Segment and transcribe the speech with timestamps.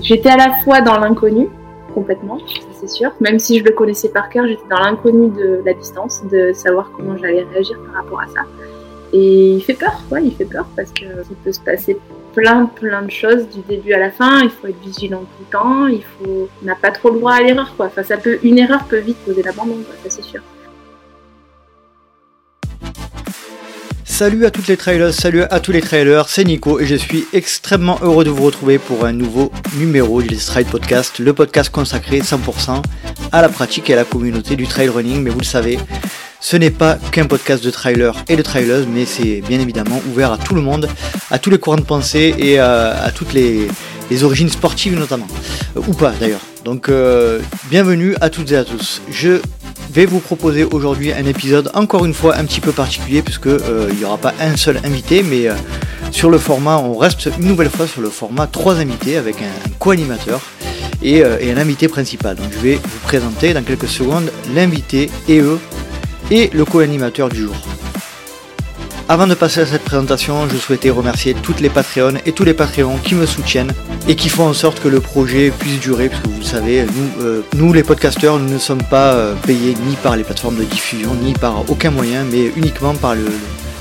[0.00, 1.48] j'étais à la fois dans l'inconnu,
[1.94, 2.38] complètement,
[2.72, 3.12] c'est sûr.
[3.20, 6.90] Même si je le connaissais par cœur, j'étais dans l'inconnu de la distance, de savoir
[6.96, 8.40] comment j'allais réagir par rapport à ça.
[9.12, 11.98] Et il fait peur, quoi, il fait peur parce que ça peut se passer
[12.34, 14.42] plein, plein de choses du début à la fin.
[14.42, 15.86] Il faut être vigilant tout le temps.
[15.86, 17.86] Il faut, on n'a pas trop le droit à l'erreur, quoi.
[17.86, 20.42] Enfin, ça peut, une erreur peut vite poser l'abandon, ça c'est sûr.
[24.16, 27.26] Salut à toutes les trailers, salut à tous les trailers, c'est Nico et je suis
[27.34, 31.68] extrêmement heureux de vous retrouver pour un nouveau numéro du Let's Ride Podcast, le podcast
[31.68, 32.82] consacré 100%
[33.30, 35.22] à la pratique et à la communauté du trail running.
[35.22, 35.78] Mais vous le savez,
[36.40, 40.32] ce n'est pas qu'un podcast de trailers et de trailers, mais c'est bien évidemment ouvert
[40.32, 40.88] à tout le monde,
[41.30, 43.68] à tous les courants de pensée et à, toutes les,
[44.22, 45.28] origines sportives notamment,
[45.76, 46.40] euh, ou pas d'ailleurs.
[46.64, 49.02] Donc euh, bienvenue à toutes et à tous.
[49.10, 49.42] Je
[49.96, 53.88] vais vous proposer aujourd'hui un épisode encore une fois un petit peu particulier puisque euh,
[53.90, 55.54] il n'y aura pas un seul invité mais euh,
[56.10, 59.70] sur le format on reste une nouvelle fois sur le format trois invités avec un,
[59.78, 60.42] co-animateur
[61.02, 62.36] et, euh, et, un invité principal.
[62.36, 65.58] Donc je vais vous présenter dans quelques secondes l'invité et eux
[66.30, 67.56] et le co-animateur du jour.
[69.08, 72.54] Avant de passer à cette présentation, je souhaitais remercier toutes les Patreons et tous les
[72.54, 73.72] Patreons qui me soutiennent
[74.08, 76.84] et qui font en sorte que le projet puisse durer, parce que vous le savez,
[77.54, 80.64] nous, euh, les podcasteurs, nous ne sommes pas euh, payés ni par les plateformes de
[80.64, 83.26] diffusion, ni par aucun moyen, mais uniquement par le,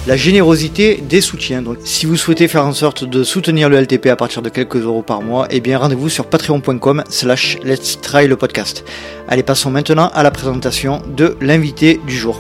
[0.06, 1.64] la générosité des soutiens.
[1.64, 4.84] Donc, si vous souhaitez faire en sorte de soutenir le LTP à partir de quelques
[4.84, 8.86] euros par mois, eh bien, rendez-vous sur patreon.com slash let's try le podcast.
[9.28, 12.40] Allez, passons maintenant à la présentation de l'invité du jour.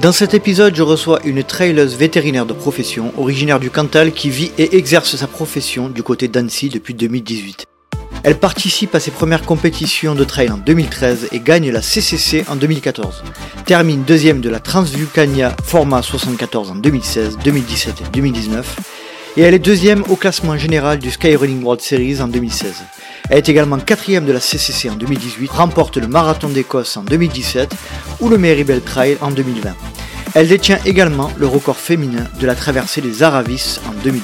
[0.00, 4.50] Dans cet épisode, je reçois une traileuse vétérinaire de profession, originaire du Cantal, qui vit
[4.56, 7.66] et exerce sa profession du côté d'Annecy depuis 2018.
[8.22, 12.56] Elle participe à ses premières compétitions de trail en 2013 et gagne la CCC en
[12.56, 13.22] 2014.
[13.66, 18.78] Termine deuxième de la Transvulcania Format 74 en 2016, 2017 et 2019.
[19.36, 22.84] Et elle est deuxième au classement général du Skyrunning World Series en 2016.
[23.28, 27.74] Elle est également quatrième de la CCC en 2018, remporte le Marathon d'Écosse en 2017
[28.20, 29.74] ou le Meribel Trail en 2020.
[30.34, 34.22] Elle détient également le record féminin de la traversée des Aravis en 2020.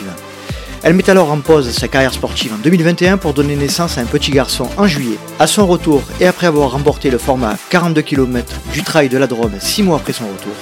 [0.83, 4.05] Elle met alors en pause sa carrière sportive en 2021 pour donner naissance à un
[4.05, 5.19] petit garçon en juillet.
[5.41, 9.27] À son retour et après avoir remporté le format 42 km du Trail de la
[9.27, 10.53] Drôme 6 mois après son retour,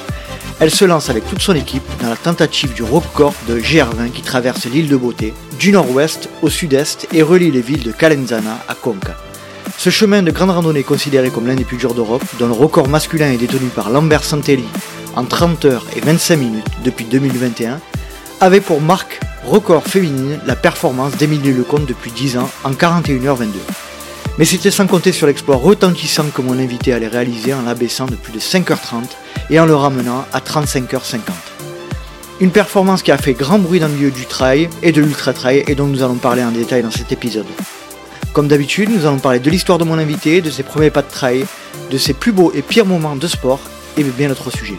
[0.65, 4.23] elle se lance avec toute son équipe dans la tentative du record de GR20 qui
[4.23, 8.75] traverse l'île de Beauté, du nord-ouest au sud-est et relie les villes de Calenzana à
[8.75, 9.15] Conca.
[9.77, 12.89] Ce chemin de grande randonnée considéré comme l'un des plus durs d'Europe, dont le record
[12.89, 14.65] masculin est détenu par Lambert Santelli
[15.17, 17.79] en 30 heures et 25 minutes depuis 2021,
[18.41, 23.84] avait pour marque record féminine la performance d'Emilie Lecomte depuis 10 ans en 41h22.
[24.37, 28.17] Mais c'était sans compter sur l'exploit retentissant que mon invité allait réaliser en l'abaissant de
[28.17, 29.05] plus de 5h30
[29.51, 31.21] et en le ramenant à 35h50.
[32.41, 35.63] Une performance qui a fait grand bruit dans le milieu du trail et de l'ultra-trail
[35.69, 37.47] et dont nous allons parler en détail dans cet épisode.
[38.33, 41.11] Comme d'habitude, nous allons parler de l'histoire de mon invité, de ses premiers pas de
[41.11, 41.47] trail,
[41.93, 43.61] de ses plus beaux et pires moments de sport
[43.97, 44.79] et bien d'autres sujets.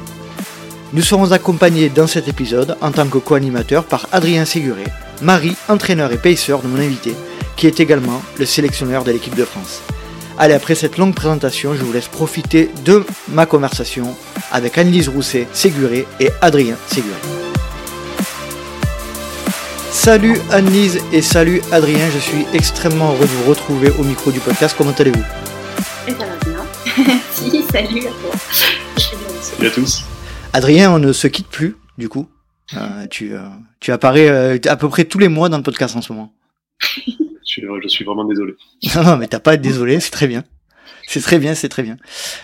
[0.91, 4.83] Nous serons accompagnés dans cet épisode en tant que co-animateur par Adrien Séguré,
[5.21, 7.15] mari, entraîneur et pacer de mon invité,
[7.55, 9.81] qui est également le sélectionneur de l'équipe de France.
[10.37, 14.15] Allez, après cette longue présentation, je vous laisse profiter de ma conversation
[14.51, 17.15] avec Annelise Rousset, Séguré et Adrien Séguré.
[19.91, 24.39] Salut Annelise et salut Adrien, je suis extrêmement heureux de vous retrouver au micro du
[24.39, 24.75] podcast.
[24.77, 25.23] Comment allez-vous?
[26.07, 27.15] Et ça va bien.
[27.31, 28.31] si, salut à toi.
[29.41, 30.03] Salut à tous.
[30.51, 32.27] Adrien, on ne se quitte plus, du coup.
[32.75, 33.47] Euh, tu, euh,
[33.79, 36.33] tu apparais euh, à peu près tous les mois dans le podcast en ce moment.
[37.61, 38.55] je suis vraiment désolé.
[38.95, 40.43] Non, non, mais t'as pas à être désolé, c'est très bien.
[41.07, 41.97] C'est très bien, c'est très bien.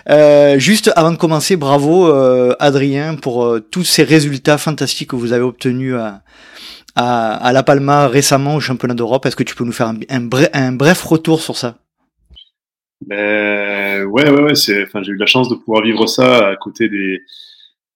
[0.10, 5.16] Euh, juste avant de commencer, bravo euh, Adrien pour euh, tous ces résultats fantastiques que
[5.16, 6.22] vous avez obtenus à,
[6.96, 9.26] à, à La Palma récemment au championnat d'Europe.
[9.26, 11.78] Est-ce que tu peux nous faire un, un, bref, un bref retour sur ça?
[13.08, 13.72] Ben,
[14.06, 14.84] Ouais, ouais, ouais.
[14.84, 17.22] Enfin, j'ai eu la chance de pouvoir vivre ça à côté des,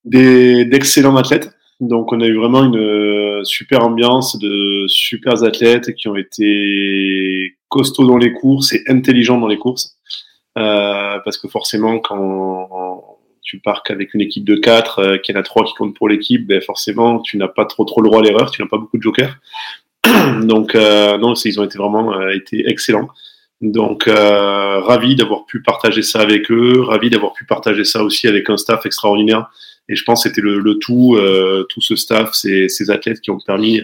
[0.03, 1.49] des d'excellents athlètes.
[1.81, 7.57] Donc on a eu vraiment une euh, super ambiance de super athlètes qui ont été
[7.67, 9.97] costauds dans les courses et intelligents dans les courses.
[10.57, 13.03] Euh, parce que forcément, quand
[13.41, 15.95] tu pars qu'avec une équipe de 4, euh, qu'il y en a 3 qui comptent
[15.97, 18.69] pour l'équipe, ben forcément, tu n'as pas trop trop le droit à l'erreur, tu n'as
[18.69, 19.35] pas beaucoup de jokers.
[20.43, 23.09] Donc non, ils ont été vraiment été excellents.
[23.61, 28.49] Donc ravi d'avoir pu partager ça avec eux, ravi d'avoir pu partager ça aussi avec
[28.49, 29.49] un staff extraordinaire
[29.87, 33.21] et je pense que c'était le, le, tout, euh, tout ce staff, ces, ces, athlètes
[33.21, 33.81] qui ont permis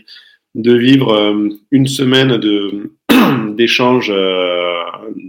[0.55, 2.91] de vivre euh, une semaine de
[3.55, 4.81] d'échanges, euh,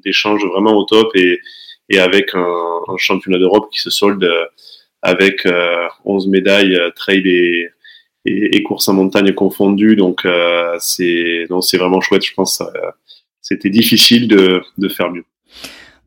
[0.04, 1.40] d'échanges vraiment au top et,
[1.88, 4.28] et avec un, un championnat d'Europe qui se solde
[5.02, 5.46] avec
[6.04, 7.68] 11 médailles trail et,
[8.24, 9.96] et, et course en montagne confondue.
[9.96, 10.26] Donc
[10.78, 12.24] c'est donc c'est vraiment chouette.
[12.24, 12.62] Je pense
[13.40, 15.24] c'était difficile de, de faire mieux.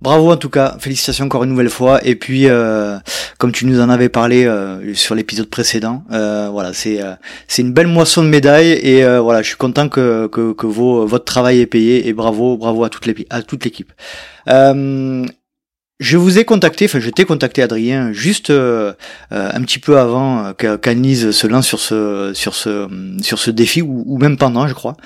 [0.05, 1.99] Bravo en tout cas, félicitations encore une nouvelle fois.
[2.05, 2.95] Et puis, euh,
[3.39, 6.99] comme tu nous en avais parlé euh, sur l'épisode précédent, euh, voilà, c'est
[7.47, 11.07] c'est une belle moisson de médailles et voilà, je suis content que que, que vos,
[11.07, 13.07] votre travail est payé et bravo, bravo à toute
[13.65, 13.93] l'équipe.
[16.01, 21.47] Je vous ai contacté, enfin je t'ai contacté Adrien juste un petit peu avant se
[21.47, 22.87] lance sur ce sur ce
[23.23, 24.97] sur ce défi ou, même pendant je crois.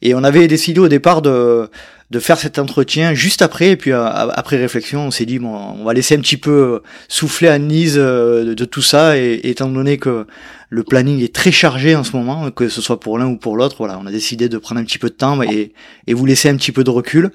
[0.00, 1.68] Et on avait décidé au départ de
[2.10, 3.70] de faire cet entretien juste après.
[3.70, 6.82] Et puis euh, après réflexion, on s'est dit bon, on va laisser un petit peu
[7.08, 9.16] souffler Nice euh, de, tout ça.
[9.16, 10.26] Et, étant donné que
[10.68, 13.56] le planning est très chargé en ce moment, que ce soit pour l'un ou pour
[13.56, 13.76] l'autre.
[13.78, 15.72] Voilà, on a décidé de prendre un petit peu de temps et,
[16.06, 17.30] et vous laisser un petit peu de recul.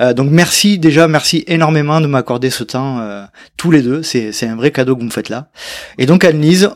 [0.00, 3.00] Euh, donc merci déjà, merci énormément de m'accorder ce temps
[3.56, 4.02] tous les deux.
[4.02, 5.50] C'est, c'est un vrai cadeau que vous me faites là.
[5.98, 6.70] Et donc Anne-Lise,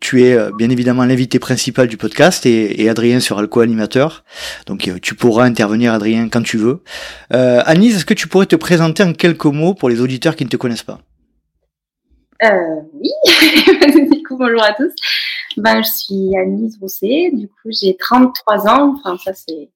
[0.00, 4.24] tu es bien évidemment l'invité principal du podcast et, et Adrien sera le co-animateur.
[4.66, 6.65] Donc tu pourras intervenir Adrien quand tu veux.
[7.32, 10.44] Euh, Anne-Lise, est-ce que tu pourrais te présenter en quelques mots pour les auditeurs qui
[10.44, 11.00] ne te connaissent pas?
[12.42, 13.10] Euh, oui,
[14.10, 14.92] du coup, bonjour à tous.
[15.56, 18.94] Ben, je suis Anise Rousset, du coup, j'ai 33 ans.
[18.96, 19.70] Enfin, ça, c'est.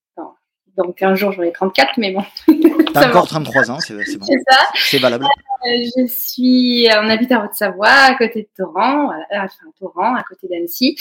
[0.77, 2.23] Donc, un jour, j'aurai 34, mais bon.
[2.95, 4.25] T'as encore 33 ans, c'est bon.
[4.25, 4.59] C'est ça.
[4.75, 5.25] C'est valable.
[5.25, 6.87] Euh, je suis.
[6.93, 10.97] On habite à Haute-Savoie, à côté de Torrent, voilà, enfin, Torrent, à côté d'Annecy.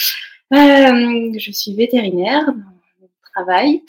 [0.52, 2.54] Euh, je suis vétérinaire dans
[3.00, 3.82] mon travail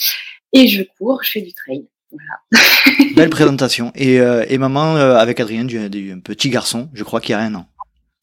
[0.54, 1.88] et je cours, je fais du trail.
[2.11, 2.63] Voilà.
[3.15, 3.91] Belle présentation.
[3.95, 7.35] Et, euh, et maman euh, avec Adrien, du, du, petit garçon, je crois qu'il y
[7.35, 7.65] a un an.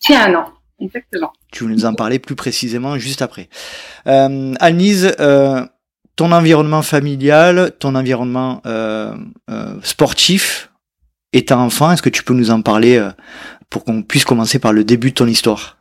[0.01, 0.47] Qui a un an,
[0.81, 1.33] exactement.
[1.53, 3.49] Tu veux nous en parler plus précisément juste après.
[4.07, 5.65] Euh, Anise, euh,
[6.17, 8.63] ton environnement familial, ton environnement
[9.83, 10.71] sportif,
[11.33, 13.01] étant enfant, est-ce que tu peux nous en parler
[13.71, 15.79] pour qu'on puisse commencer par le début de ton histoire?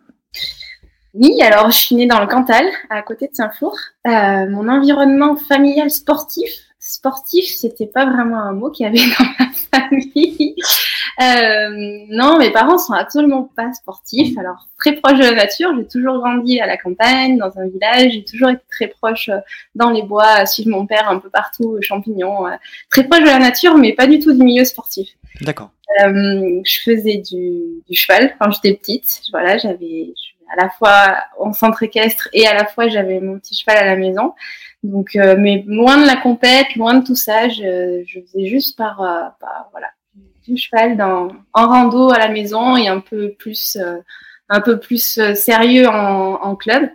[1.19, 3.75] Oui, alors je suis née dans le Cantal, à côté de Saint-Flour.
[4.05, 6.51] Euh, mon environnement familial sportif,
[6.87, 9.49] sportif, c'était pas vraiment un mot qu'il y avait dans ma
[9.79, 10.55] famille.
[11.19, 14.37] Euh, non, mes parents sont absolument pas sportifs.
[14.37, 18.13] Alors très proche de la nature, j'ai toujours grandi à la campagne, dans un village.
[18.13, 19.39] J'ai toujours été très proche euh,
[19.75, 22.47] dans les bois, suivre mon père un peu partout, champignons.
[22.47, 22.55] Euh,
[22.89, 25.09] très proche de la nature, mais pas du tout du milieu sportif.
[25.41, 25.71] D'accord.
[26.03, 29.21] Euh, je faisais du, du cheval quand j'étais petite.
[29.31, 30.13] Voilà, j'avais
[30.55, 33.85] à la fois en centre équestre et à la fois j'avais mon petit cheval à
[33.85, 34.33] la maison.
[34.83, 39.01] Donc, euh, mais loin de la compète, loin de tout ça, je, faisais juste par,
[39.01, 39.87] euh, par, voilà
[40.47, 43.97] du cheval dans, en rando à la maison et un peu plus euh,
[44.47, 46.89] un peu plus sérieux en, en club.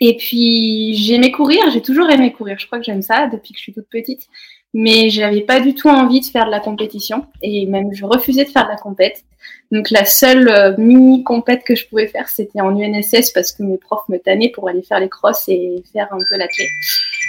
[0.00, 2.58] Et puis j'aimais courir, j'ai toujours aimé courir.
[2.58, 4.26] Je crois que j'aime ça depuis que je suis toute petite
[4.74, 8.44] mais j'avais pas du tout envie de faire de la compétition et même je refusais
[8.44, 9.24] de faire de la compète.
[9.70, 13.62] Donc la seule euh, mini compète que je pouvais faire, c'était en UNSS parce que
[13.62, 16.66] mes profs me tannaient pour aller faire les crosses et faire un peu la clé.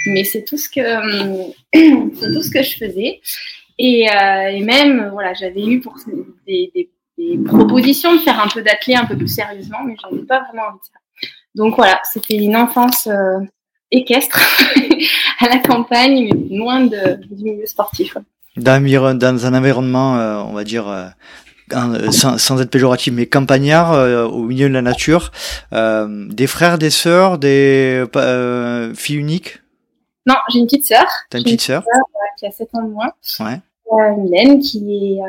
[0.06, 0.80] Mais c'est tout ce que
[2.20, 3.20] c'est tout ce que je faisais.
[3.78, 5.96] Et, euh, et même voilà, j'avais eu pour
[6.46, 10.16] des, des, des, propositions de faire un peu d'athlé un peu plus sérieusement, mais j'en
[10.16, 11.28] ai pas vraiment envie de ça.
[11.54, 13.40] Donc voilà, c'était une enfance euh,
[13.90, 14.40] équestre
[15.40, 18.16] à la campagne, mais loin de, du milieu sportif.
[18.56, 21.06] Dans, dans un environnement, euh, on va dire, euh,
[21.72, 23.92] euh, sans, sans, être péjoratif, mais campagnard,
[24.32, 25.32] au milieu de la nature,
[25.72, 28.04] des frères, des sœurs, des
[28.94, 29.60] filles uniques?
[30.26, 31.06] Non, j'ai une petite sœur.
[31.30, 31.84] T'as une petite sœur
[32.38, 33.12] Qui a 7 ans de moins.
[33.40, 33.60] Ouais.
[34.16, 35.20] Mylène, qui est,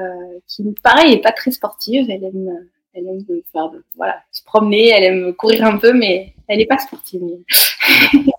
[0.47, 2.09] qui pareil, est pas très sportive.
[2.09, 2.49] Elle aime,
[2.95, 6.77] elle aime faire, voilà, se promener, elle aime courir un peu, mais elle est pas
[6.77, 7.21] sportive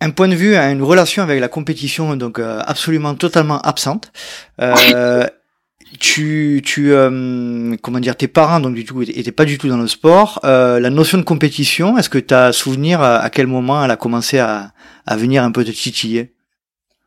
[0.00, 4.12] un point de vue, une relation avec la compétition donc euh, absolument totalement absente.
[4.60, 5.26] Euh,
[5.98, 9.76] tu, tu, euh, comment dire, tes parents donc du tout étaient pas du tout dans
[9.76, 10.40] le sport.
[10.42, 14.38] La notion de compétition, est-ce que tu as souvenir à, quel moment elle a commencé
[14.38, 14.72] à,
[15.06, 16.34] à venir un peu te titiller?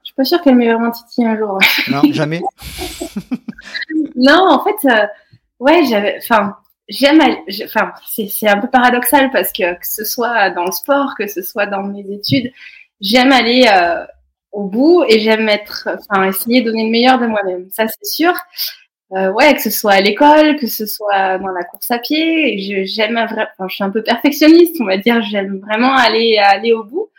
[0.04, 1.58] Je suis pas sûre qu'elle m'ait vraiment titillé un jour.
[1.90, 2.42] Non, jamais.
[4.16, 4.88] non, en fait,
[5.60, 6.56] ouais, j'avais, enfin,
[6.88, 7.22] j'aime,
[7.64, 11.42] enfin, c'est un peu paradoxal parce que que ce soit dans le sport, que ce
[11.42, 12.52] soit dans mes études,
[13.02, 14.06] j'aime aller euh,
[14.52, 17.68] au bout et j'aime être, enfin, essayer de donner le meilleur de moi-même.
[17.72, 18.34] Ça, c'est sûr.
[19.14, 22.86] Euh, ouais, que ce soit à l'école, que ce soit dans la course à pied.
[22.86, 25.22] J'aime, enfin, je suis un peu perfectionniste, on va dire.
[25.24, 27.10] J'aime vraiment aller aller au bout,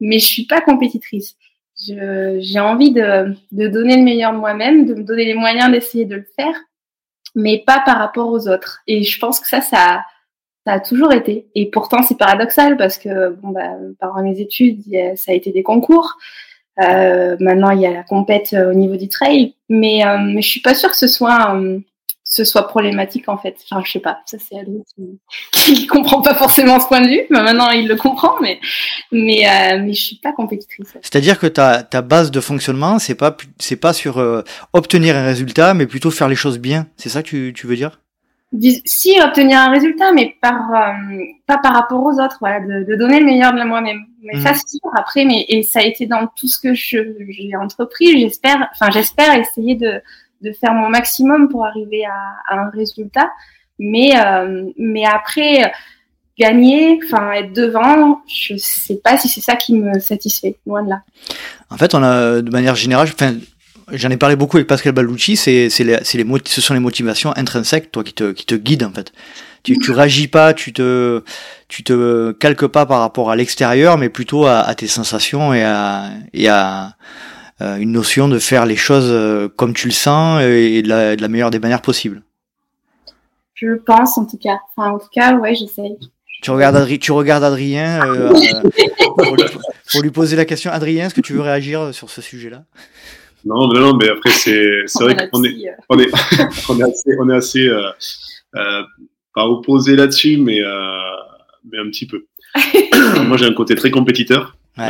[0.00, 1.36] mais je suis pas compétitrice.
[1.78, 6.04] J'ai envie de, de donner le meilleur de moi-même, de me donner les moyens d'essayer
[6.06, 6.54] de le faire,
[7.34, 8.80] mais pas par rapport aux autres.
[8.86, 10.04] Et je pense que ça, ça,
[10.66, 11.48] ça a toujours été.
[11.54, 14.82] Et pourtant, c'est paradoxal parce que, bon, bah, pendant mes études,
[15.16, 16.16] ça a été des concours.
[16.82, 20.42] Euh, maintenant, il y a la compète euh, au niveau du trail, mais, euh, mais
[20.42, 21.78] je suis pas sûre que ce soit, euh,
[22.34, 23.56] ce soit problématique en fait.
[23.70, 25.20] Enfin, je sais pas, ça c'est Adrien qui,
[25.74, 27.22] qui comprend pas forcément ce point de vue.
[27.30, 28.58] Mais maintenant, il le comprend, mais
[29.12, 30.94] mais euh, mais je suis pas compétitrice.
[31.00, 35.24] C'est-à-dire que ta ta base de fonctionnement, c'est pas c'est pas sur euh, obtenir un
[35.24, 36.88] résultat, mais plutôt faire les choses bien.
[36.96, 38.00] C'est ça que tu, tu veux dire?
[38.84, 42.96] Si obtenir un résultat, mais par euh, pas par rapport aux autres, voilà, de, de
[42.96, 44.00] donner le meilleur de moi-même.
[44.24, 44.54] Mais ça, mmh.
[44.54, 44.90] c'est sûr.
[44.96, 48.20] Après, mais et ça a été dans tout ce que j'ai entrepris.
[48.20, 50.00] J'espère, enfin, j'espère essayer de
[50.44, 53.30] de faire mon maximum pour arriver à, un résultat.
[53.78, 55.72] Mais, euh, mais après,
[56.38, 60.90] gagner, enfin être devant, je sais pas si c'est ça qui me satisfait, loin de
[60.90, 61.02] là.
[61.70, 63.34] En fait, on a de manière générale, enfin,
[63.92, 67.36] j'en ai parlé beaucoup avec Pascal Ballucci, c'est c'est les, les ce sont les motivations
[67.36, 69.12] intrinsèques, toi qui te qui te guident en fait.
[69.62, 71.22] Tu tu réagis pas, tu te
[71.68, 75.64] tu te calques pas par rapport à l'extérieur, mais plutôt à, à, tes sensations et
[75.64, 76.96] à et à
[77.78, 81.22] une notion de faire les choses euh, comme tu le sens et de la, de
[81.22, 82.22] la meilleure des manières possibles.
[83.54, 84.58] Je pense en tout cas.
[84.76, 85.96] Enfin, en tout cas, ouais, j'essaye.
[86.42, 88.30] Tu regardes, Adri tu regardes Adrien euh,
[89.90, 90.70] pour, lui, poser la question.
[90.70, 92.64] Adrien, est-ce que tu veux réagir sur ce sujet-là?
[93.46, 95.54] Non, non, non, mais après, c'est vrai qu'on est,
[95.88, 96.10] on est,
[96.68, 97.90] on est assez, on est assez euh,
[98.56, 98.82] euh,
[99.34, 100.70] pas opposé là-dessus, mais, euh,
[101.70, 102.26] mais un petit peu.
[103.26, 104.56] Moi, j'ai un côté très compétiteur.
[104.78, 104.88] Ouais.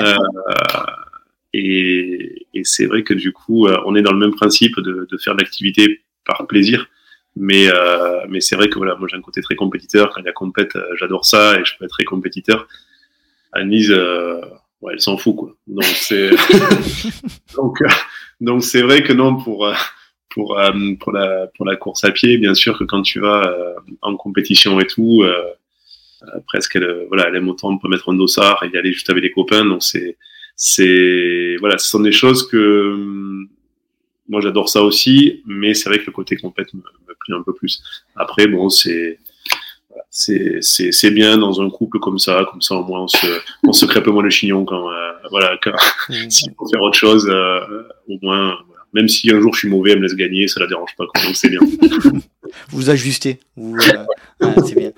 [1.56, 5.06] Et, et c'est vrai que du coup, euh, on est dans le même principe de,
[5.08, 6.88] de faire de l'activité par plaisir.
[7.36, 10.10] Mais, euh, mais c'est vrai que voilà, moi j'ai un côté très compétiteur.
[10.10, 12.66] Quand il y a compète, euh, j'adore ça et je peux être très compétiteur.
[13.52, 14.40] Anise, euh,
[14.80, 15.54] ouais, elle s'en fout quoi.
[15.68, 16.30] Donc c'est
[17.56, 17.88] donc euh,
[18.40, 19.72] donc c'est vrai que non pour
[20.30, 20.60] pour
[21.00, 23.52] pour la pour la course à pied, bien sûr que quand tu vas
[24.02, 25.24] en compétition et tout,
[26.46, 29.22] presque elle, voilà, elle aime autant peut mettre un dossard et y aller juste avec
[29.22, 29.64] les copains.
[29.64, 30.16] Donc c'est
[30.56, 33.48] c'est voilà, ce sont des choses que hum,
[34.28, 37.42] moi j'adore ça aussi, mais c'est vrai que le côté compète me, me plaît un
[37.42, 37.82] peu plus.
[38.16, 39.18] Après, bon, c'est
[40.10, 43.26] c'est c'est bien dans un couple comme ça, comme ça au moins on se
[43.64, 45.72] on se crêpe moins le chignon quand euh, voilà quand
[46.08, 46.14] mmh.
[46.30, 47.60] s'il faut faire autre chose, euh,
[48.08, 48.82] au moins voilà.
[48.92, 51.04] même si un jour je suis mauvais, elle me laisse gagner, ça la dérange pas,
[51.04, 51.60] donc c'est bien.
[52.68, 54.92] vous ajustez, vous, euh, c'est bien.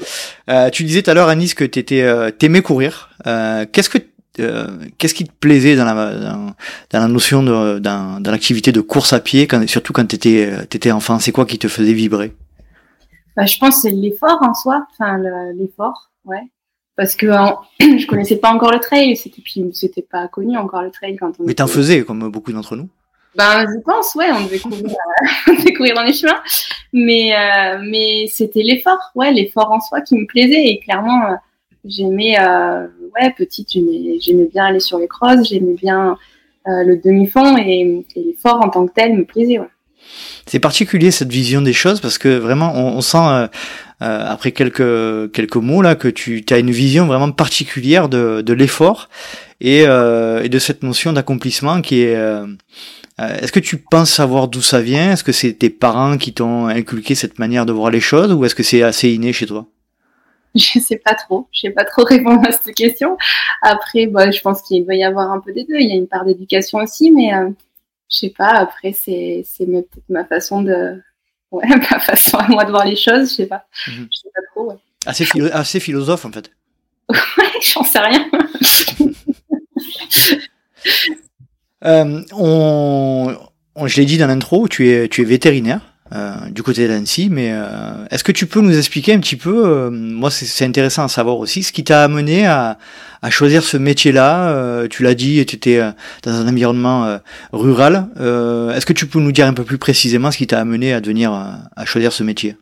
[0.50, 3.10] Euh, tu disais tout à l'heure Anis que t'étais euh, t'aimais courir.
[3.24, 3.98] Qu'est-ce que
[4.40, 4.66] euh,
[4.98, 6.54] qu'est-ce qui te plaisait dans la, dans,
[6.92, 10.52] la notion de, dans, dans l'activité de course à pied, quand, surtout quand tu étais,
[10.64, 11.18] étais, enfant?
[11.18, 12.32] C'est quoi qui te faisait vibrer?
[13.36, 15.18] Bah, Je pense que c'est l'effort en soi, enfin
[15.54, 16.42] l'effort, ouais.
[16.96, 17.26] Parce que
[17.80, 21.32] je connaissais pas encore le trail, c'était puis c'était pas connu encore le trail quand
[21.38, 21.44] on.
[21.44, 22.88] Mais t'en faisais comme beaucoup d'entre nous.
[23.36, 24.96] Ben, je pense, ouais, on devait courir,
[25.48, 26.40] on devait courir dans les chemins,
[26.92, 31.34] mais euh, mais c'était l'effort, ouais, l'effort en soi qui me plaisait et clairement, euh,
[31.88, 36.16] j'aimais euh, ouais, petite, j'aimais bien aller sur les crosses, j'aimais bien
[36.68, 39.58] euh, le demi-fond et, et l'effort en tant que tel me plaisait.
[39.58, 39.68] Ouais.
[40.46, 43.48] C'est particulier cette vision des choses parce que vraiment on, on sent euh,
[44.02, 48.52] euh, après quelques quelques mots là que tu as une vision vraiment particulière de, de
[48.52, 49.08] l'effort
[49.60, 52.16] et, euh, et, de cette notion d'accomplissement qui est.
[52.16, 52.46] Euh,
[53.18, 55.12] est-ce que tu penses savoir d'où ça vient?
[55.12, 58.44] Est-ce que c'est tes parents qui t'ont inculqué cette manière de voir les choses ou
[58.44, 59.66] est-ce que c'est assez inné chez toi?
[60.74, 61.48] je sais pas trop.
[61.52, 63.16] Je sais pas trop répondre à cette question.
[63.62, 65.76] Après, bah, je pense qu'il doit y avoir un peu des deux.
[65.76, 67.50] Il y a une part d'éducation aussi, mais euh,
[68.10, 68.50] je sais pas.
[68.50, 71.00] Après, c'est peut-être ma façon de
[71.50, 73.30] ouais ma façon à moi de voir les choses.
[73.30, 73.66] Je sais pas.
[73.88, 74.08] Mhm.
[74.10, 74.70] Je sais pas trop.
[74.70, 74.76] Ouais.
[75.04, 76.50] Assez, philo assez philosophe en fait.
[77.10, 78.28] ouais, j'en sais rien.
[81.84, 83.36] euh, on,
[83.76, 85.95] on, je l'ai dit dans l'intro, tu es tu es vétérinaire.
[86.14, 89.66] Euh, du côté d'Annecy, mais euh, est-ce que tu peux nous expliquer un petit peu,
[89.66, 92.78] euh, moi c'est intéressant à savoir aussi, ce qui t'a amené à,
[93.22, 95.80] à, choisir ce métier-là, tu l'as dit, tu étais
[96.22, 97.18] dans un environnement
[97.52, 100.92] rural, est-ce que tu peux nous dire un peu plus précisément ce qui t'a amené
[100.92, 102.56] à devenir, à choisir ce métier?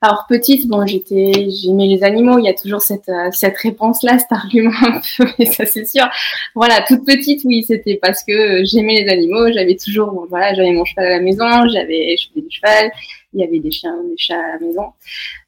[0.00, 2.38] Alors petite, bon, j'étais, j'aimais les animaux.
[2.38, 4.70] Il y a toujours cette euh, cette réponse-là, cet argument
[5.38, 6.08] mais ça c'est sûr.
[6.54, 9.50] Voilà, toute petite, oui, c'était parce que j'aimais les animaux.
[9.52, 12.92] J'avais toujours, voilà, j'avais mon cheval à la maison, j'avais, je du cheval.
[13.34, 14.92] Il y avait des chiens, des chats à la maison.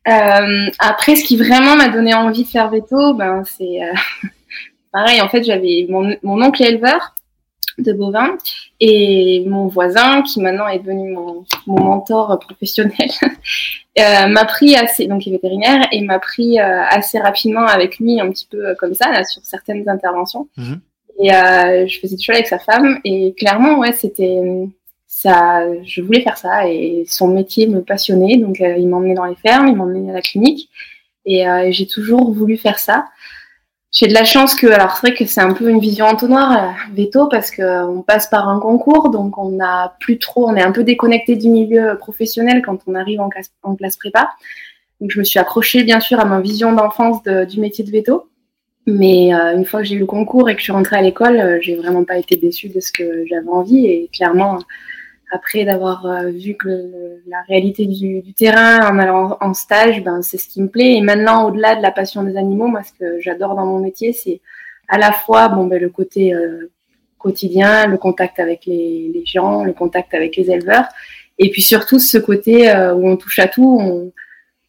[0.09, 4.29] Euh, après, ce qui vraiment m'a donné envie de faire veto, ben c'est euh,
[4.93, 5.21] pareil.
[5.21, 7.15] En fait, j'avais mon, mon oncle éleveur
[7.79, 8.37] de bovins
[8.81, 13.11] et mon voisin qui maintenant est devenu mon, mon mentor professionnel
[13.99, 17.99] euh, m'a pris assez donc il est vétérinaire et m'a pris euh, assez rapidement avec
[17.99, 20.81] lui un petit peu euh, comme ça là, sur certaines interventions mhm.
[21.19, 24.41] et euh, je faisais du cheval avec sa femme et clairement ouais c'était
[25.07, 29.37] ça je voulais faire ça et son métier me passionnait donc il m'emmenait dans les
[29.37, 30.71] fermes il m'emmenait à la clinique
[31.27, 33.07] et j'ai toujours voulu faire ça
[33.93, 36.53] j'ai de la chance que, alors c'est vrai que c'est un peu une vision entonnoir,
[36.53, 40.63] euh, veto, parce qu'on passe par un concours, donc on n'a plus trop, on est
[40.63, 44.31] un peu déconnecté du milieu professionnel quand on arrive en classe, prépa.
[45.01, 48.31] Donc je me suis accrochée bien sûr à ma vision d'enfance du métier de veto.
[48.87, 51.03] Mais euh, une fois que j'ai eu le concours et que je suis rentrée à
[51.03, 53.87] l'école, euh, j'ai vraiment pas été déçue de ce que j'avais envie.
[53.87, 54.59] Et clairement,
[55.31, 60.39] après d'avoir euh, vu que la réalité du, terrain en allant en stage, ben, c'est
[60.39, 60.97] ce qui me plaît.
[60.97, 64.13] Et maintenant, au-delà de la passion des animaux, moi, ce que j'adore dans mon métier,
[64.13, 64.41] c'est
[64.89, 66.71] à la fois bon, ben, le côté euh,
[67.19, 70.87] quotidien, le contact avec les, gens, le contact avec les éleveurs,
[71.39, 74.13] et puis surtout ce côté euh, où on touche à tout.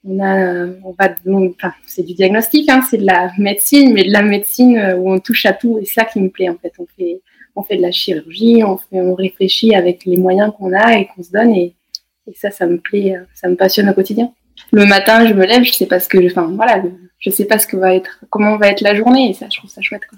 [0.03, 1.13] On, a, on va,
[1.85, 5.45] c'est du diagnostic, hein, c'est de la médecine, mais de la médecine où on touche
[5.45, 5.77] à tout.
[5.79, 6.73] Et ça qui me plaît en fait
[7.55, 11.07] on fait de la chirurgie, on, fait, on réfléchit avec les moyens qu'on a et
[11.07, 11.51] qu'on se donne.
[11.51, 11.75] Et,
[12.35, 14.31] ça, ça me plaît, ça me passionne au quotidien.
[14.71, 16.81] Le matin, je me lève, je sais pas ce que, enfin voilà,
[17.19, 19.29] je sais pas ce que va être, comment va être la journée.
[19.29, 20.05] Et ça, je trouve ça chouette.
[20.09, 20.17] Quoi.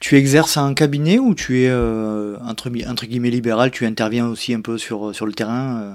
[0.00, 3.70] Tu exerces à un cabinet ou tu es euh, entre, entre, guillemets libéral?
[3.70, 5.94] Tu interviens aussi un peu sur sur le terrain euh?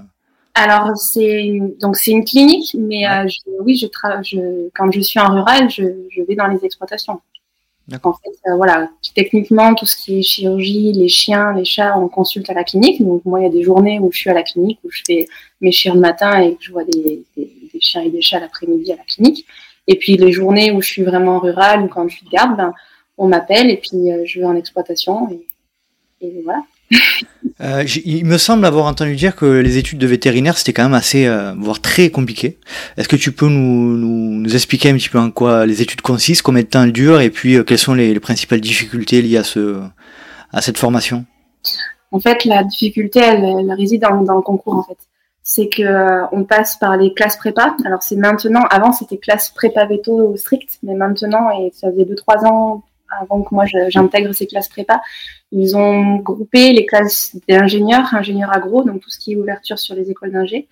[0.56, 3.27] Alors c'est donc c'est une clinique, mais euh,
[3.60, 3.86] oui, je,
[4.24, 7.22] je quand je suis en rural, je, je vais dans les exploitations.
[8.03, 12.10] En fait, euh, voilà, techniquement, tout ce qui est chirurgie, les chiens, les chats, on
[12.10, 13.01] consulte à la clinique.
[13.01, 15.03] Donc, moi, il y a des journées où je suis à la clinique, où je
[15.08, 15.27] fais
[15.62, 18.91] mes chiens le matin et que je vois des, des, chiens et des chats l'après-midi
[18.91, 19.46] à la clinique.
[19.88, 22.58] Et puis, les journées où je suis vraiment rurale ou quand je suis de garde,
[22.58, 22.74] ben,
[23.17, 25.29] on m'appelle et puis euh, je vais en exploitation.
[25.32, 25.48] Et,
[26.27, 26.63] et voilà.
[27.60, 30.94] Euh, il me semble avoir entendu dire que les études de vétérinaire c'était quand même
[30.94, 32.60] assez, euh, voire très compliqué.
[32.98, 36.62] Est-ce que tu peux nous, expliquer un petit peu en quoi les études consistent, combien
[36.62, 39.44] de temps elles durent et puis euh, quelles sont les, les, principales difficultés liées à,
[39.44, 39.82] ce,
[40.53, 41.25] à cette formation?
[42.12, 44.98] En fait, la difficulté, elle, réside dans, le concours en fait.
[45.44, 47.75] C'est que on passe par les classes prépa.
[47.86, 52.15] Alors c'est maintenant, avant c'était classe prépa veto strict, mais maintenant et ça faisait deux
[52.15, 55.01] trois ans avant que moi j'intègre ces classes prépa,
[55.51, 59.95] ils ont groupé les classes d'ingénieurs, ingénieurs agro, donc tout ce qui est ouverture sur
[59.95, 60.67] les écoles d'ingé,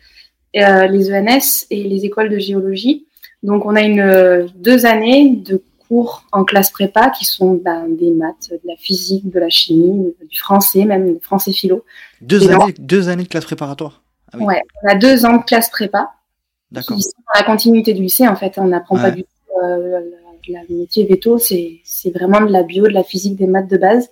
[0.57, 3.05] euh, les ENS et les écoles de géologie.
[3.43, 8.11] Donc on a une deux années de cours en classe prépa qui sont ben, des
[8.11, 11.85] maths, de la physique, de la chimie, du français, même du français philo.
[12.21, 14.01] Deux, années, deux années de classe préparatoire
[14.33, 14.45] ah oui.
[14.45, 16.11] Ouais, on a deux ans de classe prépa.
[16.71, 16.97] D'accord.
[16.97, 19.03] Dans la continuité du lycée, en fait, on n'apprend ouais.
[19.03, 19.29] pas du tout
[19.63, 19.99] euh,
[20.47, 21.79] le métier veto, c'est
[22.11, 24.09] vraiment de la bio, de la physique, des maths de base.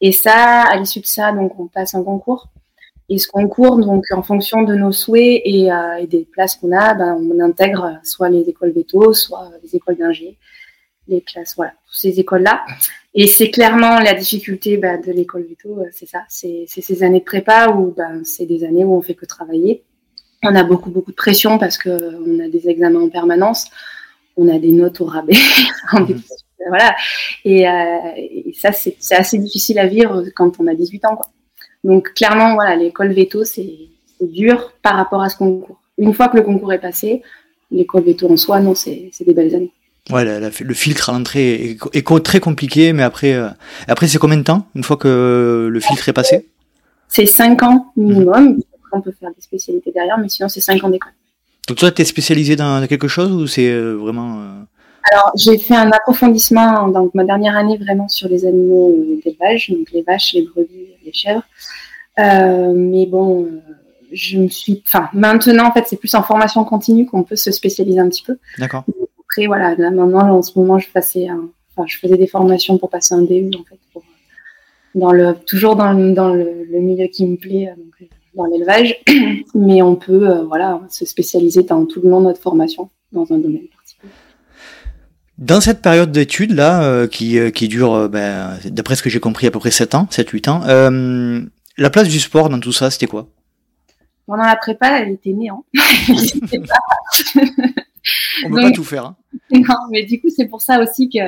[0.00, 2.48] Et ça, à l'issue de ça, donc on passe un concours.
[3.08, 6.72] Et ce concours, donc en fonction de nos souhaits et, euh, et des places qu'on
[6.72, 10.36] a, ben, on intègre soit les écoles veto, soit les écoles d'ingé,
[11.06, 12.64] les classes, voilà, toutes ces écoles-là.
[13.14, 17.20] Et c'est clairement la difficulté ben, de l'école veto, euh, c'est ça, c'est ces années
[17.20, 19.84] de prépa où ben, c'est des années où on fait que travailler.
[20.42, 23.68] On a beaucoup beaucoup de pression parce que on a des examens en permanence,
[24.36, 25.34] on a des notes au rabais.
[25.92, 26.18] Mmh
[26.68, 26.94] voilà.
[27.44, 27.72] Et, euh,
[28.16, 31.16] et ça, c'est assez difficile à vivre quand on a 18 ans.
[31.16, 31.26] Quoi.
[31.84, 33.74] Donc, clairement, voilà, l'école veto, c'est
[34.20, 35.80] dur par rapport à ce concours.
[35.98, 37.22] Une fois que le concours est passé,
[37.70, 39.72] l'école veto en soi, non, c'est des belles années.
[40.10, 43.48] Ouais, la, la, le filtre à l'entrée est, est, très compliqué, mais après, euh,
[43.88, 46.46] après c'est combien de temps une fois que le filtre est passé?
[47.08, 48.56] C'est 5 ans minimum.
[48.56, 48.60] Mmh.
[48.92, 51.12] On peut faire des spécialités derrière, mais sinon c'est 5 ans d'école.
[51.66, 54.40] Donc toi, tu es spécialisé dans quelque chose ou c'est euh, vraiment...
[54.40, 54.62] Euh...
[55.10, 59.90] Alors, j'ai fait un approfondissement, donc ma dernière année, vraiment sur les animaux d'élevage, donc
[59.92, 61.44] les vaches, les brebis, les chèvres.
[62.18, 63.60] Euh, mais bon, euh,
[64.12, 64.82] je me suis.
[64.86, 68.22] Enfin, maintenant, en fait, c'est plus en formation continue qu'on peut se spécialiser un petit
[68.22, 68.38] peu.
[68.58, 68.84] D'accord.
[69.20, 72.78] Après, voilà, là, maintenant, en ce moment, je passais un, enfin, je faisais des formations
[72.78, 74.02] pour passer un DU, en fait, pour,
[74.94, 79.02] dans le, toujours dans, le, dans le, le, milieu qui me plaît, donc, dans l'élevage.
[79.54, 83.30] Mais on peut, euh, voilà, se spécialiser dans tout le long de notre formation dans
[83.32, 83.68] un domaine.
[85.38, 89.10] Dans cette période d'études là, euh, qui, euh, qui dure, euh, ben, d'après ce que
[89.10, 92.72] j'ai compris, à peu près 7 ans, 7-8 ans, la place du sport dans tout
[92.72, 93.28] ça, c'était quoi?
[94.26, 95.66] Pendant la prépa, elle était néant.
[98.44, 99.06] On peut pas tout faire.
[99.06, 99.16] Hein.
[99.50, 101.18] Non, mais du coup, c'est pour ça aussi que,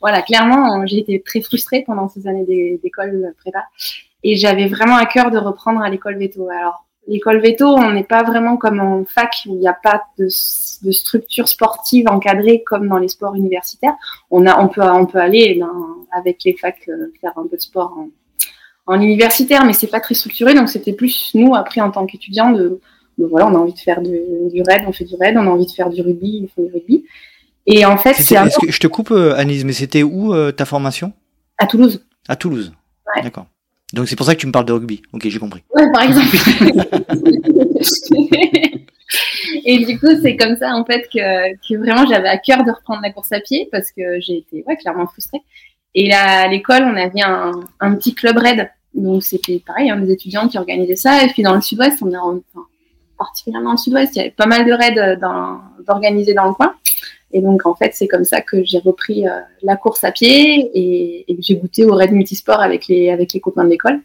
[0.00, 3.64] voilà, clairement, j'ai été très frustrée pendant ces années d'école prépa.
[4.22, 6.48] Et j'avais vraiment à cœur de reprendre à l'école veto.
[6.48, 10.02] Alors, l'école veto, on n'est pas vraiment comme en fac où il n'y a pas
[10.18, 13.94] de, de, structure sportive encadrée comme dans les sports universitaires.
[14.30, 17.56] On a, on peut, on peut aller dans, avec les facs euh, faire un peu
[17.56, 18.08] de sport en,
[18.86, 20.54] en universitaire, mais c'est pas très structuré.
[20.54, 22.80] Donc c'était plus nous après en tant qu'étudiants de,
[23.18, 24.18] de, voilà, on a envie de faire du,
[24.52, 26.68] du raid, on fait du raid, on a envie de faire du rugby, on fait
[26.68, 27.04] du rugby.
[27.66, 28.36] Et en fait, c'est.
[28.68, 31.12] Je te coupe, euh, Anise, mais c'était où euh, ta formation?
[31.58, 32.04] À Toulouse.
[32.28, 32.72] À Toulouse.
[33.14, 33.22] Ouais.
[33.22, 33.46] D'accord.
[33.96, 35.00] Donc c'est pour ça que tu me parles de rugby.
[35.14, 35.62] Ok, j'ai compris.
[35.74, 36.36] Ouais, par exemple.
[39.64, 42.70] et du coup, c'est comme ça en fait que, que vraiment j'avais à cœur de
[42.70, 45.40] reprendre la course à pied parce que j'ai été ouais, clairement frustrée.
[45.94, 48.70] Et là, à l'école, on avait un, un petit club raid.
[48.92, 51.24] Donc c'était pareil, hein, des étudiants qui organisaient ça.
[51.24, 52.66] Et puis dans le sud-ouest, on est enfin,
[53.16, 55.16] particulièrement dans le sud-ouest, il y avait pas mal de raids
[55.86, 56.74] d'organisés dans le coin.
[57.32, 60.70] Et donc, en fait, c'est comme ça que j'ai repris euh, la course à pied
[60.74, 64.00] et, et j'ai goûté au raid multisport avec les, avec les copains de l'école.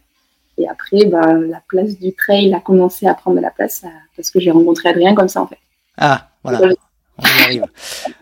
[0.58, 3.88] Et après, bah, la place du trail a commencé à prendre de la place euh,
[4.16, 5.58] parce que j'ai rencontré Adrien comme ça, en fait.
[5.96, 6.74] Ah, voilà.
[7.18, 7.64] On y arrive.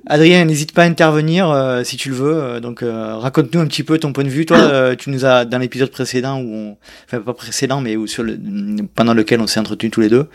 [0.06, 2.34] Adrien, n'hésite pas à intervenir euh, si tu le veux.
[2.34, 4.46] Euh, donc, euh, raconte-nous un petit peu ton point de vue.
[4.46, 6.76] Toi, tu nous as dans l'épisode précédent où, on,
[7.06, 8.36] enfin pas précédent, mais où sur le,
[8.94, 10.26] pendant lequel on s'est entretenus tous les deux,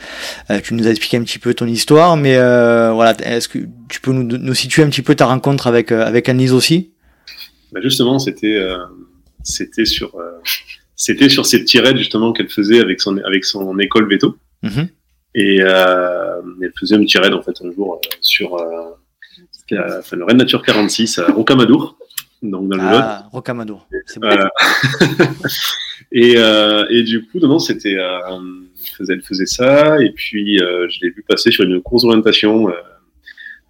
[0.63, 2.15] tu nous as expliqué un petit peu ton histoire.
[2.15, 5.91] Mais voilà, est-ce que tu peux nous, nous, situer un petit peu ta rencontre avec
[5.91, 6.91] avec Annelise aussi?
[7.73, 8.57] Bah Justement, c'était
[9.43, 10.13] c'était sur
[10.95, 14.37] c'était sur raids justement qu'elle faisait avec son avec son école veto.
[14.63, 14.87] Mm-hmm.
[15.37, 20.15] Et euh, elle faisait un petit raid en fait un jour euh, sur euh, enfin,
[20.15, 21.97] le raid nature 46 à Rocamadour,
[22.41, 23.85] donc dans le ah, Rocamadour.
[24.15, 24.49] Voilà.
[26.13, 26.35] et,
[26.89, 31.51] et du coup, non, non c'était, elle faisait ça, et puis je l'ai vu passer
[31.51, 32.71] sur une course d'orientation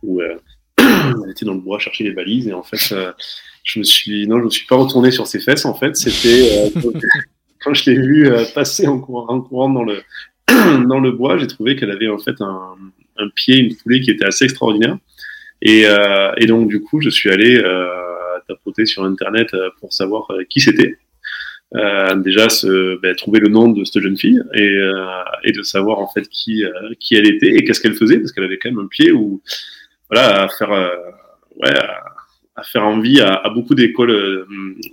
[0.03, 0.21] où
[0.77, 2.93] elle était dans le bois chercher les balises, et en fait,
[3.63, 5.65] je me suis, non, je me suis pas retourné sur ses fesses.
[5.65, 6.71] En fait, c'était
[7.63, 10.03] quand je l'ai vu passer en courant, en courant dans le
[10.87, 12.75] dans le bois, j'ai trouvé qu'elle avait en fait un,
[13.35, 14.97] pied, une foulée qui était assez extraordinaire.
[15.61, 17.87] Et, euh, et donc du coup, je suis allé euh,
[18.47, 20.97] tapoter sur internet euh, pour savoir euh, qui c'était.
[22.17, 22.47] Déjà,
[23.01, 26.63] ben, trouver le nom de cette jeune fille et, de savoir en fait qui
[27.11, 29.41] elle était et qu'est-ce qu'elle faisait parce qu'elle avait quand même un pied où
[30.09, 34.45] voilà à faire à, faire envie à, à beaucoup d'écoles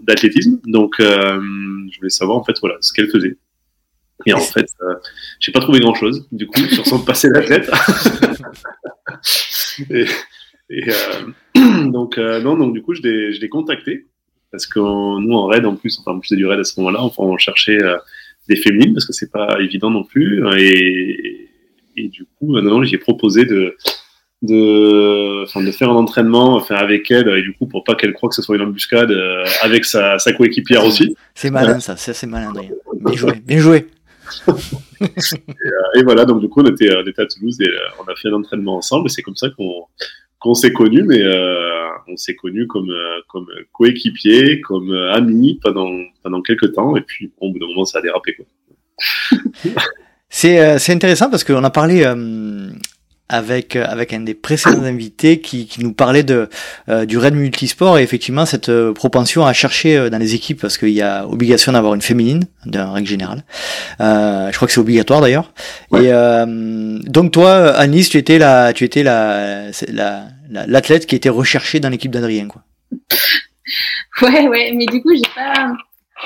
[0.03, 0.59] d'athlétisme.
[0.65, 3.37] Donc, je voulais savoir en fait voilà ce qu'elle faisait.
[4.27, 4.95] Et en fait, euh,
[5.41, 7.71] j'ai pas trouvé grand chose, du coup, sur son passé d'athlète.
[9.91, 10.07] et,
[10.71, 11.55] et euh,
[11.91, 14.07] donc, euh, non, donc, du coup, je l'ai, je l'ai contacté.
[14.51, 17.01] Parce que nous, en raid, en plus, enfin, en plus du raid à ce moment-là,
[17.01, 17.97] enfin, on cherchait euh,
[18.49, 20.45] des féminines, parce que c'est pas évident non plus.
[20.59, 21.49] Et,
[21.97, 23.77] et du coup, non, j'ai proposé de,
[24.43, 28.13] de, enfin, de faire un entraînement enfin, avec elle, et du coup, pour pas qu'elle
[28.13, 31.17] croie que ce soit une embuscade, euh, avec sa, sa coéquipière aussi.
[31.35, 32.53] C'est malin, ça, ça c'est malin.
[33.01, 33.87] Bien joué, bien joué
[34.49, 38.15] et, euh, et, voilà, donc du coup, on était, à Toulouse et euh, on a
[38.17, 39.07] fait un entraînement ensemble.
[39.07, 43.47] Et c'est comme ça qu'on s'est connus, mais euh, on s'est connus comme euh, comme
[43.73, 46.97] coéquipiers, comme amis pendant quelques temps.
[46.97, 48.37] Et puis, au bout d'un moment, ça a dérapé.
[50.29, 52.07] C'est intéressant parce qu'on a parlé
[53.29, 56.49] avec euh, avec un des précédents invités qui, qui nous parlait de
[56.89, 60.77] euh, du raid multisport et effectivement cette euh, propension à chercher dans les équipes parce
[60.77, 63.45] qu'il y a obligation d'avoir une féminine d'un règle générale.
[63.99, 65.53] je crois que c'est obligatoire d'ailleurs.
[65.91, 66.07] Ouais.
[66.07, 69.71] Et donc toi, Anis, tu étais la tu étais la
[70.51, 72.63] l'athlète la, qui était recherchée dans l'équipe d'Adrien quoi.
[74.21, 75.73] Ouais ouais, mais du coup j'ai pas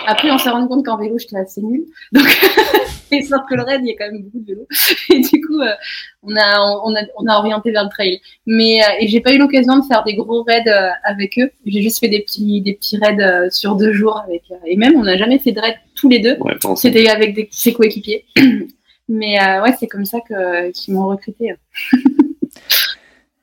[0.07, 1.85] après, on s'est rendu compte qu'en vélo, j'étais assez nulle.
[2.13, 2.27] Donc,
[3.13, 4.67] et sauf que le raid, il y a quand même beaucoup de vélos.
[5.11, 5.73] Et du coup, euh,
[6.23, 8.21] on, a, on, a, on a orienté vers le trail.
[8.47, 11.51] Mais euh, et j'ai pas eu l'occasion de faire des gros raids euh, avec eux.
[11.65, 14.43] J'ai juste fait des petits, des petits raids euh, sur deux jours avec.
[14.51, 16.37] Euh, et même, on n'a jamais fait de raid tous les deux.
[16.41, 18.25] Ouais, C'était avec des, ses coéquipiers.
[19.09, 21.55] Mais ouais, c'est comme ça que qu'ils m'ont recruté.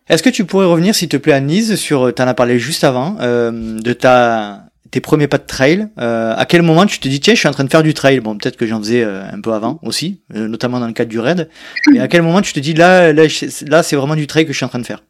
[0.10, 2.60] Est-ce que tu pourrais revenir, s'il te plaît, à Nice, sur, tu en as parlé
[2.60, 7.00] juste avant, euh, de ta tes premiers pas de trail, euh, à quel moment tu
[7.00, 8.20] te dis tiens je suis en train de faire du trail?
[8.20, 11.10] Bon peut-être que j'en faisais euh, un peu avant aussi, euh, notamment dans le cadre
[11.10, 11.50] du raid.
[11.92, 14.58] Mais à quel moment tu te dis là là, c'est vraiment du trail que je
[14.58, 15.04] suis en train de faire?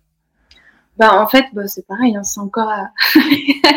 [0.96, 2.72] Bah en fait bah, c'est pareil, hein, c'est encore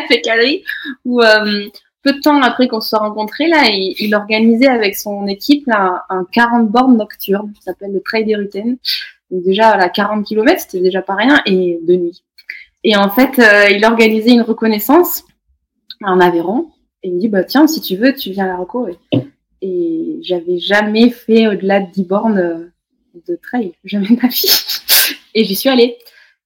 [0.09, 0.63] avec Adri
[1.03, 5.67] où peu de temps après qu'on se soit rencontrés là, il, organisait avec son équipe
[5.67, 8.77] là, un, un 40 bornes nocturne, ça s'appelle le trail des Rutaines.
[9.29, 12.23] Donc déjà à 40 km c'était déjà pas rien et de nuit.
[12.85, 13.41] Et en fait
[13.75, 15.25] il organisait une reconnaissance
[16.03, 16.69] en Aveyron.
[17.03, 18.87] Et il me dit, bah, tiens, si tu veux, tu viens à la Reco.
[18.87, 19.17] Et,
[19.61, 22.71] et j'avais jamais fait au-delà de 10 bornes euh,
[23.27, 23.73] de trail.
[23.83, 24.79] Jamais de ma vie.
[25.33, 25.97] Et j'y suis allée.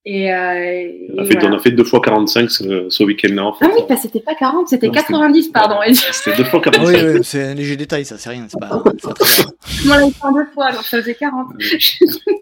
[0.03, 1.49] Et, euh, on, a fait, voilà.
[1.49, 3.45] on a fait deux fois 45 ce, ce week-end-là.
[3.45, 3.65] En fait.
[3.67, 5.75] Ah oui, bah, c'était pas 40, c'était 90, pardon.
[5.93, 6.87] C'était deux fois 45.
[6.87, 8.47] oui, oui c'est un léger détail, ça, c'est rien.
[8.49, 9.43] C'est pas, pas très
[9.85, 11.49] Moi, l'ai fait deux fois, donc ça faisait 40.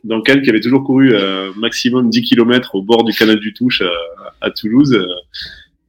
[0.06, 3.54] donc, elle qui avait toujours couru euh, maximum 10 km au bord du canal du
[3.54, 3.90] Touche euh,
[4.40, 5.06] à Toulouse, euh,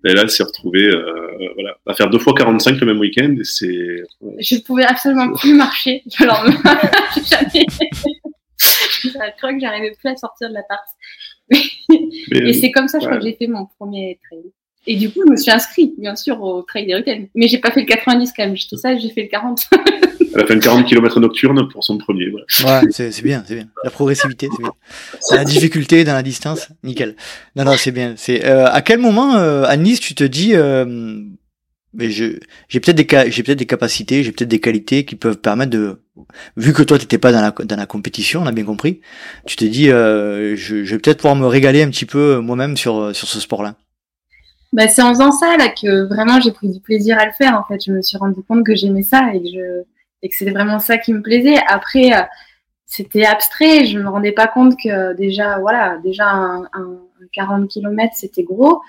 [0.05, 3.35] et là, elle s'est retrouvée euh, voilà, à faire deux fois 45 le même week-end.
[3.39, 4.03] Et c'est.
[4.39, 6.81] Je ne pouvais absolument plus marcher le lendemain.
[7.17, 7.67] Jamais.
[9.03, 10.85] je crois que j'arrivais plus à sortir de l'appart.
[12.33, 13.11] et c'est comme ça, je ouais.
[13.11, 14.53] crois que j'ai fait mon premier trail.
[14.87, 17.29] Et du coup, je me suis inscrite, bien sûr, au trail des Rutaines.
[17.35, 18.57] Mais j'ai pas fait le 90 quand même.
[18.57, 19.69] J'étais ça, j'ai fait le 40.
[20.35, 22.31] Elle a fait un 40 km nocturne pour son premier.
[22.31, 23.69] Ouais, c'est bien, c'est bien.
[23.83, 24.73] La progressivité, c'est bien.
[25.33, 27.17] La difficulté dans la distance, nickel.
[27.57, 28.15] Non, non, c'est bien.
[28.17, 31.21] C'est euh, à quel moment euh, à Nice tu te dis, euh,
[31.95, 32.39] mais je
[32.69, 36.01] j'ai peut-être des j'ai peut-être des capacités, j'ai peut-être des qualités qui peuvent permettre de,
[36.57, 39.01] vu que toi t'étais pas dans la dans la compétition, on a bien compris.
[39.47, 42.77] Tu te dis, euh, je, je vais peut-être pouvoir me régaler un petit peu moi-même
[42.77, 43.75] sur sur ce sport-là
[44.73, 47.59] bah, c'est en faisant ça là que vraiment j'ai pris du plaisir à le faire.
[47.59, 49.83] En fait, je me suis rendu compte que j'aimais ça et que, je,
[50.23, 51.59] et que c'était vraiment ça qui me plaisait.
[51.69, 52.23] Après, euh,
[52.87, 53.87] c'était abstrait.
[53.87, 56.99] Je me rendais pas compte que déjà, voilà, déjà un, un,
[57.33, 58.83] 40 km c'était gros.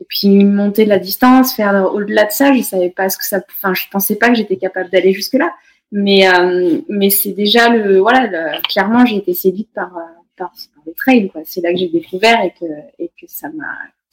[0.00, 3.40] Et puis monter la distance, faire au-delà de ça, je savais pas ce que ça.
[3.50, 5.52] Enfin, je pensais pas que j'étais capable d'aller jusque là.
[5.92, 8.60] Mais euh, mais c'est déjà le voilà.
[8.68, 10.00] clairement, j'ai été séduite par euh,
[10.36, 11.30] par, par les trails.
[11.44, 12.66] C'est là que j'ai découvert et que
[12.98, 13.66] et que ça m'a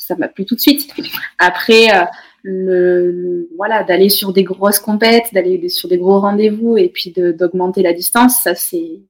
[0.06, 0.89] ça m'a plu tout de suite.
[1.39, 2.06] Après, euh,
[2.44, 7.82] le, voilà, d'aller sur des grosses compètes, d'aller sur des gros rendez-vous et puis d'augmenter
[7.82, 9.02] la distance, ça c'est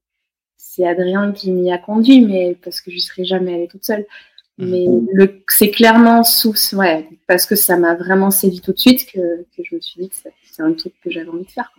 [0.58, 4.05] c'est Adrien qui m'y a conduit, mais parce que je serais jamais allée toute seule.
[4.58, 5.08] Mhm.
[5.17, 9.19] Mais c'est clairement sous, ouais, parce que ça m'a vraiment séduit tout de suite que,
[9.55, 11.71] que je me suis dit que c'est un truc que j'avais envie de faire.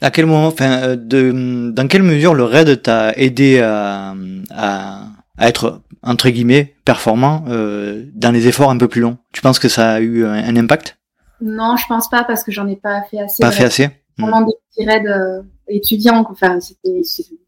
[0.00, 4.14] À quel moment, enfin, euh, de, dans quelle mesure le raid t'a aidé à,
[4.50, 5.06] à,
[5.38, 9.18] à être entre guillemets performant euh, dans les efforts un peu plus longs.
[9.32, 10.98] Tu penses que ça a eu un, impact?
[11.40, 13.42] Non, je pense pas parce que j'en ai pas fait assez.
[13.42, 13.88] Pas fait assez?
[14.18, 17.02] Vraiment des petits raids euh, étudiants, enfin c'était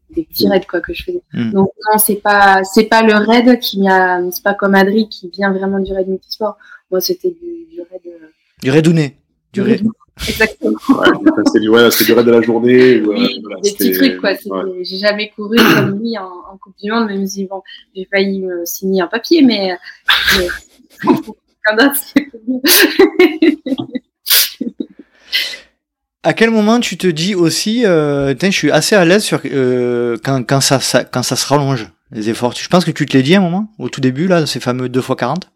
[0.09, 1.23] des petits raids quoi que je faisais.
[1.33, 1.51] Hmm.
[1.51, 5.29] Donc non, c'est pas c'est pas le raid qui m'a, c'est pas comme Adri qui
[5.29, 6.57] vient vraiment du raid multisport.
[6.91, 8.01] Moi c'était du, du raid.
[8.05, 8.27] Euh,
[8.61, 9.17] du raidouné.
[9.53, 9.87] Du raid.
[10.27, 10.77] Exactement.
[11.45, 13.01] c'était du, ouais, du raid de la journée.
[13.01, 14.33] Oui, des petits trucs, quoi.
[14.81, 17.61] J'ai jamais couru comme lui en, en, Coupe du Monde, même si bon,
[17.95, 19.77] j'ai failli me signer un papier, mais.
[20.37, 20.47] mais
[26.23, 30.17] à quel moment tu te dis aussi, euh, je suis assez à l'aise sur euh,
[30.23, 32.53] quand, quand, ça, ça, quand ça se rallonge, les efforts?
[32.53, 34.59] Je pense que tu te l'as dit à un moment, au tout début, là, ces
[34.59, 35.49] fameux 2 x 40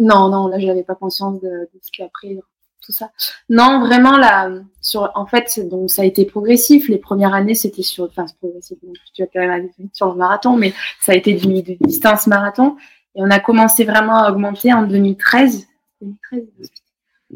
[0.00, 2.36] Non, non, là, j'avais pas conscience de, de ce qu'après,
[2.84, 3.10] tout ça.
[3.48, 6.88] Non, vraiment là, sur, en fait, donc ça a été progressif.
[6.88, 8.78] Les premières années, c'était sur, enfin, progressif.
[9.14, 12.26] tu as quand même aller sur le marathon, mais ça a été du, de distance
[12.26, 12.76] marathon.
[13.14, 15.66] Et on a commencé vraiment à augmenter en 2013.
[16.00, 16.44] 2013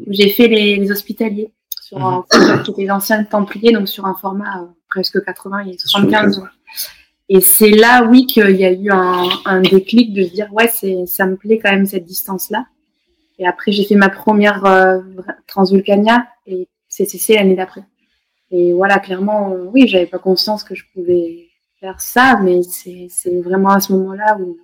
[0.09, 2.63] j'ai fait les, hospitaliers sur un mhm.
[2.63, 6.43] qui était l'ancien Templier, donc sur un format euh, presque 80 et 75.
[7.29, 10.69] Et c'est là, oui, qu'il y a eu un, un déclic de se dire, ouais,
[10.69, 12.65] c'est, ça me plaît quand même cette distance-là.
[13.39, 14.99] Et après, j'ai fait ma première euh,
[15.47, 17.83] Transvulcania et CCC l'année d'après.
[18.51, 21.47] Et voilà, clairement, oui, j'avais pas conscience que je pouvais
[21.79, 24.57] faire ça, mais c'est vraiment à ce moment-là où,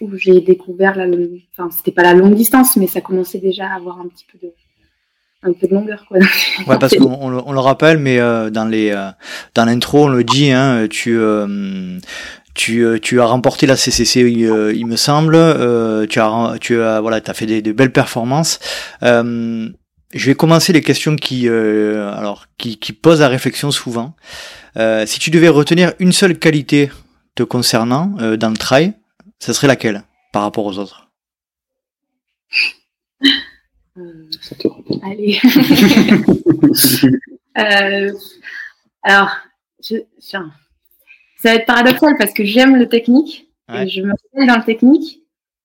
[0.00, 1.06] où j'ai découvert la,
[1.52, 4.38] enfin, c'était pas la longue distance, mais ça commençait déjà à avoir un petit peu
[4.38, 4.52] de,
[5.42, 6.18] un peu de longueur quoi.
[6.66, 9.10] Ouais, parce qu'on on, le rappelle, mais euh, dans les euh,
[9.54, 11.98] dans l'intro on le dit, hein, tu euh,
[12.56, 15.36] tu, euh, tu as remporté la CCC, euh, il me semble.
[15.36, 18.58] Euh, tu as, tu as, voilà, as fait des, belles performances.
[19.02, 19.72] je
[20.14, 24.16] vais commencer les questions qui, alors, qui, qui posent la réflexion souvent.
[25.06, 26.90] si tu devais retenir une seule qualité
[27.34, 28.06] te concernant
[28.38, 28.94] dans le trail,
[29.38, 31.10] ce serait laquelle par rapport aux autres?
[35.02, 35.40] Allez.
[39.02, 39.30] alors,
[39.82, 40.50] je, tiens,
[41.36, 44.64] ça va être paradoxal parce que j'aime le technique et je me fais dans le
[44.64, 45.22] technique.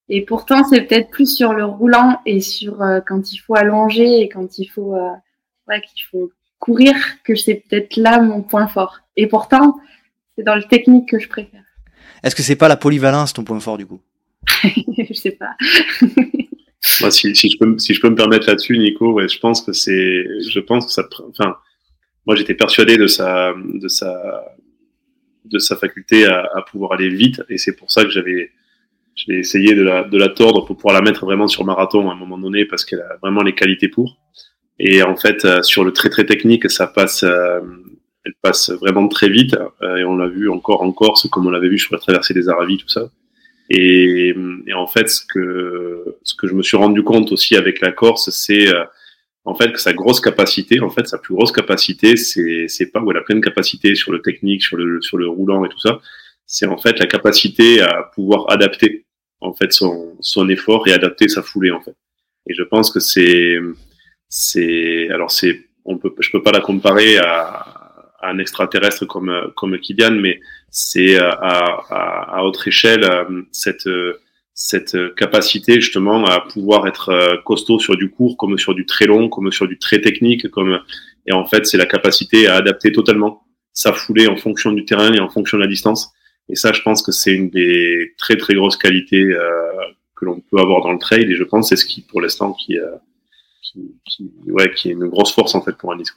[0.10, 4.20] Et pourtant, c'est peut-être plus sur le roulant et sur euh, quand il faut allonger
[4.20, 5.10] et quand il faut, euh,
[5.70, 9.00] ouais, qu'il faut courir que c'est peut-être là mon point fort.
[9.16, 9.80] Et pourtant,
[10.36, 11.64] c'est dans le technique que je préfère.
[12.24, 14.02] Est-ce que c'est pas la polyvalence ton point fort du coup?
[14.66, 15.56] Je sais pas.
[17.00, 19.62] Moi, si, si, je peux, si je peux me permettre là-dessus, Nico, ouais, je pense
[19.62, 21.56] que c'est, je pense que ça, enfin,
[22.26, 24.44] moi j'étais persuadé de sa, de sa
[25.52, 27.42] de sa faculté à, pouvoir aller vite.
[27.50, 28.52] Et c'est pour ça que j'avais
[29.16, 32.14] j'ai essayé de la, de la tordre pour pouvoir la mettre vraiment sur marathon à
[32.14, 34.18] un moment donné parce qu'elle a vraiment les qualités pour.
[34.80, 37.60] Et en fait, euh, sur le très très technique, ça passe, euh,
[38.26, 39.56] elle passe vraiment très vite.
[39.84, 42.34] Euh, et on l'a vu encore en Corse, comme on l'avait vu sur la traversée
[42.34, 43.10] des Aravis, tout ça.
[43.70, 44.34] Et,
[44.68, 47.92] et, en fait, ce que ce que je me suis rendu compte aussi avec la
[47.92, 48.66] Corse, c'est
[49.44, 53.18] en fait, sa grosse capacité, en fait, sa plus grosse capacité, c'est, pas où elle
[53.18, 56.00] a pleine capacité sur le technique, sur le, sur le roulant et tout ça.
[56.46, 59.06] C'est en fait la capacité à pouvoir adapter,
[59.40, 61.96] en fait, son, son effort et adapter sa foulée, en fait.
[62.48, 63.58] Et je pense que c'est,
[64.30, 67.46] c'est, alors c'est, on peut, je peux pas la comparer à,
[68.20, 73.08] à un extraterrestre comme, comme Kylian, mais c'est à, à, à autre échelle,
[73.52, 73.88] cette,
[74.64, 79.28] cette capacité justement à pouvoir être costaud sur du court, comme sur du très long,
[79.28, 80.80] comme sur du très technique, comme
[81.26, 83.44] et en fait c'est la capacité à adapter totalement
[83.74, 86.12] sa foulée en fonction du terrain et en fonction de la distance.
[86.50, 89.72] Et ça, je pense que c'est une des très très grosses qualités euh,
[90.16, 91.24] que l'on peut avoir dans le trail.
[91.24, 92.92] Et je pense c'est ce qui, pour l'instant, qui, euh,
[94.06, 96.14] qui, ouais, qui est une grosse force en fait pour un Nice.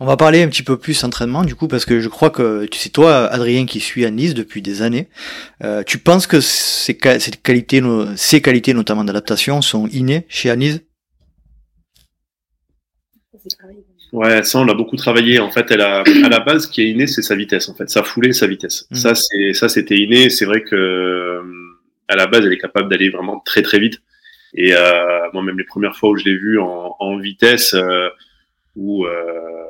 [0.00, 2.66] On va parler un petit peu plus entraînement du coup parce que je crois que
[2.66, 5.08] tu sais toi Adrien qui suit à Nice depuis des années,
[5.64, 7.82] euh, tu penses que ces, qualités,
[8.16, 10.82] ces qualités notamment d'adaptation sont innées chez Anise
[14.12, 15.38] Ouais, ça on l'a beaucoup travaillé.
[15.38, 17.68] En fait, elle a, à la base, ce qui est inné, c'est sa vitesse.
[17.68, 18.86] En fait, sa foulée, sa vitesse.
[18.90, 18.96] Mm.
[18.96, 20.30] Ça, c'est ça, c'était inné.
[20.30, 21.42] C'est vrai que
[22.08, 24.00] à la base, elle est capable d'aller vraiment très très vite.
[24.54, 28.08] Et euh, moi, même les premières fois où je l'ai vue en, en, vitesse, euh,
[28.76, 29.64] ou euh,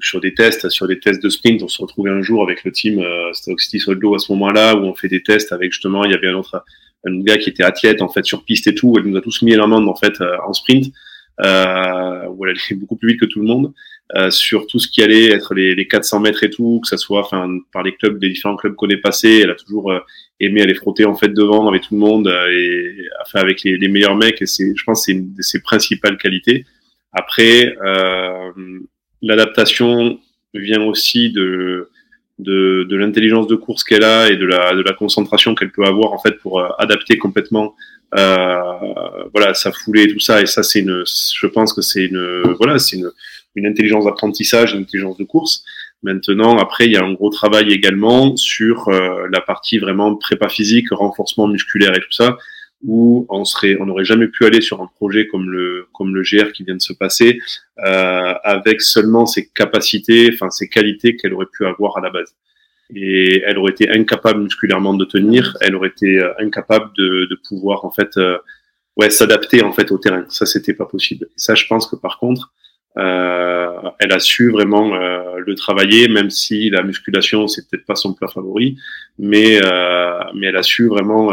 [0.00, 2.72] sur des tests, sur des tests de sprint, on se retrouvait un jour avec le
[2.72, 6.04] team euh, Stock City Soldo à ce moment-là, où on fait des tests avec justement,
[6.04, 6.64] il y avait un autre
[7.04, 8.94] un gars qui était athlète en fait sur piste et tout.
[8.96, 10.92] Elle nous a tous mis la main en fait euh, en sprint
[11.40, 13.72] euh, où elle allait beaucoup plus vite que tout le monde.
[14.14, 16.98] Euh, sur tout ce qui allait être les, les 400 mètres et tout, que ça
[16.98, 20.00] soit enfin par les clubs, des différents clubs qu'on est passé, elle a toujours euh,
[20.38, 23.78] aimé aller frotter en fait devant avec tout le monde euh, et enfin avec les,
[23.78, 24.42] les, meilleurs mecs.
[24.42, 26.66] Et c'est, je pense, c'est une de ses principales qualités.
[27.12, 28.50] Après, euh,
[29.20, 30.18] l'adaptation
[30.54, 31.88] vient aussi de
[32.38, 35.84] de, de l'intelligence de course qu'elle a et de la, de la concentration qu'elle peut
[35.84, 37.74] avoir en fait pour adapter complètement
[38.18, 38.56] euh,
[39.32, 40.40] voilà, sa foulée et tout ça.
[40.40, 43.10] Et ça, c'est une, je pense que c'est une, voilà, c'est une,
[43.54, 45.64] une intelligence d'apprentissage, une intelligence de course.
[46.02, 50.48] Maintenant, après, il y a un gros travail également sur euh, la partie vraiment prépa
[50.48, 52.38] physique, renforcement musculaire et tout ça,
[52.84, 56.22] où on serait, on n'aurait jamais pu aller sur un projet comme le comme le
[56.22, 57.40] GR qui vient de se passer
[57.78, 62.34] euh, avec seulement ses capacités, enfin ses qualités qu'elle aurait pu avoir à la base
[62.94, 67.38] et elle aurait été incapable musculairement de tenir, elle aurait été euh, incapable de, de
[67.48, 68.38] pouvoir en fait euh,
[68.96, 70.24] ouais s'adapter en fait au terrain.
[70.28, 71.26] Ça c'était pas possible.
[71.26, 72.52] Et ça je pense que par contre
[72.98, 77.94] euh, elle a su vraiment euh, le travailler, même si la musculation c'est peut-être pas
[77.94, 78.76] son plat favori,
[79.18, 81.32] mais euh, mais elle a su vraiment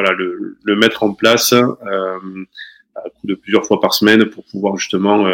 [0.00, 5.26] voilà le, mettre en place à coup de plusieurs fois par semaine pour pouvoir justement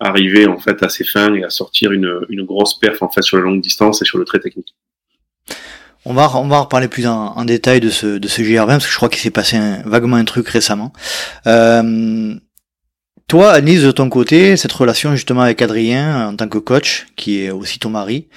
[0.00, 3.22] arriver en fait à ses fins et à sortir une, une grosse perf en fait
[3.22, 4.74] sur la longue distance et sur le trait technique.
[6.06, 8.92] On va, on va reparler plus en, détail de ce, de ce GR20 parce que
[8.92, 10.92] je crois qu'il s'est passé vaguement un truc récemment.
[11.46, 12.34] Euh,
[13.26, 17.42] toi, Anise, de ton côté, cette relation justement avec Adrien en tant que coach, qui
[17.42, 18.28] est aussi ton mari,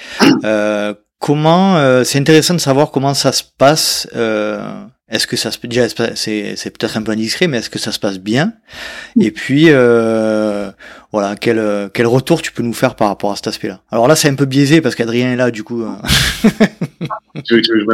[0.45, 5.52] euh, comment, euh, c'est intéressant de savoir comment ça se passe euh, est-ce que ça
[5.52, 8.54] se déjà c'est c'est peut-être un peu indiscret, mais est-ce que ça se passe bien?
[9.17, 10.70] Et puis euh,
[11.13, 13.82] voilà, quel quel retour tu peux nous faire par rapport à cet aspect-là?
[13.89, 15.82] Alors là, c'est un peu biaisé parce qu'Adrien est là, du coup.
[15.82, 15.96] Euh...
[17.46, 17.86] tu veux que je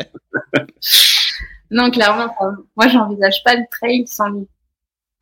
[1.70, 2.32] Non, clairement,
[2.76, 4.46] moi, j'envisage pas le trail sans lui.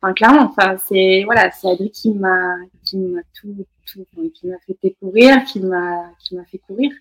[0.01, 4.57] Enfin, clairement, enfin, c'est voilà, c'est Adrien qui m'a qui m'a tout, tout qui m'a
[4.67, 6.91] fait découvrir, qui m'a qui m'a fait courir.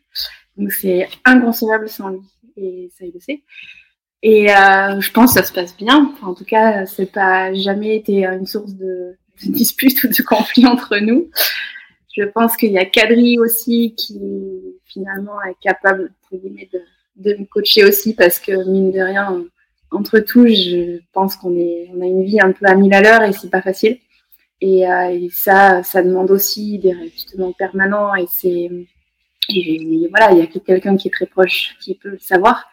[0.57, 2.23] Donc c'est inconcevable sans lui
[2.57, 3.43] et ça il le sait.
[4.23, 6.15] Et euh, je pense que ça se passe bien.
[6.23, 10.67] en tout cas, c'est pas jamais été une source de, de dispute ou de conflit
[10.67, 11.31] entre nous.
[12.17, 14.19] Je pense qu'il y a Kadri aussi qui
[14.85, 19.45] finalement est capable de, me coacher aussi parce que mine de rien,
[19.91, 23.03] entre tous, je pense qu'on est, on a une vie un peu à mille à
[23.03, 23.99] l'heure et c'est pas facile.
[24.63, 28.71] Et, euh, ça, ça demande aussi des réajustements permanents et c'est
[29.49, 32.71] et voilà, il y a que quelqu'un qui est très proche qui peut le savoir,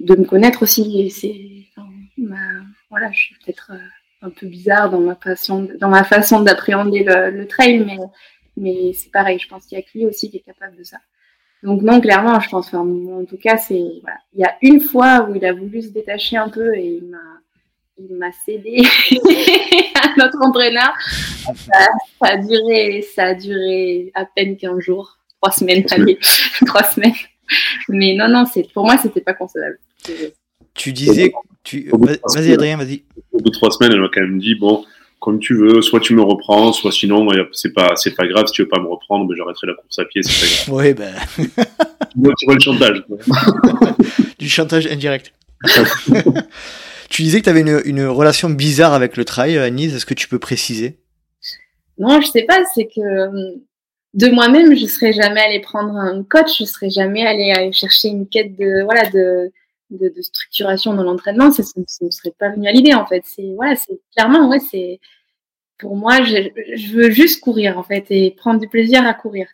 [0.00, 1.10] de me connaître aussi.
[1.10, 1.82] c'est,
[2.90, 7.04] voilà, je suis peut-être euh, un peu bizarre dans ma façon, dans ma façon d'appréhender
[7.04, 7.98] le, le, trail, mais,
[8.56, 9.38] mais c'est pareil.
[9.38, 10.98] Je pense qu'il y a que lui aussi qui est capable de ça.
[11.62, 12.72] Donc non, clairement, je pense.
[12.74, 14.18] en tout cas, c'est voilà.
[14.34, 17.08] Il y a une fois où il a voulu se détacher un peu et il
[17.08, 17.18] m'a
[17.96, 18.82] il m'a cédé
[19.94, 20.92] à notre entraîneur.
[21.00, 21.86] Ça,
[22.20, 26.18] ça, a duré, ça a duré à peine 15 jours trois semaines, allez,
[26.66, 27.12] trois semaines.
[27.88, 29.78] Mais non, non, c'est pour moi, c'était pas concevable.
[30.74, 31.90] Tu disais, tu...
[32.34, 33.04] vas-y Adrien, vas-y.
[33.32, 34.84] Au bout de trois semaines, elle m'a quand même dit bon,
[35.20, 38.46] comme tu veux, soit tu me reprends, soit sinon, c'est pas, c'est pas grave.
[38.46, 40.68] Si tu veux pas me reprendre, ben, j'arrêterai la course à pied, c'est pas grave.
[40.72, 42.34] Oui, ben.
[42.38, 43.04] tu vois le chantage.
[44.38, 45.32] du chantage indirect.
[47.10, 49.94] tu disais que tu avais une, une, relation bizarre avec le trail, Anise.
[49.94, 50.98] Est-ce que tu peux préciser?
[51.98, 52.58] Non, je sais pas.
[52.74, 53.60] C'est que
[54.14, 58.28] de moi-même, je serais jamais allée prendre un coach, je serais jamais allée, chercher une
[58.28, 59.50] quête de voilà de,
[60.22, 61.50] structuration dans l'entraînement.
[61.50, 63.24] Ça, ne serait pas venu à l'idée en fait.
[63.56, 64.50] Voilà, c'est clairement
[65.78, 69.48] pour moi, je, veux juste courir en fait et prendre du plaisir à courir.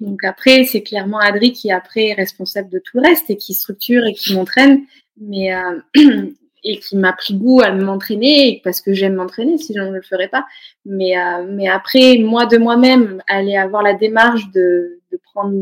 [0.00, 3.54] Donc après, c'est clairement Adri qui après est responsable de tout le reste et qui
[3.54, 4.84] structure et qui m'entraîne.
[5.16, 5.52] mais
[6.64, 10.02] et qui m'a pris goût à m'entraîner parce que j'aime m'entraîner, sinon je ne le
[10.02, 10.44] ferais pas.
[10.84, 15.54] Mais, euh, mais après, moi de moi-même, aller avoir la démarche de, de prendre,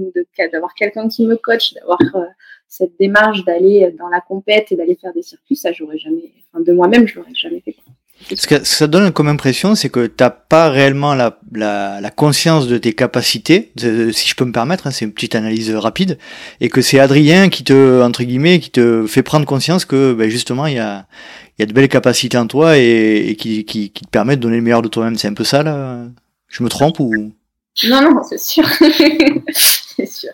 [0.53, 2.25] d'avoir quelqu'un qui me coach, d'avoir euh,
[2.69, 6.63] cette démarche d'aller dans la compète et d'aller faire des circuits, ça j'aurais jamais, enfin,
[6.63, 7.77] de moi-même, je l'aurais jamais fait.
[8.35, 12.69] Ce que ça donne comme impression, c'est que t'as pas réellement la, la, la, conscience
[12.69, 16.19] de tes capacités, si je peux me permettre, hein, c'est une petite analyse rapide,
[16.61, 20.31] et que c'est Adrien qui te, entre guillemets, qui te fait prendre conscience que ben
[20.31, 21.07] justement il y a,
[21.59, 24.37] il y a de belles capacités en toi et, et qui, qui, qui, te permet
[24.37, 25.17] de donner le meilleur de toi-même.
[25.17, 26.07] C'est un peu ça là
[26.49, 27.33] Je me trompe ou?
[27.89, 28.65] Non, non, c'est sûr,
[29.53, 30.31] c'est sûr.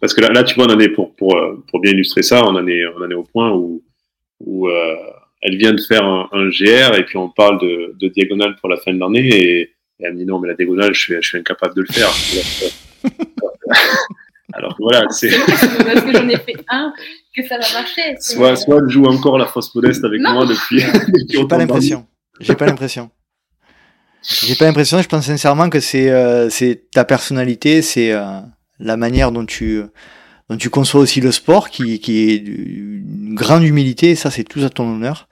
[0.00, 1.36] Parce que là, là, tu vois, on en est pour, pour,
[1.70, 3.82] pour bien illustrer ça, on en est, on en est au point où,
[4.40, 4.96] où euh,
[5.42, 8.68] elle vient de faire un, un, GR et puis on parle de, de diagonale pour
[8.68, 9.74] la fin de l'année et,
[10.04, 12.10] elle me dit non mais la diagonale je suis, je suis incapable de le faire.
[14.52, 15.30] Alors voilà, c'est.
[15.30, 16.92] parce que j'en ai fait un
[17.34, 18.16] que ça va marcher.
[18.20, 20.82] Soit, soit elle joue encore la fausse modeste avec moi depuis.
[21.30, 22.06] J'ai pas l'impression.
[22.40, 23.10] J'ai pas l'impression.
[24.22, 25.00] J'ai pas l'impression.
[25.00, 28.40] Je pense sincèrement que c'est euh, c'est ta personnalité, c'est euh,
[28.78, 29.82] la manière dont tu
[30.52, 34.60] donc tu conçois aussi le sport qui, est une grande humilité, et ça c'est tout
[34.60, 35.28] à ton honneur.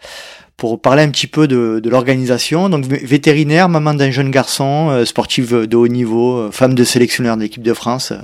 [0.56, 5.66] Pour parler un petit peu de, l'organisation, donc vétérinaire, maman d'un jeune garçon, euh, sportive
[5.66, 8.14] de haut niveau, euh, femme de sélectionneur de l'équipe de France.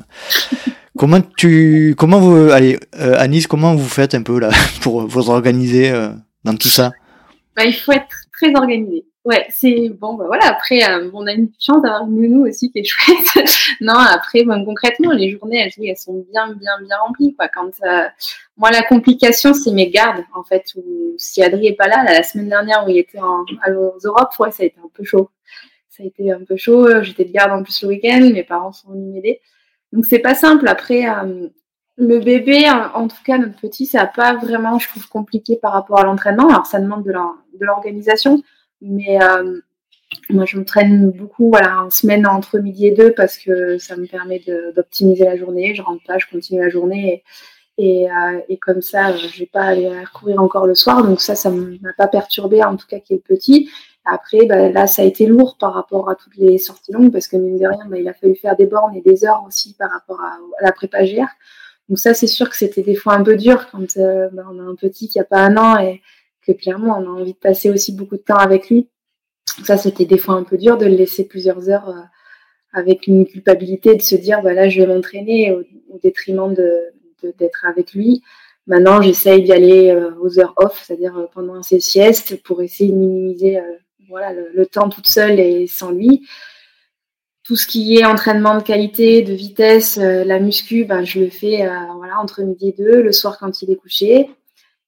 [0.97, 4.49] comment tu, comment vous, allez, euh, Anis, comment vous faites un peu là
[4.81, 5.93] pour vous organiser
[6.45, 6.93] dans tout ça?
[7.55, 9.05] Bah, Il faut être très organisé.
[9.27, 10.47] Ouais, c'est bon, bah voilà.
[10.47, 13.45] Après, euh, on a une chance d'avoir une nounou aussi qui est chouette.
[13.81, 17.35] non, après, concrètement, les journées, elles, sont bien, bien, bien remplies.
[17.35, 17.49] Quoi.
[17.49, 18.07] Quand euh,
[18.57, 20.67] moi, la complication, c'est mes gardes, en fait.
[20.77, 24.33] Où, si Adrien est pas là, la semaine dernière où il était en, aux Europes,
[24.39, 25.29] ça a été un peu chaud.
[25.89, 27.03] Ça a été un peu chaud.
[27.03, 28.21] J'étais de garde en plus le week-end.
[28.33, 29.41] Mes parents sont venus m'aider.
[29.93, 30.69] Donc c'est pas simple.
[30.69, 31.49] Après, euh,
[31.97, 35.73] le bébé, en tout cas notre petit, ça n'a pas vraiment, je trouve, compliqué par
[35.73, 36.49] rapport à l'entraînement.
[36.49, 38.41] Alors ça demande de l'organisation.
[38.81, 39.61] Mais euh,
[40.31, 43.97] moi, je me traîne beaucoup voilà, en semaine entre midi et deux parce que ça
[43.97, 44.43] me permet
[44.75, 45.75] d'optimiser la journée.
[45.75, 47.23] Je rentre pas, je continue la journée.
[47.79, 51.05] Et, euh, et, comme ça, euh, je vais pas aller courir encore le soir.
[51.05, 53.71] Donc ça, ça m'a pas perturbé, en tout cas qui est petit.
[54.05, 57.29] Après, bah, là, ça a été lourd par rapport à toutes les sorties longues parce
[57.29, 59.75] que mine de rien, bah, il a fallu faire des bornes et des heures aussi
[59.75, 61.27] par rapport à, la prépa GR.
[61.89, 64.63] Donc ça, c'est sûr que c'était des fois un peu dur quand bah, on a
[64.63, 66.03] un petit qui a pas un an et
[66.47, 68.89] que clairement, on a envie de passer aussi beaucoup de temps avec lui.
[69.65, 72.01] Ça, c'était des fois un peu dur de le laisser plusieurs heures euh,
[72.73, 75.63] avec une culpabilité de se dire, voilà, bah je vais m'entraîner au,
[76.03, 78.23] détriment d'être avec lui.
[78.67, 82.91] Maintenant, j'essaye d'y aller euh, aux heures off, c'est-à-dire euh, pendant ses siestes, pour essayer
[82.91, 83.59] de minimiser
[84.09, 86.27] voilà, le, temps toute seule et sans lui.
[87.45, 91.67] Tout ce qui est entraînement de qualité, de vitesse, la muscu, ben, je le fais
[91.97, 94.29] voilà, entre midi et deux, le soir quand il est couché.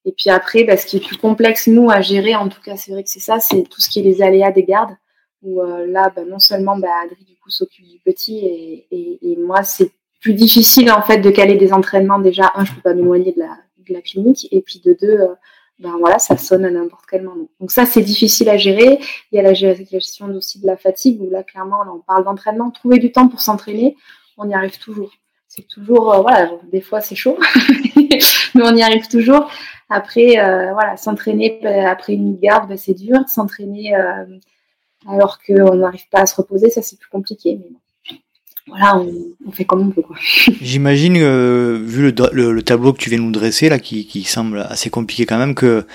[0.09, 2.75] Et puis après, bah, ce qui est plus complexe, nous, à gérer, en tout cas,
[2.75, 4.97] c'est vrai que c'est ça, c'est tout ce qui est les aléas des gardes.
[5.43, 8.39] Où euh, là, bah, non seulement bah, Adri, du coup, s'occupe du petit,
[8.89, 12.17] et, moi, c'est plus difficile, en fait, de caler des entraînements.
[12.17, 13.55] Déjà, un, je peux pas m'éloigner de la,
[13.87, 15.27] de la clinique, et puis de deux, euh,
[15.77, 17.47] ben voilà, ça sonne à n'importe quel moment.
[17.59, 18.99] Donc ça, c'est difficile à gérer.
[19.31, 22.71] Il y a la gestion aussi de la fatigue, où là, clairement, on parle d'entraînement.
[22.71, 23.95] Trouver du temps pour s'entraîner,
[24.37, 25.11] on y arrive toujours.
[25.49, 27.39] C'est toujours, euh, voilà, des fois c'est chaud,
[27.95, 29.49] mais on y arrive toujours.
[29.89, 33.17] Après, euh, voilà, s'entraîner bah, après une garde, bah, c'est dur.
[33.27, 34.25] S'entraîner euh,
[35.07, 37.59] alors qu'on n'arrive pas à se reposer, ça c'est plus compliqué.
[37.59, 38.19] Mais
[38.67, 40.03] voilà, on, fait comme on peut.
[40.61, 44.91] J'imagine, vu le, tableau que tu viens de nous dresser là, qui, qui semble assez
[44.91, 45.87] compliqué quand même, que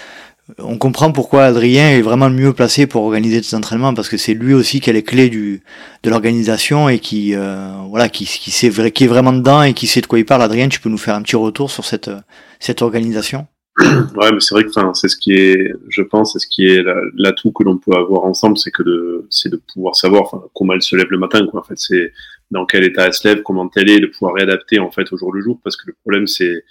[0.58, 4.18] on comprend pourquoi Adrien est vraiment le mieux placé pour organiser tes entraînements parce que
[4.18, 7.34] c'est lui aussi qui a les clés de l'organisation et qui
[7.88, 10.42] voilà qui qui est vraiment dedans et qui sait de quoi il parle.
[10.42, 12.10] Adrien, tu peux nous faire un petit retour sur cette
[12.60, 13.46] cette organisation?
[14.16, 16.80] Ouais, mais c'est vrai que c'est ce qui est, je pense, c'est ce qui est
[17.16, 20.82] l'atout que l'on peut avoir ensemble, c'est que de, c'est de pouvoir savoir comment elle
[20.82, 21.60] se lève le matin, quoi.
[21.60, 22.12] En fait, c'est
[22.50, 25.16] dans quel état elle se lève, comment elle est, de pouvoir réadapter en fait au
[25.16, 26.64] jour le jour, parce que le problème c'est,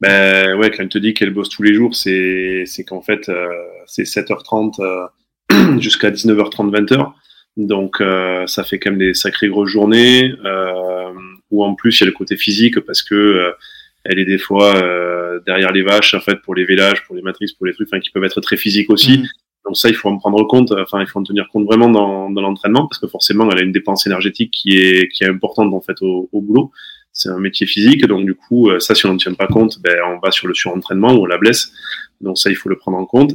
[0.00, 3.28] ben ouais, quand elle te dit qu'elle bosse tous les jours, c'est, c'est qu'en fait
[3.28, 3.48] euh,
[3.86, 7.12] c'est 7h30 euh, jusqu'à 19h30, 20h.
[7.56, 11.12] Donc euh, ça fait quand même des sacrées grosses journées, euh,
[11.50, 13.52] où en plus il y a le côté physique parce que euh,
[14.04, 17.22] elle est des fois euh, derrière les vaches en fait pour les vélages, pour les
[17.22, 19.18] matrices, pour les trucs, enfin qui peuvent être très physiques aussi.
[19.18, 19.26] Mm.
[19.64, 20.70] Donc ça, il faut en prendre compte.
[20.70, 23.62] Enfin, il faut en tenir compte vraiment dans, dans l'entraînement parce que forcément, elle a
[23.62, 26.70] une dépense énergétique qui est qui est importante en fait au, au boulot.
[27.18, 29.80] C'est un métier physique, donc du coup, euh, ça, si on ne tient pas compte,
[29.80, 31.72] ben, on va sur le surentraînement ou on la blesse.
[32.20, 33.32] Donc ça, il faut le prendre en compte.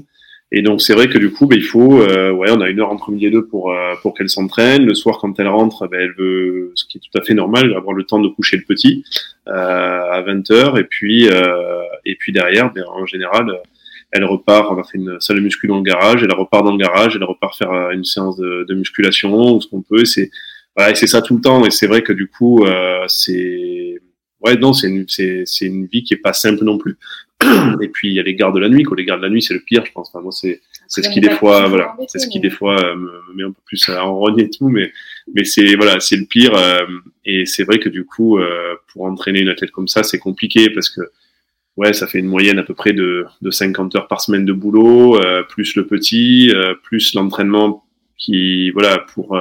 [0.53, 2.79] Et donc c'est vrai que du coup, bah, il faut, euh, ouais, on a une
[2.79, 4.85] heure entre midi et deux pour euh, pour qu'elle s'entraîne.
[4.85, 7.73] Le soir, quand elle rentre, bah, elle veut, ce qui est tout à fait normal,
[7.73, 9.03] avoir le temps de coucher le petit
[9.47, 9.51] euh,
[10.11, 10.77] à 20 heures.
[10.77, 13.61] Et puis euh, et puis derrière, ben, en général,
[14.11, 14.69] elle repart.
[14.71, 16.21] On a fait une salle de muscu dans le garage.
[16.21, 17.15] Elle repart dans le garage.
[17.15, 20.03] Elle repart faire euh, une séance de, de musculation ou ce qu'on peut.
[20.03, 20.31] C'est
[20.75, 21.65] voilà, et c'est ça tout le temps.
[21.65, 24.01] Et c'est vrai que du coup, euh, c'est
[24.41, 26.97] ouais, non, c'est une, c'est, c'est une vie qui est pas simple non plus.
[27.81, 28.83] Et puis il y a les gardes de la nuit.
[28.83, 28.97] Quoi.
[28.97, 30.09] Les gardes de la nuit, c'est le pire, je pense.
[30.09, 32.95] Enfin, moi, c'est c'est ce qui des fois, voilà, c'est ce qui des fois euh,
[32.95, 34.91] me, me met un peu plus en et tout, mais
[35.33, 36.53] mais c'est voilà, c'est le pire.
[36.55, 36.85] Euh,
[37.25, 40.69] et c'est vrai que du coup, euh, pour entraîner une athlète comme ça, c'est compliqué
[40.69, 41.01] parce que
[41.77, 44.53] ouais, ça fait une moyenne à peu près de de 50 heures par semaine de
[44.53, 47.85] boulot, euh, plus le petit, euh, plus l'entraînement
[48.17, 49.39] qui voilà pour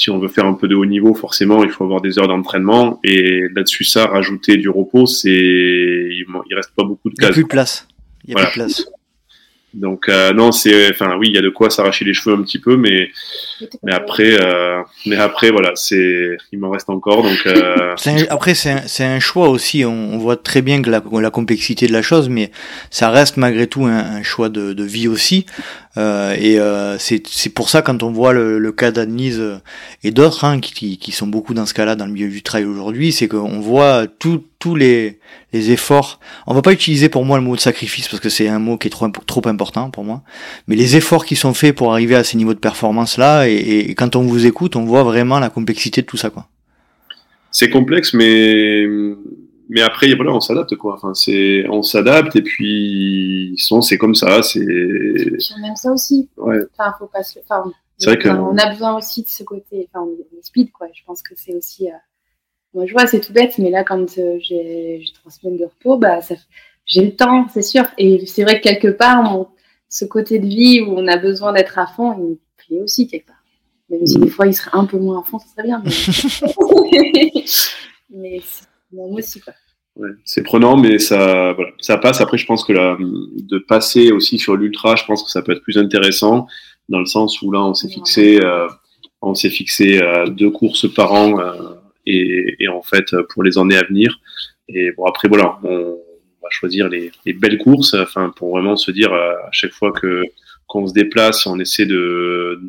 [0.00, 2.26] si on veut faire un peu de haut niveau, forcément, il faut avoir des heures
[2.28, 3.00] d'entraînement.
[3.04, 6.24] Et là-dessus, ça, rajouter du repos, c'est, il,
[6.56, 7.86] reste pas beaucoup de Il n'y a plus de place.
[8.24, 8.48] Il y a Voilà.
[8.50, 8.86] plus de place.
[9.72, 12.42] Donc, euh, non, c'est, enfin, oui, il y a de quoi s'arracher les cheveux un
[12.42, 13.10] petit peu, mais,
[13.84, 18.26] mais après, euh, mais après, voilà, c'est, il m'en reste encore, donc, euh, C'est un-
[18.30, 19.84] après, c'est un, c'est un choix aussi.
[19.84, 22.50] On, on voit très bien que la, la complexité de la chose, mais
[22.90, 25.46] ça reste malgré tout un, un choix de, de vie aussi.
[25.96, 29.42] Euh, et euh, c'est pour ça quand on voit le, le cas d'Annelise
[30.04, 32.64] et d'autres hein, qui, qui sont beaucoup dans ce cas-là dans le milieu du trail
[32.64, 35.18] aujourd'hui, c'est qu'on voit tous les,
[35.52, 36.20] les efforts.
[36.46, 38.78] On va pas utiliser pour moi le mot de sacrifice parce que c'est un mot
[38.78, 40.22] qui est trop trop important pour moi.
[40.68, 43.54] Mais les efforts qui sont faits pour arriver à ces niveaux de performance là, et,
[43.54, 46.30] et quand on vous écoute, on voit vraiment la complexité de tout ça
[47.50, 48.86] c'est complexe, mais,
[49.70, 50.94] mais après, voilà, on s'adapte, quoi.
[50.94, 56.28] Enfin, c'est, on s'adapte, et puis, sinon, c'est comme ça, c'est, on aime ça aussi.
[56.36, 56.58] ouais.
[56.76, 57.38] Enfin, faut pas se...
[57.40, 60.86] enfin, C'est vrai que- on a besoin aussi de ce côté, enfin, on speed, quoi.
[60.92, 61.88] Je pense que c'est aussi.
[61.88, 61.94] euh,
[62.74, 65.96] Moi, je vois, c'est tout bête, mais là, quand euh, j'ai trois semaines de repos,
[65.98, 66.34] bah, ça...
[66.86, 67.84] j'ai le temps, c'est sûr.
[67.98, 69.48] Et c'est vrai que quelque part, on-
[69.88, 73.06] ce côté de vie où on a besoin d'être à fond, il me plaît aussi
[73.08, 73.36] quelque part.
[73.88, 75.82] Même si des fois, il serait un peu moins à fond, ça serait bien.
[75.84, 77.32] Mais,
[78.10, 78.40] mais
[78.92, 79.52] moi aussi, quoi.
[79.96, 82.20] Ouais, c'est prenant, mais ça, voilà, ça passe.
[82.20, 85.62] Après, je pense que de passer aussi sur l'ultra, je pense que ça peut être
[85.62, 86.46] plus intéressant
[86.88, 88.68] dans le sens où là, on s'est fixé, euh,
[89.20, 91.74] on s'est fixé euh, deux courses par an euh,
[92.06, 94.20] et, et en fait pour les années à venir.
[94.68, 95.98] Et bon, après voilà, on
[96.42, 100.22] va choisir les, les belles courses, enfin pour vraiment se dire à chaque fois que
[100.66, 102.60] qu'on se déplace, on essaie de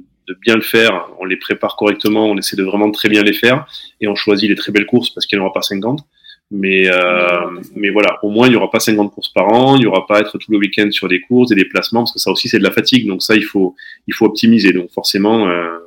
[0.41, 3.65] bien le faire, on les prépare correctement, on essaie de vraiment très bien les faire
[3.99, 6.05] et on choisit les très belles courses parce qu'il n'y en aura pas 50.
[6.53, 9.79] Mais, euh, mais voilà, au moins il n'y aura pas 50 courses par an, il
[9.79, 12.29] n'y aura pas être tout le week-end sur des courses, des déplacements, parce que ça
[12.29, 13.73] aussi c'est de la fatigue, donc ça il faut,
[14.07, 14.73] il faut optimiser.
[14.73, 15.77] Donc forcément, euh,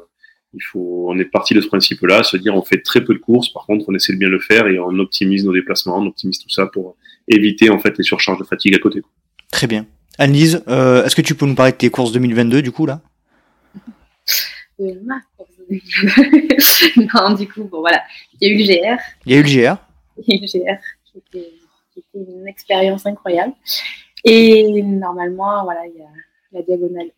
[0.55, 3.18] il faut, on est parti de ce principe-là, se dire on fait très peu de
[3.18, 6.07] courses, par contre on essaie de bien le faire et on optimise nos déplacements, on
[6.07, 6.97] optimise tout ça pour
[7.28, 9.03] éviter en fait les surcharges de fatigue à côté.
[9.53, 9.84] Très bien.
[10.18, 13.03] Annelise, euh, est-ce que tu peux nous parler de tes courses 2022 du coup là?
[14.81, 15.51] Euh, ma course.
[16.97, 18.03] non, du coup, bon, voilà.
[18.41, 19.01] Il y a eu le GR.
[19.27, 19.77] Il y a eu le GR.
[20.18, 21.53] Il y a eu le GR, qui était,
[21.93, 23.55] qui était une expérience incroyable.
[24.25, 26.09] Et normalement, voilà, il y a
[26.53, 27.11] la diagonale.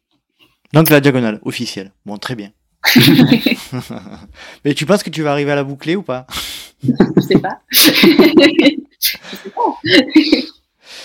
[0.73, 1.93] Donc la diagonale officielle.
[2.05, 2.51] Bon, très bien.
[4.65, 6.27] Mais tu penses que tu vas arriver à la boucler ou pas?
[6.83, 7.61] Je sais pas.
[7.71, 7.81] Je
[9.01, 9.79] sais pas.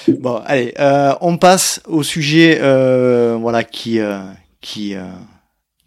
[0.08, 4.22] Bon, allez, euh, on passe au sujet euh, voilà qui euh,
[4.60, 4.96] qui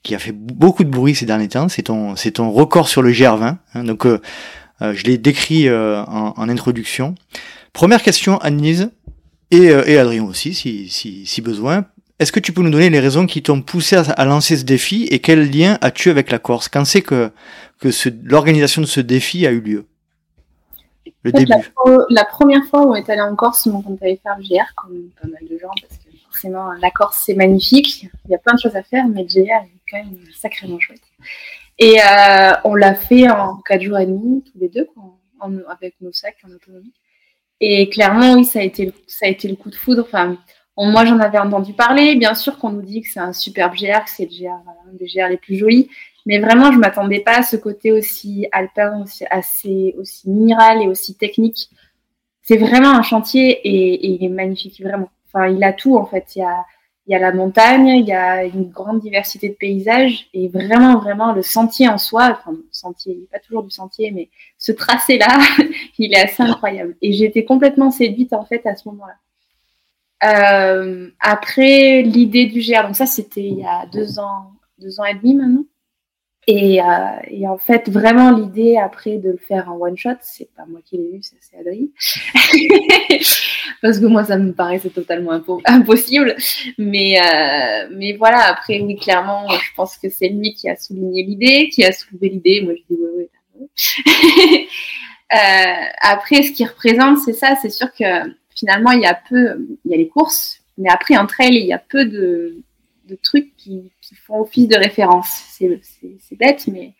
[0.04, 1.68] qui a fait beaucoup de bruit ces derniers temps.
[1.68, 3.56] C'est ton c'est ton record sur le GR20.
[3.74, 3.84] hein.
[3.84, 4.20] donc euh,
[4.82, 7.16] euh, je l'ai décrit euh, en, en introduction.
[7.72, 8.90] Première question, Annelise
[9.50, 11.86] et, euh, et Adrien aussi, si, si, si besoin.
[12.20, 14.62] Est-ce que tu peux nous donner les raisons qui t'ont poussé à, à lancer ce
[14.64, 16.68] défi et quel lien as-tu avec la Corse?
[16.68, 17.32] Quand c'est que
[17.80, 19.86] que ce- l'organisation de ce défi a eu lieu?
[21.22, 21.62] Le En fait, début.
[22.10, 24.74] la, première fois où on est allé en Corse, on est allé faire le GR,
[24.76, 28.06] comme pas mal de gens, parce que forcément, la Corse, c'est magnifique.
[28.26, 29.64] Il y a plein de choses à faire, mais le GR
[30.02, 31.02] quand sacrément chouette.
[31.78, 34.88] Et euh, on l'a fait en 4 jours et demi, tous les deux,
[35.68, 36.92] avec nos sacs en autonomie.
[37.60, 40.02] Et clairement, oui, ça a été, le- ça a été le coup de foudre.
[40.06, 40.36] Enfin,
[40.76, 42.14] moi, j'en avais entendu parler.
[42.16, 44.92] Bien sûr qu'on nous dit que c'est un superbe GR, que c'est le GR, un
[44.94, 45.88] des GR les plus jolis.
[46.26, 50.86] Mais vraiment, je m'attendais pas à ce côté aussi alpin, aussi, assez, aussi minéral et
[50.88, 51.68] aussi technique.
[52.42, 55.10] C'est vraiment un chantier et, et il est magnifique, vraiment.
[55.32, 56.36] Enfin, il a tout, en fait.
[56.36, 56.64] Il y a,
[57.06, 60.98] il y a la montagne, il y a une grande diversité de paysages et vraiment,
[60.98, 65.38] vraiment, le sentier en soi, enfin, sentier, pas toujours du sentier, mais ce tracé-là,
[65.98, 66.96] il est assez incroyable.
[67.02, 69.16] Et été complètement séduite, en fait, à ce moment-là.
[70.24, 75.04] Euh, après, l'idée du GR, donc ça, c'était il y a deux ans, deux ans
[75.04, 75.64] et demi maintenant.
[76.46, 76.84] Et, euh,
[77.28, 80.80] et, en fait, vraiment, l'idée après de le faire en one shot, c'est pas moi
[80.84, 81.86] qui l'ai eu, c'est Adrien.
[83.82, 86.36] Parce que moi, ça me paraissait totalement impossible.
[86.76, 91.22] Mais, euh, mais voilà, après, oui, clairement, je pense que c'est lui qui a souligné
[91.22, 92.60] l'idée, qui a soulevé l'idée.
[92.62, 93.68] Moi, je dis, ouais, ouais,
[95.34, 97.56] euh, après, ce qu'il représente, c'est ça.
[97.62, 98.04] C'est sûr que
[98.54, 101.66] finalement, il y a peu, il y a les courses, mais après, en trail, il
[101.66, 102.58] y a peu de,
[103.08, 103.92] de trucs qui,
[104.26, 105.28] font office de référence.
[105.50, 106.94] C'est bête, mais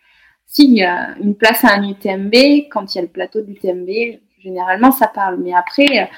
[0.45, 3.47] s'il y a une place à un UTMB, quand il y a le plateau de
[3.47, 5.39] l'UTMB, généralement ça parle.
[5.41, 6.09] Mais après,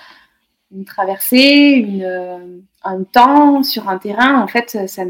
[0.72, 5.04] une traversée, une, un temps sur un terrain, en fait, ça,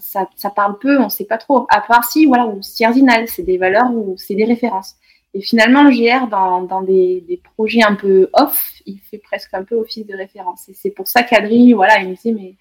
[0.00, 1.66] ça, ça parle peu, on ne sait pas trop.
[1.70, 4.96] À part si, voilà, ou Sierzinal, c'est des valeurs ou c'est des références.
[5.34, 9.54] Et finalement, le GR, dans, dans des, des, projets un peu off, il fait presque
[9.54, 10.68] un peu office de référence.
[10.68, 12.56] Et c'est pour ça qu'Adri, voilà, il me dit, mais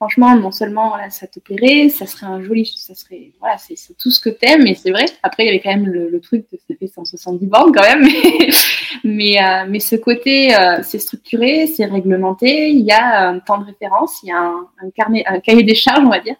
[0.00, 3.76] franchement, non seulement voilà, ça te plairait, ça serait un joli, ça serait, voilà, c'est
[3.98, 5.04] tout ce que t'aimes, et c'est vrai.
[5.22, 8.08] Après, il y avait quand même le, truc de ça fait 170 bornes quand même,
[9.04, 13.58] mais, euh, mais, ce côté, euh, c'est structuré, c'est réglementé, il y a un temps
[13.58, 16.36] de référence, il y a un, carnet, un cahier des charges, on va dire.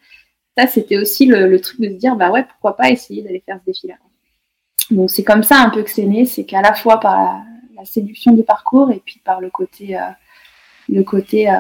[0.57, 3.59] Ça, c'était aussi le, truc de se dire, bah ouais, pourquoi pas essayer d'aller faire
[3.61, 3.97] ce défi-là.
[4.91, 7.43] Donc c'est comme ça un peu que c'est né, c'est qu'à la fois par
[7.77, 10.03] la, séduction du parcours et puis par le côté euh,
[10.91, 11.55] le côté, euh,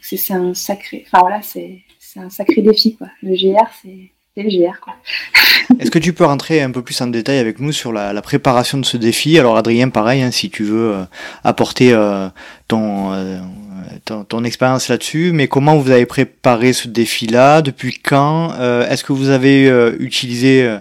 [0.00, 1.82] c'est un sacré, enfin voilà, c'est
[2.16, 3.08] un sacré défi quoi.
[3.22, 4.94] Le GR, c'est le GR quoi.
[5.80, 8.78] Est-ce que tu peux rentrer un peu plus en détail avec nous sur la, préparation
[8.78, 9.38] de ce défi?
[9.38, 11.04] Alors Adrien, pareil, hein, si tu veux euh,
[11.44, 12.28] apporter euh,
[12.68, 13.12] ton,
[14.04, 17.62] ton, expérience là-dessus, mais comment vous avez préparé ce défi-là?
[17.62, 18.54] Depuis quand
[18.88, 19.68] Est-ce que vous avez
[19.98, 20.78] utilisé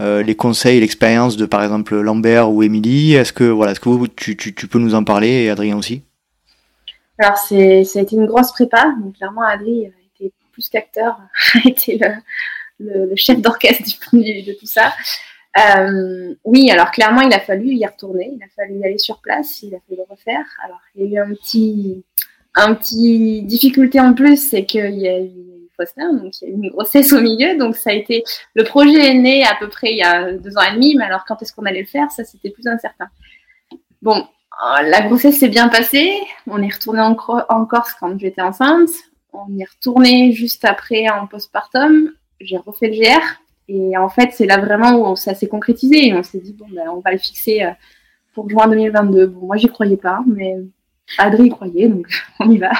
[0.00, 3.14] les conseils, l'expérience de par exemple Lambert ou Émilie?
[3.14, 6.02] Est-ce que voilà, est-ce que tu, tu, tu peux nous en parler et Adrien aussi?
[7.18, 8.94] Alors, c'est, ça a été une grosse prépa.
[9.00, 9.88] Donc, clairement, Adri a
[10.22, 11.18] été plus qu'acteur,
[11.54, 11.98] a été
[12.78, 14.92] le, chef d'orchestre du, de tout ça.
[15.58, 18.32] Euh, oui, alors clairement, il a fallu y retourner.
[18.36, 19.62] Il a fallu y aller sur place.
[19.62, 20.44] Il a fallu le refaire.
[20.64, 22.04] Alors, il y a eu un petit,
[22.54, 25.48] un petit difficulté en plus, c'est qu'il y a eu
[25.96, 27.56] donc il y a eu une grossesse au milieu.
[27.56, 30.56] Donc, ça a été, le projet est né à peu près il y a deux
[30.56, 33.08] ans et demi, mais alors quand est-ce qu'on allait le faire, ça, c'était plus incertain.
[34.02, 34.26] Bon,
[34.82, 36.12] la grossesse s'est bien passée.
[36.46, 38.90] On est retourné en, Corse quand j'étais enceinte.
[39.32, 42.12] On est retourné juste après en postpartum.
[42.40, 43.22] J'ai refait le GR.
[43.68, 46.14] Et en fait, c'est là vraiment où ça s'est concrétisé.
[46.14, 47.70] On s'est dit, bon, ben, on va le fixer euh,
[48.32, 49.26] pour juin 2022.
[49.26, 50.56] Bon, moi, j'y croyais pas, mais
[51.18, 52.08] Adri y croyait, donc
[52.40, 52.70] on y va.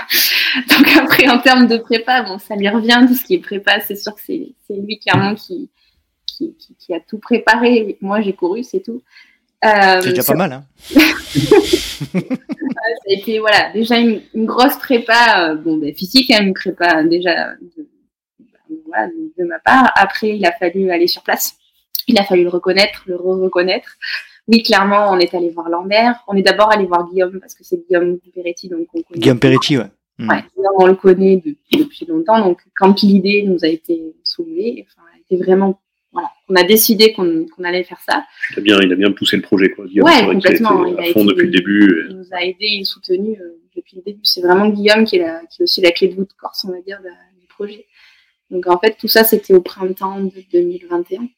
[0.71, 3.81] Donc après, en termes de prépa, bon, ça lui revient, tout ce qui est prépa,
[3.81, 5.71] c'est sûr que c'est lui clairement qui,
[6.91, 7.99] a tout préparé.
[8.01, 9.03] Moi, j'ai couru, c'est tout.
[9.65, 10.53] Euh, c'est déjà pas mal.
[10.53, 10.65] Hein.
[10.91, 17.03] ça a été voilà, déjà une, grosse prépa, euh, bon, ben, physique, hein, une prépa
[17.03, 17.87] déjà de,
[18.87, 19.93] voilà, de, ma part.
[19.97, 21.57] Après, il a fallu aller sur place.
[22.07, 23.97] Il a fallu le reconnaître, le re-reconnaître.
[24.47, 26.23] Oui, clairement, on est allé voir Lambert.
[26.29, 28.69] On est d'abord allé voir Guillaume parce que c'est Guillaume Peretti.
[28.69, 29.91] Donc on connaît Guillaume Peretti, ouais.
[30.19, 30.31] Hmm.
[30.31, 30.45] ouais
[30.79, 32.41] on le connaît depuis, depuis, longtemps.
[32.41, 35.81] Donc, quand l'idée nous a été soulevée, enfin, elle était vraiment
[36.49, 38.25] on a décidé qu'on allait faire ça.
[38.53, 39.71] Il a, bien, il a bien poussé le projet.
[39.71, 39.87] Quoi.
[39.87, 40.87] Guillaume, ouais, complètement.
[40.87, 42.07] Il, a été à fond depuis le début.
[42.11, 44.21] Il nous a aidé et soutenu euh, depuis le début.
[44.23, 46.73] C'est vraiment Guillaume qui est, la, qui est aussi la clé de voûte corse, on
[46.73, 47.01] va dire,
[47.41, 47.87] du projet.
[48.51, 51.29] Donc en fait, tout ça, c'était au printemps de 2021.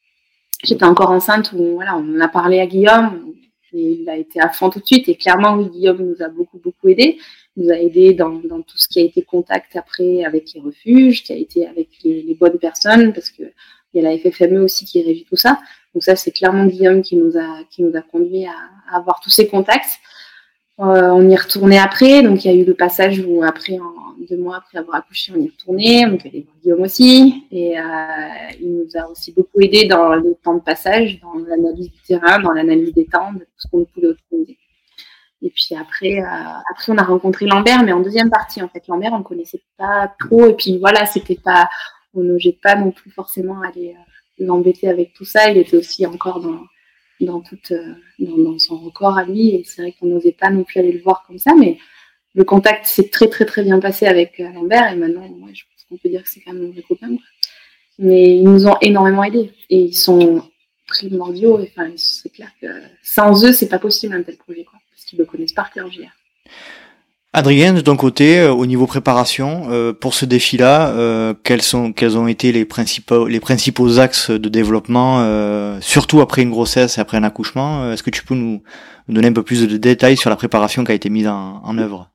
[0.63, 3.33] J'étais encore enceinte où voilà, on a parlé à Guillaume.
[3.73, 5.07] Et il a été à fond tout de suite.
[5.07, 7.17] Et clairement, oui, Guillaume nous a beaucoup, beaucoup aidé.
[7.55, 10.61] Il nous a aidé dans, dans tout ce qui a été contact après avec les
[10.61, 13.43] refuges, qui a été avec les, les bonnes personnes, parce que
[13.93, 15.59] il y a la FFME aussi qui régit tout ça.
[15.93, 19.29] Donc ça, c'est clairement Guillaume qui nous a, qui nous a conduit à, avoir tous
[19.29, 19.99] ces contacts.
[20.79, 23.77] Euh, on y est retourné après, donc il y a eu le passage où après,
[24.29, 26.05] deux mois après avoir accouché, on y est retourné.
[26.07, 27.83] Donc il y voir Guillaume aussi, et euh,
[28.59, 32.39] il nous a aussi beaucoup aidé dans les temps de passage, dans l'analyse du terrain,
[32.39, 34.57] dans l'analyse des temps, de tout ce qu'on pouvait optimiser.
[35.43, 36.25] Et puis après, euh,
[36.71, 38.87] après on a rencontré Lambert, mais en deuxième partie en fait.
[38.87, 41.67] Lambert, on ne connaissait pas trop, et puis voilà, c'était pas,
[42.13, 45.49] on n'osait pas non plus forcément aller euh, l'embêter avec tout ça.
[45.49, 46.65] Il était aussi encore dans,
[47.19, 49.55] dans, euh, dans, son record à lui.
[49.55, 51.53] Et c'est vrai qu'on n'osait pas non plus aller le voir comme ça.
[51.57, 51.77] Mais
[52.33, 54.91] le contact s'est très, très, très bien passé avec euh, Lambert.
[54.91, 57.15] Et maintenant, je pense qu'on peut dire que c'est quand même un vrai copain.
[57.99, 59.51] Mais ils nous ont énormément aidés.
[59.69, 60.43] Et ils sont
[60.87, 61.61] primordiaux.
[61.61, 62.67] Enfin, c'est clair que
[63.03, 64.63] sans eux, c'est pas possible un tel projet.
[64.63, 65.89] Quoi, parce qu'ils le connaissent par cœur.
[67.33, 71.93] Adrien, de ton côté, euh, au niveau préparation, euh, pour ce défi-là, euh, quels sont
[71.93, 75.21] quels ont été les principaux les principaux axes de développement,
[75.79, 77.93] surtout après une grossesse et après un accouchement?
[77.93, 78.61] Est-ce que tu peux nous,
[79.07, 81.77] donner un peu plus de détails sur la préparation qui a été mise en, en
[81.77, 82.09] œuvre?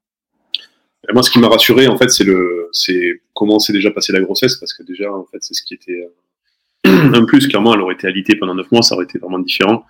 [1.13, 4.75] Moi, ce qui m'a rassuré, en fait, c'est comment s'est déjà passé la grossesse, parce
[4.75, 6.11] que déjà, en fait, c'est ce qui était
[6.85, 9.87] un plus, clairement, elle aurait été alitée pendant 9 mois, ça aurait été vraiment différent.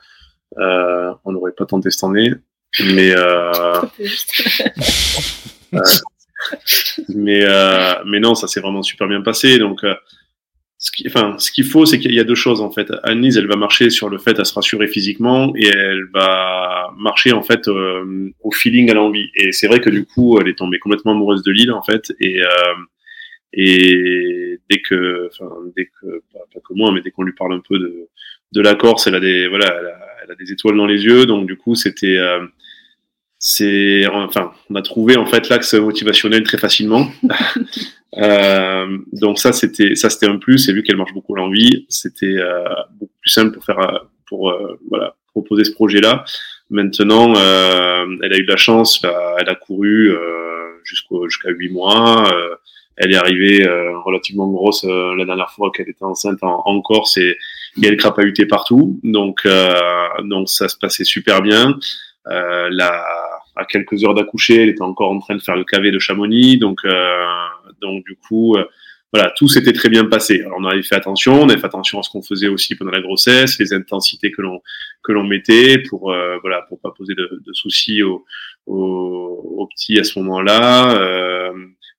[0.57, 2.31] On n'aurait pas tenté cette année.
[2.85, 3.81] Mais, euh,
[7.09, 9.59] mais, euh, mais non, ça s'est vraiment super bien passé.
[9.59, 9.95] Donc, euh,
[10.79, 12.93] ce qu'il enfin, ce qu'il faut, c'est qu'il y a deux choses en fait.
[13.03, 17.33] Annelise, elle va marcher sur le fait à se rassurer physiquement et elle va marcher
[17.33, 19.31] en fait euh, au feeling, à l'envie.
[19.35, 22.13] Et c'est vrai que du coup, elle est tombée complètement amoureuse de l'île en fait.
[22.21, 22.75] Et, euh,
[23.55, 27.63] et dès que, enfin, dès que, pas, que moi, mais dès qu'on lui parle un
[27.67, 28.09] peu de,
[28.53, 31.03] de la Corse, elle a des, voilà, elle a, elle a des étoiles dans les
[31.05, 31.25] yeux.
[31.25, 32.47] Donc du coup, c'était euh,
[33.39, 37.09] c'est enfin on a trouvé en fait l'axe motivationnel très facilement.
[38.19, 40.71] Euh, donc ça c'était ça c'était un plus.
[40.71, 42.65] Et vu qu'elle marche beaucoup l'envie c'était euh,
[42.99, 46.25] beaucoup plus simple pour faire pour euh, voilà proposer ce projet là
[46.71, 49.03] maintenant euh, elle a eu de la chance.
[49.39, 50.17] Elle a couru
[50.85, 52.27] jusqu'au jusqu'à huit mois.
[52.97, 53.69] Elle est arrivée
[54.07, 57.19] relativement grosse la dernière fois qu'elle était enceinte en, en Corse.
[57.19, 57.37] Et,
[57.83, 58.99] et elle crapahutait partout.
[59.03, 59.47] Donc
[60.23, 61.79] donc ça se passait super bien
[62.29, 63.05] euh, la,
[63.57, 66.59] à quelques heures d'accoucher, elle était encore en train de faire le KV de Chamonix,
[66.59, 67.25] donc euh,
[67.81, 68.65] donc du coup, euh,
[69.13, 70.43] voilà, tout s'était très bien passé.
[70.43, 72.91] Alors on avait fait attention, on avait fait attention à ce qu'on faisait aussi pendant
[72.91, 74.61] la grossesse, les intensités que l'on
[75.03, 78.25] que l'on mettait pour euh, voilà pour pas poser de, de soucis aux
[78.67, 80.97] au, au petits à ce moment-là.
[80.99, 81.53] Euh,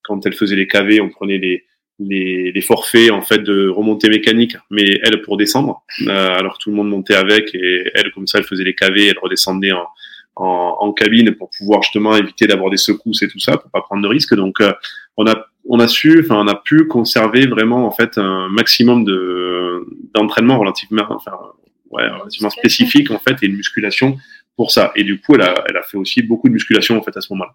[0.04, 1.66] quand elle faisait les KV, on prenait les
[2.00, 6.70] les, les, forfaits en fait de remontée mécanique, mais elle pour descendre, euh, alors tout
[6.70, 9.88] le monde montait avec et elle comme ça elle faisait les KV, elle redescendait en,
[10.40, 13.82] en, en, cabine pour pouvoir justement éviter d'avoir des secousses et tout ça, pour pas
[13.82, 14.36] prendre de risques.
[14.36, 14.74] Donc, euh,
[15.18, 19.04] on a on a su, enfin, on a pu conserver vraiment en fait un maximum
[19.04, 21.38] de d'entraînement relativement, enfin,
[21.92, 24.18] ouais, relativement spécifique en fait et une musculation
[24.56, 24.92] pour ça.
[24.96, 27.22] Et du coup, elle a, elle a fait aussi beaucoup de musculation en fait à
[27.22, 27.54] ce moment-là.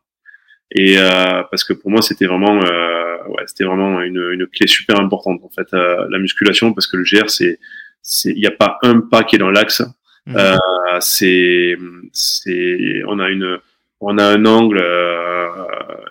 [0.74, 4.66] Et euh, parce que pour moi, c'était vraiment, euh, ouais, c'était vraiment une, une, clé
[4.66, 7.58] super importante en fait, euh, la musculation, parce que le GR, c'est,
[8.00, 9.82] c'est, il n'y a pas un pas qui est dans l'axe.
[10.26, 10.36] Mmh.
[10.36, 10.56] Euh,
[11.00, 11.76] c'est,
[12.12, 13.58] c'est, on a une,
[14.00, 15.48] on a un angle euh,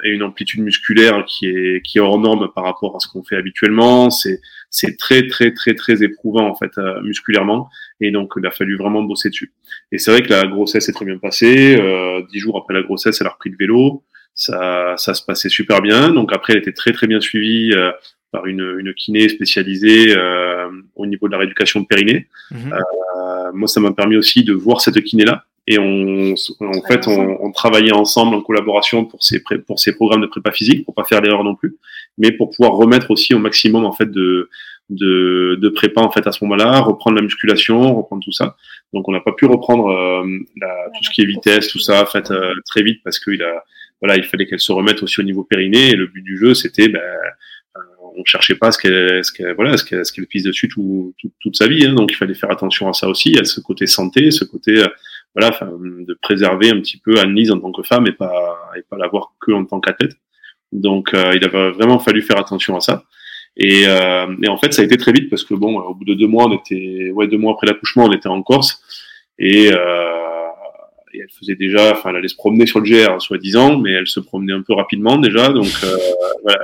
[0.04, 3.24] et une amplitude musculaire qui est qui est hors norme par rapport à ce qu'on
[3.24, 4.10] fait habituellement.
[4.10, 4.40] C'est
[4.70, 8.78] c'est très très très très éprouvant en fait euh, musculairement et donc il a fallu
[8.78, 9.54] vraiment bosser dessus.
[9.92, 11.78] Et c'est vrai que la grossesse est très bien passée.
[11.80, 14.04] Euh, dix jours après la grossesse, elle a repris le vélo.
[14.34, 16.10] Ça ça se passait super bien.
[16.10, 17.92] Donc après, elle était très très bien suivie euh,
[18.32, 22.28] par une, une kiné spécialisée euh, au niveau de la rééducation de périnée.
[22.52, 22.56] Mmh.
[22.74, 25.46] Euh, moi, ça m'a permis aussi de voir cette kiné-là.
[25.68, 30.22] Et on, en fait, on, on, travaillait ensemble en collaboration pour ces, pour ces programmes
[30.22, 31.76] de prépa physique, pour pas faire d'erreur non plus,
[32.18, 34.50] mais pour pouvoir remettre aussi au maximum en fait de,
[34.90, 38.58] de, de prépa en fait à ce moment-là, reprendre la musculation, reprendre tout ça.
[38.94, 42.02] Donc, on n'a pas pu reprendre euh, la, tout ce qui est vitesse, tout ça,
[42.02, 43.64] en fait, euh, très vite parce qu'il a,
[44.02, 45.92] voilà, il fallait qu'elle se remette aussi au niveau périnée.
[45.92, 47.02] Et le but du jeu, c'était ben,
[48.18, 51.14] on cherchait pas ce qu'elle, ce qu'elle, voilà, ce qu'elle, ce qu'elle pisse dessus tout,
[51.20, 51.86] tout, toute sa vie.
[51.86, 54.78] Hein, donc il fallait faire attention à ça aussi, à ce côté santé, ce côté,
[54.84, 54.88] euh,
[55.36, 58.98] voilà, de préserver un petit peu Annelise en tant que femme et pas, et pas
[58.98, 60.14] la voir que en tant qu'athlète.
[60.72, 63.04] Donc euh, il avait vraiment fallu faire attention à ça.
[63.58, 66.14] Et, euh, en fait, ça a été très vite parce que bon, au bout de
[66.14, 68.82] deux mois, on était, ouais, deux mois après l'accouchement, on était en Corse
[69.38, 70.41] et euh,
[71.14, 74.08] et elle faisait déjà, enfin, elle allait se promener sur le GR, soi-disant, mais elle
[74.08, 75.98] se promenait un peu rapidement déjà, donc euh,
[76.44, 76.60] voilà.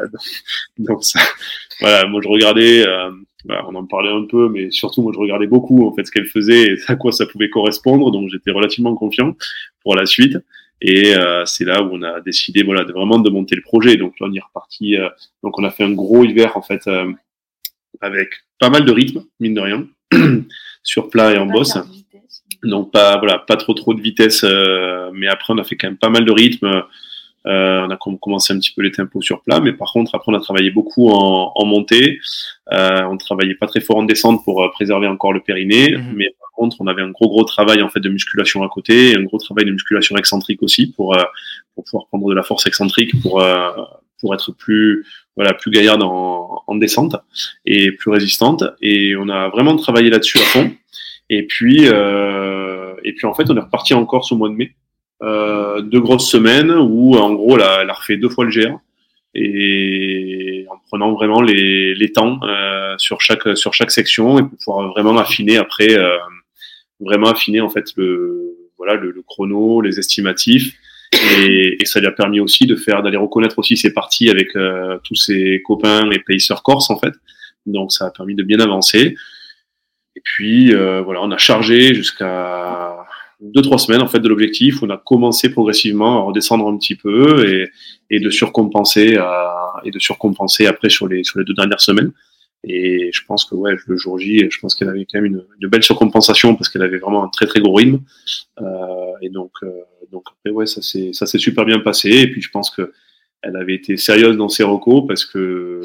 [0.77, 1.19] Donc ça,
[1.79, 3.11] voilà, moi je regardais, euh,
[3.45, 6.11] voilà, on en parlait un peu, mais surtout moi je regardais beaucoup en fait ce
[6.11, 9.35] qu'elle faisait et à quoi ça pouvait correspondre, donc j'étais relativement confiant
[9.83, 10.37] pour la suite.
[10.81, 13.95] Et euh, c'est là où on a décidé, voilà, de vraiment de monter le projet.
[13.97, 14.95] Donc là, on est reparti.
[14.95, 15.09] Euh,
[15.43, 17.11] donc on a fait un gros hiver en fait euh,
[18.01, 18.29] avec
[18.59, 19.87] pas mal de rythme, mine de rien,
[20.83, 21.77] sur plat et en bosse.
[22.64, 25.88] Donc pas voilà, pas trop trop de vitesse, euh, mais après on a fait quand
[25.88, 26.84] même pas mal de rythme.
[27.45, 30.32] Euh, on a commencé un petit peu les tempos sur plat, mais par contre après
[30.32, 32.20] on a travaillé beaucoup en, en montée.
[32.74, 36.14] Euh, on travaillait pas très fort en descente pour euh, préserver encore le périnée, mmh.
[36.16, 39.12] mais par contre on avait un gros gros travail en fait de musculation à côté,
[39.12, 41.24] et un gros travail de musculation excentrique aussi pour euh,
[41.74, 43.70] pour pouvoir prendre de la force excentrique pour euh,
[44.20, 45.05] pour être plus
[45.38, 47.16] voilà plus gaillarde en, en descente
[47.66, 48.64] et plus résistante.
[48.82, 50.72] Et on a vraiment travaillé là-dessus à fond.
[51.30, 54.55] Et puis, euh, et puis en fait, on est reparti en Corse au mois de
[54.55, 54.75] mai.
[55.23, 58.78] Euh, deux grosses semaines où, en gros, a, elle a refait deux fois le GR
[59.39, 64.57] et en prenant vraiment les, les temps euh, sur chaque sur chaque section et pour
[64.57, 66.17] pouvoir vraiment affiner après, euh,
[66.99, 70.75] vraiment affiner en fait le voilà le, le chrono, les estimatifs.
[71.39, 74.55] Et, et, ça lui a permis aussi de faire d'aller reconnaître aussi ses parties avec
[74.55, 77.13] euh, tous ses copains et pacers corse en fait.
[77.65, 79.15] Donc ça a permis de bien avancer.
[80.18, 82.97] Et puis euh, voilà, on a chargé jusqu'à
[83.39, 84.82] deux trois semaines en fait de l'objectif.
[84.82, 87.70] On a commencé progressivement à redescendre un petit peu et,
[88.09, 89.15] et de surcompenser
[89.84, 92.11] et de surcompenser après sur les sur les deux dernières semaines.
[92.63, 95.45] Et je pense que ouais, le jour J, je pense qu'elle avait quand même une,
[95.61, 97.99] une belle surcompensation parce qu'elle avait vraiment un très très gros rythme.
[98.59, 98.65] Euh,
[99.22, 99.70] et donc, euh,
[100.11, 102.09] donc après ouais, ça s'est ça s'est super bien passé.
[102.09, 102.91] Et puis je pense que
[103.43, 105.84] elle avait été sérieuse dans ses recos parce que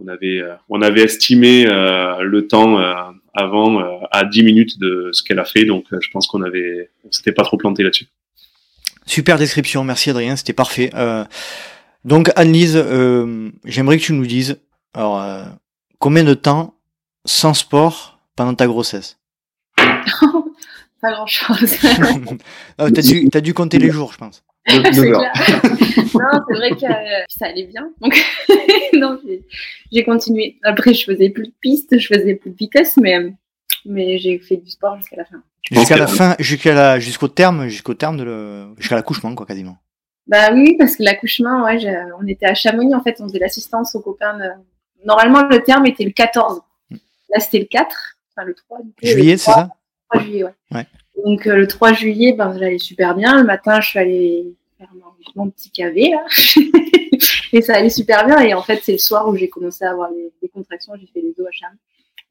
[0.00, 2.80] on avait on avait estimé le temps
[3.34, 5.64] avant euh, à 10 minutes de ce qu'elle a fait.
[5.64, 8.06] Donc je pense qu'on avait on s'était pas trop planté là-dessus.
[9.06, 10.90] Super description, merci Adrien, c'était parfait.
[12.06, 12.82] donc Annelise,
[13.66, 14.58] j'aimerais que tu nous dises
[14.94, 15.22] alors
[16.04, 16.74] Combien de temps
[17.24, 19.18] sans sport pendant ta grossesse?
[21.04, 21.76] Pas grand chose.
[22.78, 24.42] Ah, t'as, dû, as dû compter les jours, je pense.
[24.66, 27.90] c'est non, c'est vrai que euh, ça allait bien.
[28.00, 28.18] Donc,
[28.94, 29.20] non,
[29.92, 30.56] j'ai, continué.
[30.62, 33.34] Après, je faisais plus de pistes, je faisais plus de vitesse, mais,
[33.84, 35.42] mais j'ai fait du sport jusqu'à la fin.
[35.70, 39.76] Jusqu'à la fin, jusqu'à la, jusqu'au terme, jusqu'au terme de le, jusqu'à l'accouchement, quoi, quasiment.
[40.26, 41.78] Bah oui, parce que l'accouchement, ouais,
[42.18, 44.48] on était à Chamonix, en fait, on faisait l'assistance aux copains de,
[45.04, 46.62] normalement, le terme était le 14.
[46.90, 48.78] Là, c'était le 4, enfin le 3.
[49.02, 49.68] juillet, c'est ça?
[50.14, 50.86] 3 juillet, ouais.
[51.24, 53.38] Donc, euh, le 3 juillet, ben, j'allais super bien.
[53.38, 54.88] Le matin, je suis allée faire
[55.36, 56.24] mon, petit cavé, là.
[57.52, 58.40] et ça allait super bien.
[58.40, 60.92] Et en fait, c'est le soir où j'ai commencé à avoir les, contractions.
[61.00, 61.76] J'ai fait les OHM.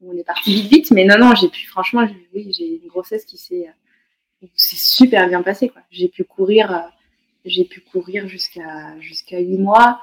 [0.05, 0.91] On est parti vite, vite.
[0.91, 3.67] Mais non, non, j'ai pu, franchement, oui, j'ai une grossesse qui s'est
[4.55, 5.81] super bien passée, quoi.
[5.89, 6.79] J'ai pu courir, euh,
[7.45, 10.01] j'ai pu courir jusqu'à jusqu'à 8 mois.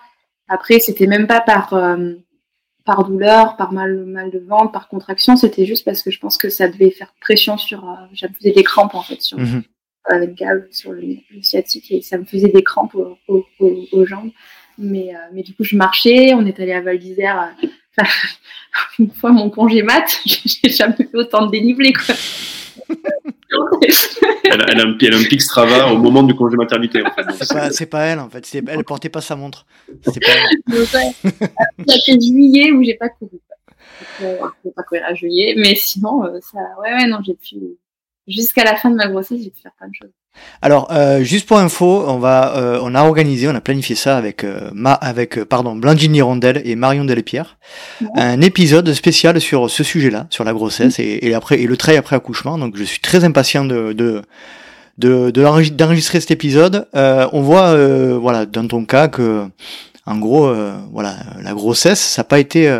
[0.48, 2.14] Après, c'était même pas par, euh,
[2.90, 6.36] par douleur, par mal, mal de ventre, par contraction, c'était juste parce que je pense
[6.36, 7.88] que ça devait faire pression sur.
[7.88, 9.38] Euh, J'avais des crampes en fait sur,
[10.06, 12.96] avec Gab sur le, sciatique et ça me faisait des crampes
[13.28, 14.32] aux, jambes.
[14.76, 17.54] Mais, euh, mais du coup, je marchais, on est allé à Val d'Isère.
[18.00, 18.02] Euh,
[18.98, 22.16] une fois mon congé mat, j'ai jamais fait autant de dénivelé quoi
[24.44, 27.02] elle, a, un, elle, a, un, pic Strava au moment du congé maternité.
[27.02, 27.72] En fait.
[27.72, 28.46] C'est pas, elle en fait.
[28.66, 29.66] Elle portait pas sa montre.
[30.04, 32.20] C'est pas elle.
[32.20, 33.38] juillet où j'ai pas couru.
[34.22, 37.56] Euh, je pas courir à juillet, mais sinon, euh, ça, ouais, ouais, non, j'ai pu
[38.28, 40.10] jusqu'à la fin de ma grossesse, j'ai pu faire plein de choses.
[40.62, 44.16] Alors, euh, juste pour info, on va, euh, on a organisé, on a planifié ça
[44.16, 47.58] avec euh, ma, avec euh, pardon, Blandine Hirondelle et Marion Delépierre,
[48.14, 51.96] un épisode spécial sur ce sujet-là, sur la grossesse et, et, après et le trait
[51.96, 52.58] après accouchement.
[52.58, 54.22] Donc, je suis très impatient de, de
[54.98, 56.86] de, d'enregistrer cet épisode.
[56.92, 57.74] on voit,
[58.18, 59.46] voilà, dans ton cas que,
[60.04, 60.52] en gros,
[60.92, 62.70] voilà, la grossesse, ça n'a pas été,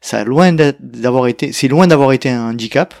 [0.00, 2.94] ça loin d'avoir été, c'est loin d'avoir été un handicap.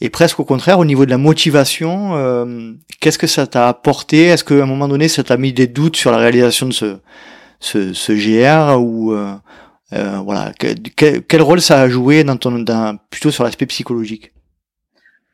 [0.00, 4.24] Et presque au contraire, au niveau de la motivation, euh, qu'est-ce que ça t'a apporté?
[4.24, 6.96] Est-ce qu'à un moment donné, ça t'a mis des doutes sur la réalisation de ce,
[7.60, 9.34] ce, ce GR ou euh,
[9.92, 14.32] euh, voilà, quel, rôle ça a joué dans ton, dans, plutôt sur l'aspect psychologique?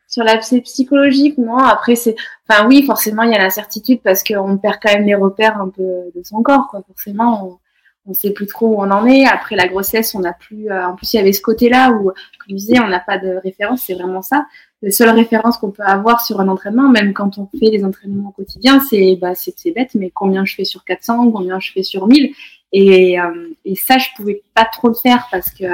[0.08, 1.58] Sur l'aspect psychologique, non.
[1.58, 2.14] Après, c'est,
[2.48, 5.68] enfin oui, forcément, il y a l'incertitude parce qu'on perd quand même les repères un
[5.68, 5.82] peu
[6.14, 6.82] de son corps, quoi.
[6.86, 7.58] Forcément,
[8.06, 9.26] on sait plus trop où on en est.
[9.26, 10.70] Après la grossesse, on n'a plus.
[10.70, 13.18] Euh, en plus, il y avait ce côté-là où, comme je disais, on n'a pas
[13.18, 13.82] de référence.
[13.86, 14.46] C'est vraiment ça.
[14.82, 18.28] La seule référence qu'on peut avoir sur un entraînement, même quand on fait les entraînements
[18.28, 21.82] au quotidien, c'est bah c'est bête, mais combien je fais sur 400, combien je fais
[21.82, 22.34] sur 1000.
[22.72, 25.64] Et, euh, et ça, je pouvais pas trop le faire parce que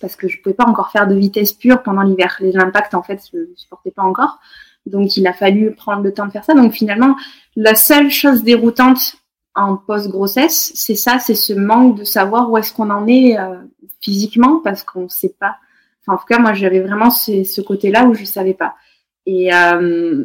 [0.00, 2.36] parce que je pouvais pas encore faire de vitesse pure pendant l'hiver.
[2.40, 4.38] Les impacts, en fait, je ne supportais pas encore.
[4.86, 6.54] Donc, il a fallu prendre le temps de faire ça.
[6.54, 7.16] Donc, finalement,
[7.56, 9.16] la seule chose déroutante
[9.76, 13.56] post-grossesse, c'est ça, c'est ce manque de savoir où est-ce qu'on en est euh,
[14.00, 15.56] physiquement parce qu'on ne sait pas.
[16.00, 18.74] Enfin, en tout cas, moi, j'avais vraiment ce, côté-là où je ne savais pas.
[19.26, 20.24] Et, euh,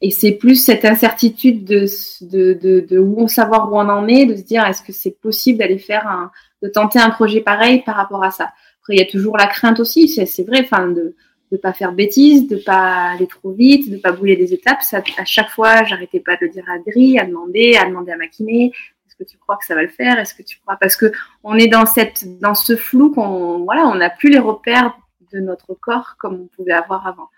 [0.00, 1.86] et c'est plus cette incertitude de,
[2.22, 5.58] de, de, où savoir où on en est, de se dire est-ce que c'est possible
[5.58, 6.30] d'aller faire un,
[6.62, 8.52] de tenter un projet pareil par rapport à ça.
[8.88, 11.14] Il y a toujours la crainte aussi, c'est vrai, enfin, de,
[11.52, 14.82] de pas faire bêtises, de pas aller trop vite, de pas bouler des étapes.
[14.82, 18.16] Ça, à chaque fois, j'arrêtais pas de dire à Adri, à demander, à demander à
[18.16, 18.24] ma.
[18.24, 21.12] Est-ce que tu crois que ça va le faire Est-ce que tu crois Parce que
[21.44, 24.98] on est dans cette, dans ce flou qu'on, voilà, on n'a plus les repères
[25.32, 27.28] de notre corps comme on pouvait avoir avant.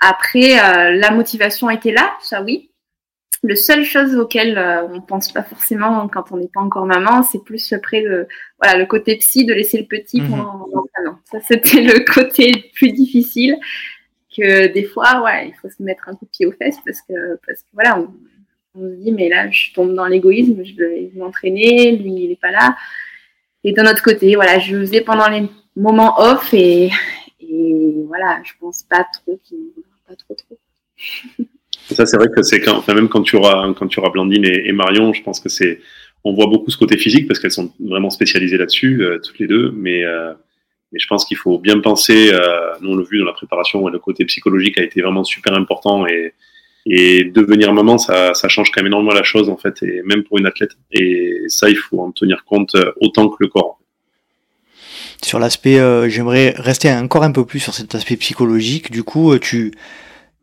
[0.00, 2.70] Après, euh, la motivation était là, ça oui.
[3.42, 7.22] Le seule chose auquel euh, on pense pas forcément quand on n'est pas encore maman,
[7.22, 8.26] c'est plus après le,
[8.60, 10.30] voilà, le côté psy de laisser le petit mmh.
[10.30, 11.18] pendant l'entraînement.
[11.30, 13.56] Ça, c'était le côté plus difficile
[14.36, 17.00] que des fois, ouais, il faut se mettre un coup de pied aux fesses parce
[17.02, 18.14] que, parce que voilà, on,
[18.74, 22.36] on se dit, mais là, je tombe dans l'égoïsme, je vais m'entraîner, lui, il n'est
[22.36, 22.76] pas là.
[23.64, 26.90] Et d'un autre côté, voilà, je faisais pendant les moments off et,
[27.40, 29.58] et voilà, je pense pas trop qu'il
[30.06, 30.58] pas trop trop.
[31.96, 34.44] Ça, c'est vrai que c'est quand, enfin, même quand tu auras, quand tu auras Blandine
[34.44, 35.80] et, Marion, je pense que c'est,
[36.24, 39.46] on voit beaucoup ce côté physique parce qu'elles sont vraiment spécialisées là-dessus, euh, toutes les
[39.46, 39.72] deux.
[39.74, 40.34] Mais, euh,
[40.92, 43.88] mais je pense qu'il faut bien penser, euh, nous on l'a vu dans la préparation,
[43.88, 46.34] le côté psychologique a été vraiment super important et,
[46.84, 50.22] et devenir maman, ça, ça change quand même énormément la chose en fait, et même
[50.22, 50.72] pour une athlète.
[50.92, 53.80] Et ça, il faut en tenir compte autant que le corps.
[55.22, 55.80] sur l'aspect,
[56.10, 58.90] j'aimerais rester encore un peu plus sur cet aspect psychologique.
[58.90, 59.72] Du coup, tu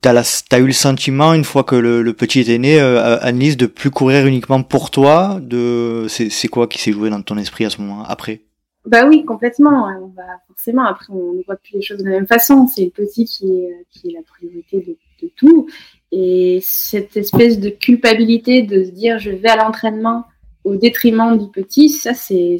[0.08, 3.92] as, eu le sentiment, une fois que le, petit était né, euh, Annelise, de plus
[3.92, 7.82] courir uniquement pour toi de C'est quoi qui s'est joué dans ton esprit à ce
[7.82, 8.42] moment après?
[8.86, 9.88] Bah oui, complètement.
[10.02, 12.68] On va, forcément, après, on ne voit plus les choses de la même façon.
[12.68, 14.98] C'est le petit qui est, qui est la priorité de,
[15.38, 15.68] tout.
[16.12, 20.26] Et cette espèce de culpabilité de se dire je vais à l'entraînement
[20.66, 22.58] au détriment du petit, ça, c'est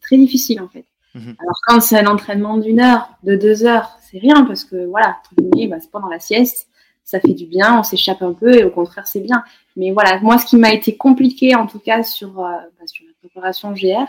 [0.00, 0.84] très difficile en fait.
[1.16, 1.34] Mhm.
[1.38, 5.16] Alors quand c'est un entraînement d'une heure, de deux heures, c'est rien parce que voilà,
[5.70, 6.68] bah, c'est pendant la sieste,
[7.04, 9.42] ça fait du bien, on s'échappe un peu et au contraire c'est bien.
[9.76, 13.06] Mais voilà, moi ce qui m'a été compliqué en tout cas sur, euh, bah, sur
[13.06, 14.06] la préparation GR,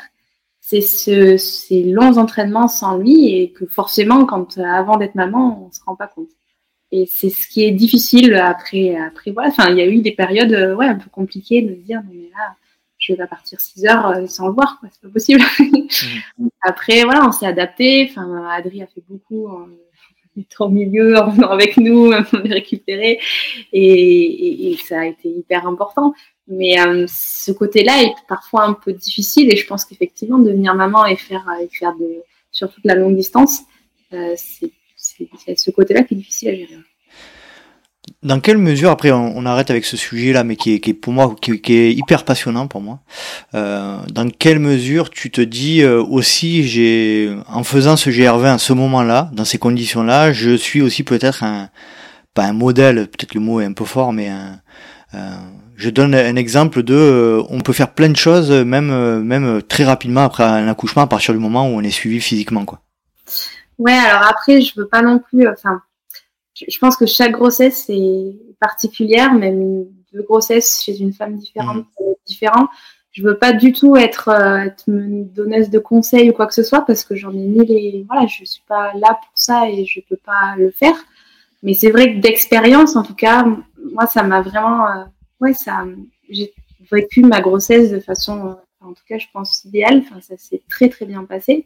[0.59, 5.65] c'est ce, ces longs entraînements sans lui et que forcément quand euh, avant d'être maman,
[5.65, 6.29] on se rend pas compte.
[6.91, 10.11] Et c'est ce qui est difficile après, après voilà, enfin il y a eu des
[10.11, 12.55] périodes euh, ouais un peu compliquées de se dire mais là
[13.07, 15.41] je vais pas partir 6 heures euh, sans le voir, quoi, c'est pas possible.
[16.37, 16.49] Mm.
[16.61, 18.07] Après, voilà, on s'est adapté.
[18.09, 19.67] Enfin, Adri a fait beaucoup en
[20.37, 23.19] étant au milieu, en venant avec nous, on est récupéré,
[23.71, 26.13] et, et, ça a été hyper important.
[26.47, 31.05] Mais euh, ce côté-là est parfois un peu difficile, et je pense qu'effectivement, devenir maman
[31.05, 33.61] et faire, et faire de, sur toute la longue distance,
[34.13, 34.71] euh, c'est
[35.55, 36.77] ce côté-là qui est difficile à gérer.
[38.24, 41.13] Dans quelle mesure, après on, arrête avec ce sujet-là, mais qui est, qui est pour
[41.13, 42.99] moi, qui, est hyper passionnant pour moi,
[43.53, 48.57] euh, dans quelle mesure tu te dis euh, aussi, j'ai, en faisant ce GR20 à
[48.57, 51.70] ce moment-là, dans ces conditions-là, je suis aussi peut-être un,
[52.34, 54.61] pas un modèle, peut-être le mot est un peu fort, mais un,
[55.13, 55.38] euh,
[55.76, 59.84] je donne un exemple de, euh, on peut faire plein de choses, même, même très
[59.84, 62.80] rapidement après un accouchement, à partir du moment où on est suivi physiquement, quoi.
[63.78, 65.84] Ouais, alors après, je veux pas non plus, enfin,
[66.67, 72.03] je pense que chaque grossesse est particulière, même deux grossesses chez une femme différente, mmh.
[72.25, 72.67] différent.
[73.11, 76.53] Je veux pas du tout être, euh, être, une donneuse de conseils ou quoi que
[76.53, 79.69] ce soit parce que j'en ai ni les, voilà, je suis pas là pour ça
[79.69, 80.95] et je peux pas le faire.
[81.63, 83.45] Mais c'est vrai que d'expérience, en tout cas,
[83.91, 85.03] moi, ça m'a vraiment, euh,
[85.41, 85.83] ouais, ça,
[86.29, 86.53] j'ai
[86.91, 90.03] vécu ma grossesse de façon, en tout cas, je pense idéale.
[90.05, 91.65] Enfin, ça s'est très très bien passé.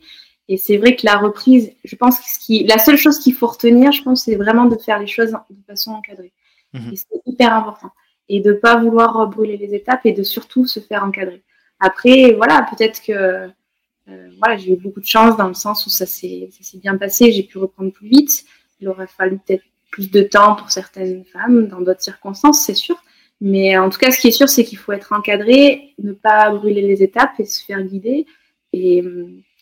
[0.51, 3.33] Et c'est vrai que la reprise, je pense que ce qui, la seule chose qu'il
[3.33, 6.33] faut retenir, je pense, c'est vraiment de faire les choses de façon encadrée.
[6.73, 6.93] Mhm.
[6.93, 7.91] c'est hyper important.
[8.27, 11.41] Et de ne pas vouloir brûler les étapes et de surtout se faire encadrer.
[11.79, 15.89] Après, voilà, peut-être que euh, voilà, j'ai eu beaucoup de chance dans le sens où
[15.89, 18.43] ça s'est bien passé, j'ai pu reprendre plus vite.
[18.81, 23.01] Il aurait fallu peut-être plus de temps pour certaines femmes dans d'autres circonstances, c'est sûr.
[23.39, 26.49] Mais en tout cas, ce qui est sûr, c'est qu'il faut être encadré, ne pas
[26.51, 28.25] brûler les étapes et se faire guider.
[28.73, 29.01] Et,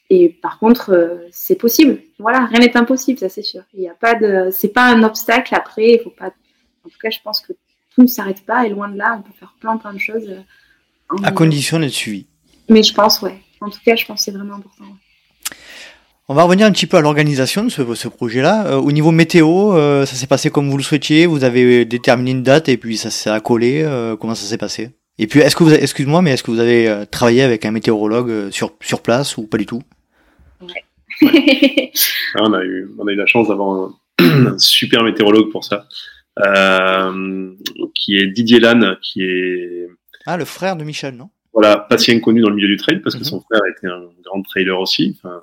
[0.09, 2.01] et par contre, euh, c'est possible.
[2.17, 3.61] Voilà, rien n'est impossible, ça c'est sûr.
[3.73, 5.53] Il n'y a pas de, c'est pas un obstacle.
[5.53, 6.27] Après, il faut pas.
[6.83, 7.53] En tout cas, je pense que
[7.93, 10.27] tout ne s'arrête pas et loin de là, on peut faire plein plein de choses.
[10.27, 12.25] Euh, à condition d'être suivi.
[12.69, 13.39] Mais je pense, ouais.
[13.61, 14.85] En tout cas, je pense que c'est vraiment important.
[16.27, 18.67] On va revenir un petit peu à l'organisation de ce, projet-là.
[18.67, 21.27] Euh, au niveau météo, ça s'est passé comme vous le souhaitiez.
[21.27, 23.87] Vous avez déterminé une date et puis ça s'est accolé.
[24.19, 24.91] comment ça s'est passé?
[25.19, 28.49] Et puis, est-ce que vous, excuse-moi, mais est-ce que vous avez travaillé avec un météorologue
[28.51, 29.81] sur sur place ou pas du tout?
[32.35, 35.87] On, a eu, on a eu la chance d'avoir un, super météorologue pour ça,
[36.39, 37.51] euh,
[37.95, 39.87] qui est Didier Lannes, qui est.
[40.25, 41.29] Ah, le frère de Michel, non?
[41.53, 43.25] Voilà, pas si inconnu dans le milieu du trail, parce que mhm.
[43.25, 45.17] son frère était un grand trailer aussi.
[45.17, 45.41] Enfin,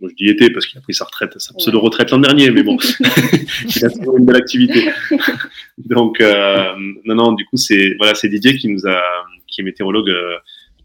[0.00, 2.62] moi, je dis était parce qu'il a pris sa retraite, sa pseudo-retraite l'an dernier, mais
[2.62, 2.76] bon,
[3.76, 4.88] il a toujours une belle activité.
[5.78, 6.72] Donc, euh,
[7.04, 9.00] non, non, du coup, c'est voilà, c'est Didier qui nous a,
[9.46, 10.08] qui est météorologue.
[10.08, 10.36] Euh,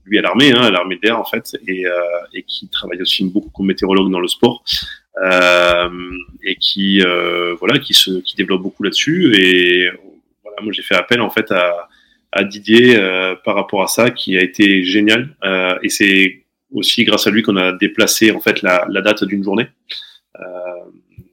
[0.06, 2.00] lui à l'armée, hein, à l'armée d'air en fait, et, euh,
[2.34, 4.64] et, qui travaille aussi beaucoup comme météorologue dans le sport.
[5.22, 5.90] Euh,
[6.44, 9.90] et qui euh, voilà qui se qui développe beaucoup là-dessus et
[10.44, 11.90] voilà moi j'ai fait appel en fait à,
[12.32, 17.04] à Didier euh, par rapport à ça qui a été génial euh, et c'est aussi
[17.04, 19.68] grâce à lui qu'on a déplacé en fait la, la date d'une journée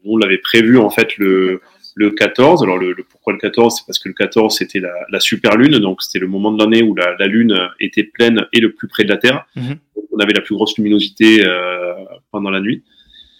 [0.04, 1.60] on l'avait prévu en fait le
[1.96, 2.62] le 14.
[2.62, 5.78] Alors le, pourquoi le 14 C'est parce que le 14 c'était la, la, super lune,
[5.78, 8.86] donc c'était le moment de l'année où la, la, lune était pleine et le plus
[8.86, 9.46] près de la Terre.
[9.56, 9.76] Mhm.
[10.12, 11.94] on avait la plus grosse luminosité euh,
[12.30, 12.84] pendant la nuit.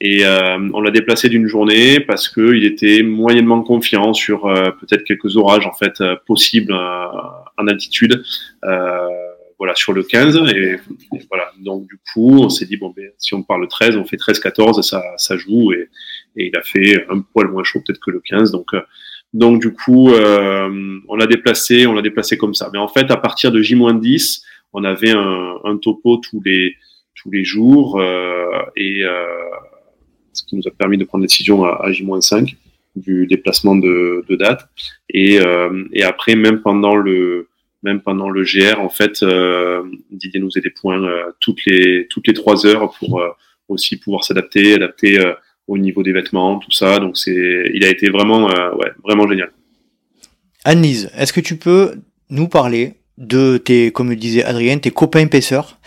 [0.00, 5.04] Et euh, on l'a déplacé d'une journée parce qu'il était moyennement confiant sur euh, peut-être
[5.04, 8.22] quelques orages en fait possibles en altitude.
[9.59, 10.76] voilà sur le 15 et,
[11.30, 14.04] voilà donc du coup on s'est dit bon ben si on parle le 13 on
[14.04, 15.88] fait 13 14 ça ça joue et,
[16.37, 18.53] et il a fait un poil moins chaud peut-être que le 15.
[18.53, 18.80] Donc, euh,
[19.32, 22.70] donc du coup, euh, on l'a déplacé, on l'a déplacé comme ça.
[22.72, 26.76] Mais en fait, à partir de J-10, on avait un, un, topo tous les
[27.14, 29.03] tous les jours euh, et
[30.32, 32.57] ce qui nous a permis de prendre une décision à, à J-5
[32.95, 34.68] du déplacement de, de date.
[35.11, 35.39] Et,
[35.93, 37.49] et après, même pendant le
[37.82, 39.24] même pendant le GR, en fait,
[40.11, 41.03] Didier nous faisait des points
[41.41, 43.22] toutes les toutes les trois heures pour
[43.68, 45.18] aussi pouvoir s'adapter, adapter
[45.68, 46.98] au niveau des vêtements, tout ça.
[46.98, 49.50] Donc c'est, il a été vraiment, ouais, vraiment génial.
[50.64, 51.94] Annise, est-ce que tu peux
[52.30, 55.78] nous parler de tes, comme disait Adrien, tes copains épaisseurs.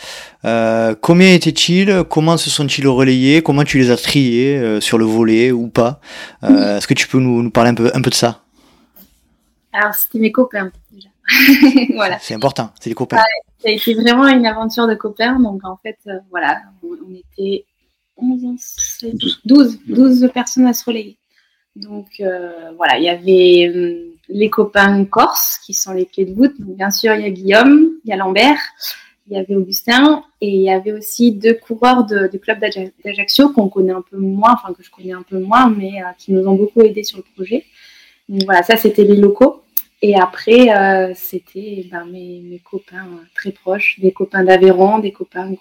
[0.45, 2.03] Euh, combien étaient-ils?
[2.09, 3.41] Comment se sont-ils relayés?
[3.41, 5.99] Comment tu les as triés euh, sur le volet ou pas?
[6.43, 8.41] Euh, Est-ce que tu peux nous, parler un peu, un peu de ça?
[9.71, 11.09] Alors, c'était mes copains, déjà.
[11.95, 12.17] voilà.
[12.19, 13.17] C'est important, c'est les copains.
[13.17, 15.39] ça a été vraiment une aventure de copains.
[15.39, 15.99] Donc, en fait,
[16.31, 17.65] voilà, on, était
[18.21, 19.07] 11,
[19.45, 21.17] 12, 12 personnes à se relayer.
[21.75, 22.21] Donc,
[22.77, 26.55] voilà, il y avait hum, les copains corses, qui sont les clés de voûte.
[26.59, 28.59] bien sûr, il y a Guillaume, il y a Lambert,
[29.29, 32.59] il y avait Augustin, et il y avait aussi deux coureurs du club
[33.03, 36.07] d'Ajaccio qu'on connaît un peu moins, enfin que je connais un peu moins, mais euh,
[36.17, 37.65] qui nous ont beaucoup aidés sur le projet.
[38.27, 39.61] Donc voilà, ça c'était les locaux.
[40.01, 45.53] Et après, euh, c'était ben, mes, copains euh, très proches, des copains d'Aveyron, des copains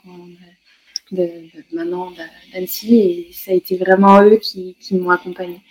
[1.12, 1.28] de,
[1.72, 2.10] maintenant
[2.52, 5.62] d'Annecy, et ça a été vraiment eux qui, qui m'ont accompagné.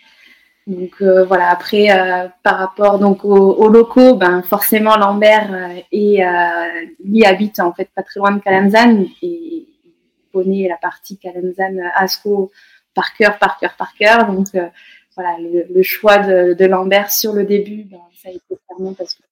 [0.67, 6.21] Donc euh, voilà, après, euh, par rapport donc aux, locaux, ben, forcément Lambert euh, et,
[7.03, 9.65] lui habite en fait pas très loin de Calanzan et
[10.33, 12.51] connaît la partie Calanzan, Asco
[12.93, 14.27] par cœur, par cœur, par cœur.
[14.27, 14.47] Donc
[15.15, 19.23] voilà, le, choix de, Lambert sur le début, ben, ça a été clairement parce que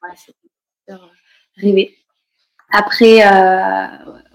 [0.00, 1.00] voilà, c'était
[1.56, 1.96] rêvé.
[2.70, 3.22] Après,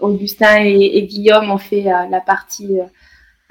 [0.00, 2.80] Augustin et, Guillaume ont fait la partie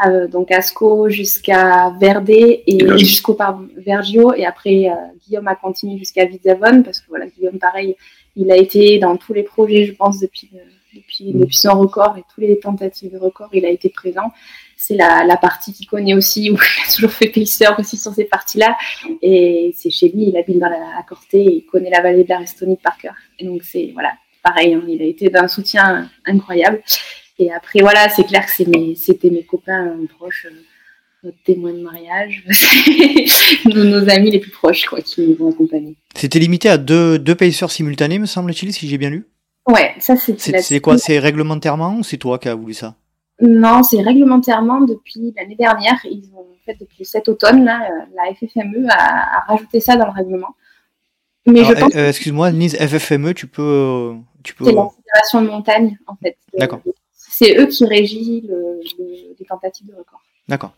[0.05, 3.37] euh, donc Asco jusqu'à Verdé et jusqu'au
[3.77, 4.33] Vergio.
[4.33, 7.95] Et après euh, Guillaume a continué jusqu'à Vizavon parce que voilà Guillaume pareil
[8.35, 10.59] il a été dans tous les projets je pense depuis euh,
[10.95, 11.39] depuis, mm.
[11.39, 14.31] depuis son record et tous les tentatives de record il a été présent.
[14.75, 18.13] C'est la, la, partie qu'il connaît aussi où il a toujours fait pacer aussi sur
[18.13, 18.75] ces parties là
[19.21, 22.23] et c'est chez lui il habite dans la, la Corté et il connaît la vallée
[22.23, 23.13] de la Restonie par cœur.
[23.37, 24.11] Et donc c'est voilà
[24.43, 26.81] pareil hein, il a été d'un soutien incroyable
[27.39, 30.55] et après, voilà, c'est clair que c'était mes, copains proches, euh,
[31.23, 32.45] notre témoin de mariage,
[33.65, 35.95] nos, nos, amis les plus proches quoi, qui nous ont accompagnés.
[36.15, 39.25] C'était limité à deux, deux pacers simultanés, me semble-t-il, si j'ai bien lu?
[39.67, 40.39] Ouais, ça c'est.
[40.39, 42.95] C'est quoi C'est réglementairement ou c'est toi qui as voulu ça?
[43.41, 45.99] Non, c'est réglementairement depuis l'année dernière.
[46.03, 50.11] Ils ont fait depuis cet automne, là, euh, la FFME a, rajouté ça dans le
[50.11, 50.55] règlement.
[51.45, 51.95] Mais je pense...
[51.95, 54.13] Euh, excuse-moi, Nise, FFME, tu peux.
[54.43, 54.65] Tu peux...
[54.65, 56.37] C'est la Fédération de montagne, en fait.
[56.57, 56.81] D'accord
[57.33, 60.21] c'est eux qui régissent les tentatives de record.
[60.47, 60.73] D'accord.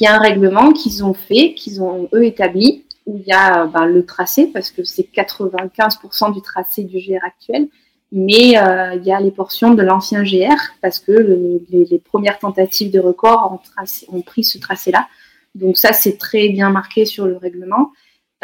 [0.00, 3.32] il y a un règlement qu'ils ont fait, qu'ils ont eux établi, où il y
[3.32, 7.68] a ben, le tracé, parce que c'est 95% du tracé du GR actuel,
[8.12, 12.90] mais euh, il y a les portions de l'ancien GR, parce que les, premières tentatives
[12.90, 13.60] de record
[14.08, 15.06] ont, pris ce tracé-là.
[15.54, 17.92] Donc ça, c'est très bien marqué sur le règlement.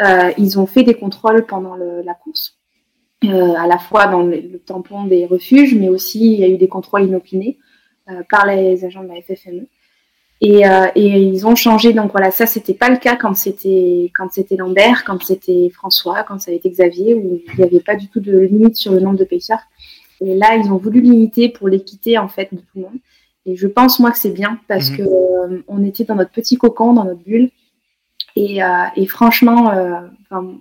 [0.01, 2.57] Euh, ils ont fait des contrôles pendant la course.
[3.25, 6.57] Euh, à la fois dans le, tampon des refuges, mais aussi il y a eu
[6.57, 7.57] des contrôles inopinés
[8.09, 9.65] euh, par les agents de la FFME.
[10.41, 11.93] Et, euh, et, ils ont changé.
[11.93, 16.23] Donc voilà, ça c'était pas le cas quand c'était quand c'était Lambert, quand c'était François,
[16.23, 18.91] quand ça a été Xavier, où il n'y avait pas du tout de limite sur
[18.91, 19.61] le nombre de pêcheurs.
[20.19, 22.97] Et là, ils ont voulu limiter pour l'équité en fait de tout le monde.
[23.45, 25.59] Et je pense moi que c'est bien parce qu'on mmh.
[25.59, 27.51] que on était dans notre petit cocon, dans notre bulle,
[28.35, 30.01] et, euh, et franchement, euh,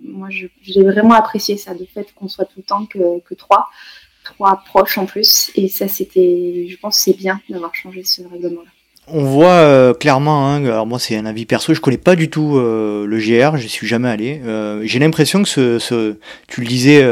[0.02, 3.68] moi, j'ai vraiment apprécié ça, le fait qu'on soit tout le temps que, que trois,
[4.24, 5.50] trois proches en plus.
[5.54, 8.70] Et ça, c'était, je pense, c'est bien d'avoir changé ce règlement-là
[9.08, 12.30] on voit euh, clairement, hein, alors moi c'est un avis perso, je connais pas du
[12.30, 14.40] tout euh, le GR, je suis jamais allé.
[14.44, 17.04] Euh, j'ai l'impression que ce, ce, tu le disais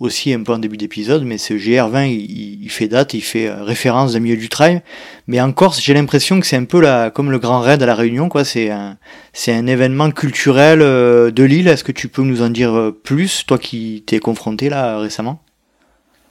[0.00, 3.52] aussi un peu en début d'épisode, mais ce GR20 il, il, fait date, il fait
[3.52, 4.80] référence d'un milieu du trail.
[5.26, 7.86] Mais en Corse, j'ai l'impression que c'est un peu la, comme le Grand Raid à
[7.86, 8.44] la Réunion, quoi.
[8.44, 8.96] C'est un,
[9.34, 11.68] c'est un événement culturel de l'île.
[11.68, 15.42] Est-ce que tu peux nous en dire plus, toi qui t'es confronté là récemment?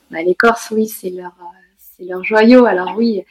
[0.09, 1.35] Bah, Les Corses, oui, c'est leur,
[1.77, 2.65] c'est leur joyau.
[2.65, 3.23] Alors oui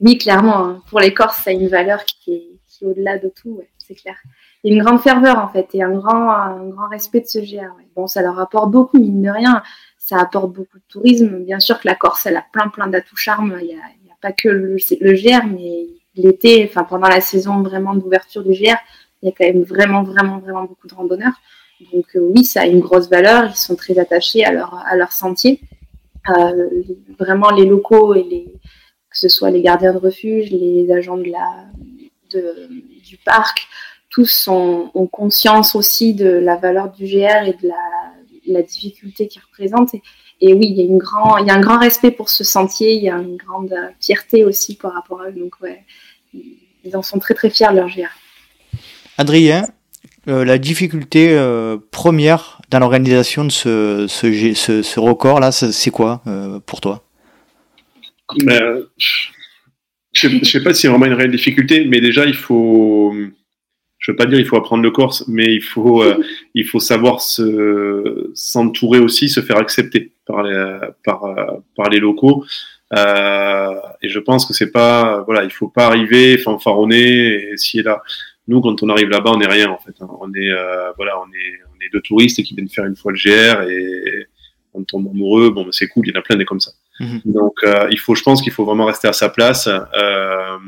[0.00, 0.82] oui, clairement, hein.
[0.88, 4.16] pour les Corses, ça a une valeur qui est, au-delà de tout, c'est clair.
[4.62, 7.26] Il y a une grande ferveur, en fait, et un grand, un grand respect de
[7.26, 7.72] ce GR.
[7.94, 9.62] Bon, ça leur apporte beaucoup, mine de rien.
[9.98, 11.38] Ça apporte beaucoup de tourisme.
[11.44, 13.56] Bien sûr que la Corse, elle a plein, plein d'atouts charmes.
[13.60, 15.86] Il n'y a, a, pas que le, le GR, mais
[16.16, 18.76] l'été, enfin, pendant la saison vraiment d'ouverture du GR,
[19.22, 21.40] il y a quand même vraiment, vraiment, vraiment beaucoup de randonneurs.
[21.92, 23.50] Donc, euh, oui, ça a une grosse valeur.
[23.50, 25.60] Ils sont très attachés à leur, à leur sentier.
[26.36, 26.82] Euh,
[27.18, 28.54] vraiment, les locaux et les,
[29.14, 31.66] que ce soit les gardiens de refuge, les agents de la,
[33.06, 33.68] du parc,
[34.10, 37.70] tous ont, conscience aussi de la valeur du GR et de
[38.46, 39.94] la, difficulté qu'il représente.
[40.40, 42.42] Et, oui, il y, a une grand, il y a un grand respect pour ce
[42.42, 45.32] sentier, il y a une grande fierté aussi par rapport à eux.
[45.32, 45.84] Donc, ouais,
[46.32, 48.10] ils en sont très très fiers de leur GR.
[49.16, 49.64] Adrien,
[50.26, 56.58] euh, la difficulté euh, première dans l'organisation de ce, ce, ce, record-là, c'est quoi euh,
[56.66, 57.04] pour toi?
[58.48, 58.84] Euh,
[60.12, 63.12] je, ne sais pas si c'est vraiment une réelle difficulté, mais déjà il faut,
[63.98, 66.22] je veux pas dire il faut apprendre le corse, mais il faut, euh,
[66.54, 71.22] il faut savoir se, s'entourer aussi, se faire accepter par les, par,
[71.76, 72.44] par les locaux.
[72.92, 77.82] Euh, et je pense que c'est pas, voilà, il faut pas arriver fanfaronner et si
[77.82, 78.02] là.
[78.46, 79.94] Nous, quand on arrive là-bas, on n'est rien en fait.
[80.00, 80.08] Hein.
[80.20, 83.10] On est, euh, voilà, on est, on est deux touristes qui viennent faire une fois
[83.10, 84.26] le GR et
[84.74, 85.50] on tombe amoureux.
[85.50, 86.72] Bon, c'est cool, il y en a plein des comme ça.
[87.00, 87.22] Mhm.
[87.24, 90.58] Donc, euh, il faut, je pense qu'il faut vraiment rester à sa place, euh,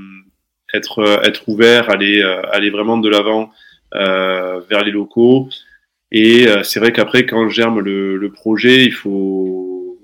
[0.75, 3.51] être, être ouvert, aller, euh, aller vraiment de l'avant
[3.95, 5.49] euh, vers les locaux.
[6.13, 9.99] Et c'est vrai qu'après, quand germe le, le projet, il faut,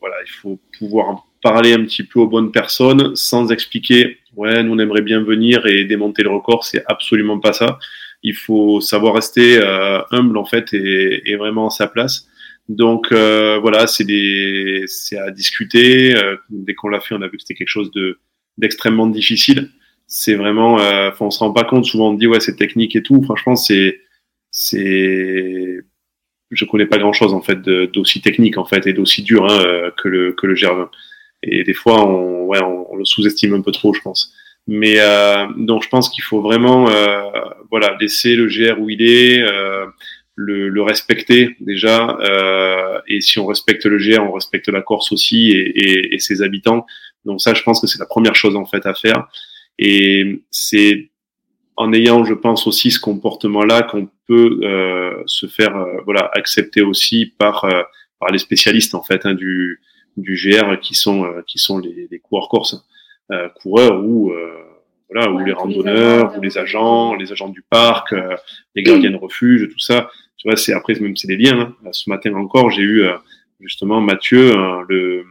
[0.00, 4.74] voilà, il faut pouvoir parler un petit peu aux bonnes personnes sans expliquer ouais nous
[4.74, 7.78] on aimerait bien venir et démonter le record c'est absolument pas ça
[8.22, 12.26] il faut savoir rester euh, humble en fait et, et, vraiment à sa place
[12.70, 16.14] donc euh, voilà c'est des c'est à discuter.
[16.16, 18.18] Euh, dès qu'on l'a fait on a vu que c'était quelque chose de
[18.58, 19.70] d'extrêmement difficile.
[20.06, 21.84] C'est vraiment euh, on se rend pas compte.
[21.84, 23.22] Souvent on dit ouais c'est technique et tout.
[23.22, 24.00] Franchement c'est
[24.50, 25.80] c'est
[26.50, 29.60] je connais pas grand chose en fait d'aussi technique en fait et d'aussi dur hein,
[29.64, 30.88] euh, que le que le GR20
[31.42, 34.32] et des fois, on, ouais, on, le sous-estime un peu trop, je pense.
[34.66, 37.30] Mais euh, donc, je pense qu'il faut vraiment, euh,
[37.70, 39.86] voilà, laisser le GR où il est, euh,
[40.40, 42.16] le, le, respecter déjà.
[42.20, 46.18] Euh, et si on respecte le GR, on respecte la Corse aussi et, et, et
[46.18, 46.86] ses habitants.
[47.24, 49.28] Donc ça, je pense que c'est la première chose en fait à faire.
[49.78, 51.10] Et c'est
[51.76, 56.82] en ayant, je pense aussi, ce comportement-là qu'on peut euh, se faire, euh, voilà, accepter
[56.82, 57.66] aussi par
[58.20, 59.80] par les spécialistes en fait hein, du
[60.16, 62.84] du GR qui sont euh, qui sont les, les coureurs corses,
[63.32, 64.54] euh, coureurs ou euh,
[65.12, 68.14] voilà, ou les randonneurs, ou les agents, les agents du parc,
[68.76, 70.08] les gardiens de refuge, tout ça.
[70.40, 71.76] Tu vois, c'est après même c'est des liens.
[71.84, 71.92] Hein.
[71.92, 73.04] Ce matin encore, j'ai eu
[73.60, 74.54] justement Mathieu,
[74.88, 75.26] le,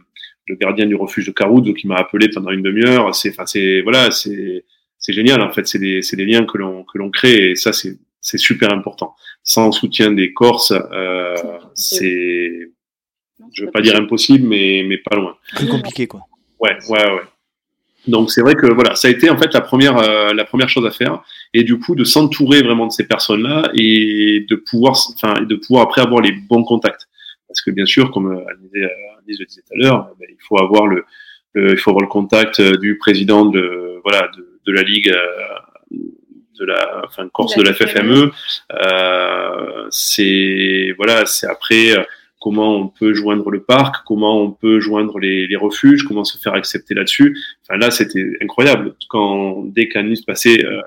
[0.46, 3.12] le gardien du refuge de Caroud, qui m'a appelé pendant une demi-heure.
[3.12, 4.64] C'est, enfin, c'est voilà, c'est
[4.98, 5.66] c'est génial en fait.
[5.66, 8.72] C'est des c'est des liens que l'on que l'on crée et ça c'est c'est super
[8.72, 9.16] important.
[9.42, 11.34] Sans soutien des Corses, euh,
[11.74, 12.70] c'est
[13.52, 15.36] je veux pas dire impossible, mais, mais pas loin.
[15.56, 16.20] Plus compliqué, quoi.
[16.60, 17.22] Ouais, ouais, ouais.
[18.06, 20.68] Donc c'est vrai que voilà, ça a été en fait la première, euh, la première
[20.68, 21.22] chose à faire,
[21.52, 25.84] et du coup de s'entourer vraiment de ces personnes-là et de pouvoir, enfin, de pouvoir
[25.84, 27.08] après avoir les bons contacts.
[27.46, 30.58] Parce que bien sûr, comme euh, Alice le disait tout à l'heure, ben, il faut
[30.58, 31.04] avoir le,
[31.54, 35.98] il faut avoir le contact euh, du président de, voilà, de, de la ligue, euh,
[36.58, 38.30] de la, enfin, Corse de la FFME.
[38.72, 41.94] Euh, c'est voilà, c'est après
[42.40, 46.38] comment on peut joindre le parc, comment on peut joindre les, les refuges, comment se
[46.38, 47.38] faire accepter là-dessus.
[47.62, 48.94] Enfin là, c'était incroyable.
[49.08, 50.80] Quand dès qu'Anis passait euh,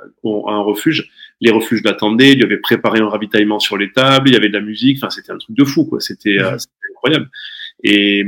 [0.47, 1.09] à un refuge,
[1.41, 4.49] les refuges l'attendaient, il lui avait préparé un ravitaillement sur les tables, il y avait
[4.49, 4.97] de la musique.
[4.97, 5.99] Enfin, c'était un truc de fou, quoi.
[5.99, 6.57] C'était euh,
[6.91, 7.29] incroyable.
[7.83, 8.23] Et,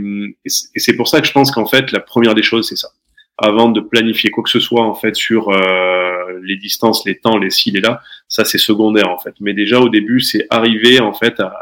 [0.45, 2.89] et c'est pour ça que je pense qu'en fait, la première des choses, c'est ça.
[3.37, 7.37] Avant de planifier quoi que ce soit en fait sur euh, les distances, les temps,
[7.37, 9.33] les ci, les là, ça c'est secondaire en fait.
[9.41, 11.53] Mais déjà au début, c'est arriver en fait à,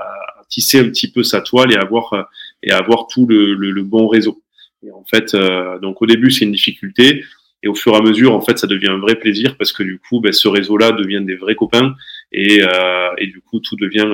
[0.47, 2.23] tisser un petit peu sa toile et avoir euh,
[2.61, 4.41] et avoir tout le, le, bon réseau.
[4.85, 7.23] Et en fait, euh, donc au début c'est une difficulté
[7.61, 9.83] et au fur et à mesure en fait ça devient un vrai plaisir parce que
[9.83, 11.95] du coup ben, ce réseau-là devient des vrais copains
[12.31, 14.09] et, euh, et du coup tout devient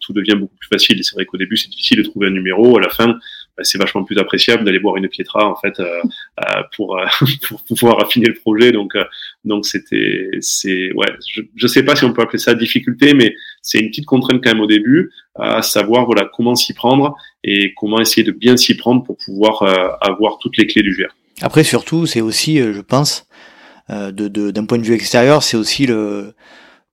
[0.00, 0.98] tout devient beaucoup plus facile.
[0.98, 3.18] Et c'est vrai qu'au début c'est difficile de trouver un numéro, à la fin
[3.62, 6.00] c'est vachement plus appréciable d'aller boire une Pietra en fait euh,
[6.40, 7.06] euh pour, euh,
[7.48, 8.72] pour pouvoir affiner le projet.
[8.72, 9.04] Donc euh,
[9.44, 13.34] donc c'était c'est ouais je je sais pas si on peut appeler ça difficulté, mais
[13.62, 17.74] c'est une petite contrainte quand même au début à savoir voilà comment s'y prendre et
[17.74, 19.62] comment essayer de bien s'y prendre pour pouvoir
[20.00, 21.12] avoir toutes les clés du GR.
[21.42, 23.26] Après surtout c'est aussi je pense
[23.88, 26.34] d'un de, d'un point de vue extérieur c'est aussi le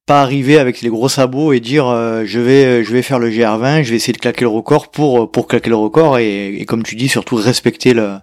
[0.06, 3.20] pas arriver avec les gros sabots et dire euh, je vais euh, je vais faire
[3.20, 6.18] le GR20, je vais essayer de claquer le record pour euh, pour claquer le record
[6.18, 8.18] et, et comme tu dis surtout respecter le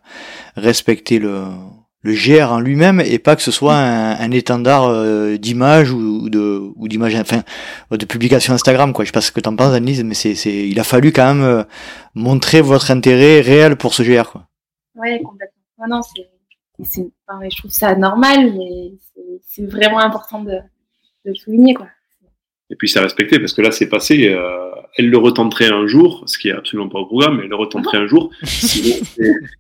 [0.57, 1.45] respecter le
[2.03, 4.93] le GR en lui-même et pas que ce soit un, un étendard
[5.39, 7.43] d'image ou, de ou d'image enfin
[7.91, 9.05] de publication Instagram quoi.
[9.05, 11.35] Je sais pas ce que t'en penses Annelise mais c'est c'est il a fallu quand
[11.35, 11.65] même
[12.15, 14.47] montrer votre intérêt réel pour ce GR quoi.
[14.95, 15.57] Ouais complètement.
[15.81, 16.29] Non non c'est
[16.85, 18.93] c'est enfin, je trouve ça normal mais
[19.49, 20.59] c'est vraiment important de
[21.25, 21.75] de souligner.
[21.75, 21.89] Quoi.
[22.71, 24.29] Et puis c'est respecté parce que là c'est passé.
[24.29, 27.51] Euh, elle le retenterait un jour, ce qui est absolument pas au programme, mais elle
[27.51, 28.31] le retenterait un jour.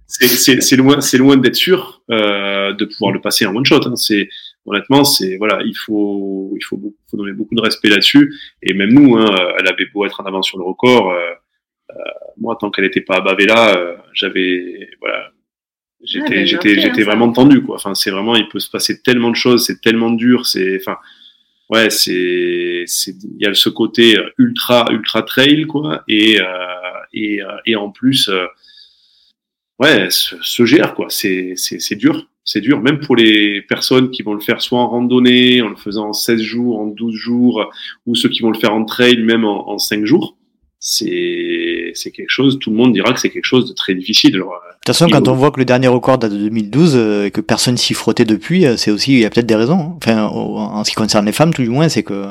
[0.06, 3.86] C'est loin, c'est loin d'être sûr euh, de pouvoir le passer en one shot.
[3.86, 3.94] Hein.
[3.94, 4.28] C'est
[4.64, 6.80] honnêtement, c'est voilà, il faut il faut,
[7.10, 8.34] faut donner beaucoup de respect là-dessus.
[8.62, 11.14] Et même nous, hein, elle avait beau être en avance sur le record.
[11.90, 11.94] Euh,
[12.36, 15.30] moi, tant qu'elle n'était pas à Bavela, euh, j'avais voilà,
[16.02, 17.76] j'étais j'étais j'étais hein, vraiment tendu quoi.
[17.76, 20.98] Enfin, c'est vraiment, il peut se passer tellement de choses, c'est tellement dur, c'est enfin
[21.70, 26.44] ouais, c'est, il y a ce côté ultra, ultra trail, quoi, et, euh,
[27.12, 28.46] et, euh, et en plus, euh,
[29.78, 31.06] ouais, se, se gère, quoi.
[31.08, 32.28] C'est, c'est, c'est dur.
[32.44, 35.76] C'est dur, même pour les personnes qui vont le faire soit en randonnée, en le
[35.76, 37.70] faisant en 16 jours, en 12 jours,
[38.06, 40.37] ou ceux qui vont le faire en trail, même en, en 5 jours.
[40.80, 44.36] C'est, c'est quelque chose, tout le monde dira que c'est quelque chose de très difficile.
[44.36, 47.24] Alors, de toute façon, quand on voit que le dernier record date de 2012 euh,
[47.26, 49.78] et que personne s'y frottait depuis, euh, c'est aussi, il y a peut-être des raisons.
[49.80, 49.94] hein.
[49.96, 52.26] Enfin, au- en ce qui concerne les femmes, tout du moins, c'est que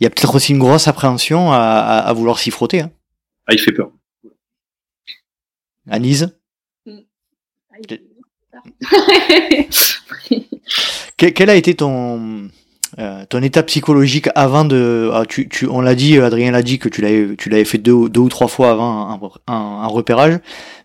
[0.00, 2.80] il y a peut-être aussi une grosse appréhension à, à, à vouloir s'y frotter.
[2.80, 2.90] Hein.
[3.46, 3.90] ah, il fait peur.
[5.90, 6.36] Anise,
[6.88, 6.90] Ah,
[7.80, 8.02] il fait
[8.50, 8.62] peur.
[11.18, 12.48] que- quel a été ton
[12.98, 16.78] euh, ton état psychologique avant de, ah, tu, tu, on l'a dit, Adrien l'a dit
[16.78, 20.38] que tu l'avais, tu l'avais fait deux, deux ou trois fois avant un, repérage,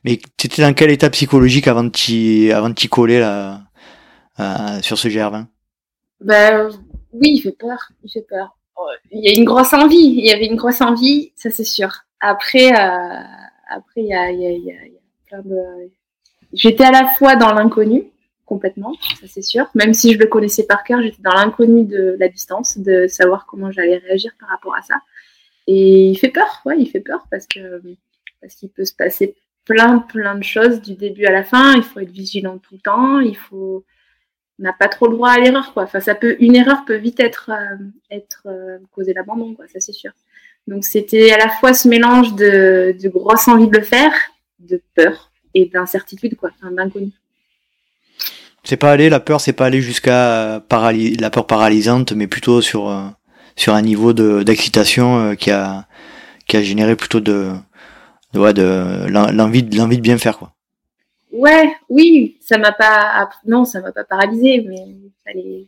[0.04, 3.62] mais tu étais dans quel état psychologique avant de t'y, avant de t'y coller là,
[4.40, 5.46] euh, sur ce GR20
[6.20, 6.70] Ben,
[7.14, 7.92] oui, il fait peur.
[8.04, 8.58] Il fait peur.
[9.12, 9.96] Il y a une grosse envie.
[9.96, 11.90] Il y avait une grosse envie, ça c'est sûr.
[12.20, 13.24] Après, euh,
[13.70, 14.76] après, il y, a, il y, a, il y a
[15.28, 15.58] plein de.
[16.54, 18.11] J'étais à la fois dans l'inconnu
[18.52, 19.68] complètement, ça c'est sûr.
[19.76, 23.46] Même si je le connaissais par cœur, j'étais dans l'inconnu de la distance, de savoir
[23.46, 24.96] comment j'allais réagir par rapport à ça.
[25.68, 27.82] Et il fait peur, ouais, il fait peur parce que
[28.42, 31.78] parce qu'il peut se passer plein, plein de choses du début à la fin.
[31.78, 33.22] Il faut être vigilant tout le temps.
[33.22, 33.86] Il faut
[34.60, 35.84] on n'a pas trop le droit à l'erreur quoi.
[35.84, 37.78] Enfin ça peut une erreur peut vite être euh,
[38.10, 40.12] être euh, causer l'abandon quoi, ça c'est sûr.
[40.68, 44.14] Donc c'était à la fois ce mélange de, grosse envie de le faire,
[44.60, 47.14] de peur et d'incertitude quoi, d'inconnu.
[48.72, 52.62] C'est pas aller, la peur, c'est pas aller jusqu'à paraly- la peur paralysante, mais plutôt
[52.62, 53.04] sur euh,
[53.58, 55.88] sur un niveau de d'excitation euh, qui a
[56.48, 57.52] qui a généré plutôt de
[58.34, 60.54] de, l'envie de l'envie de bien faire quoi.
[61.34, 65.68] Ouais, oui, ça m'a pas non, ça m'a pas paralysé mais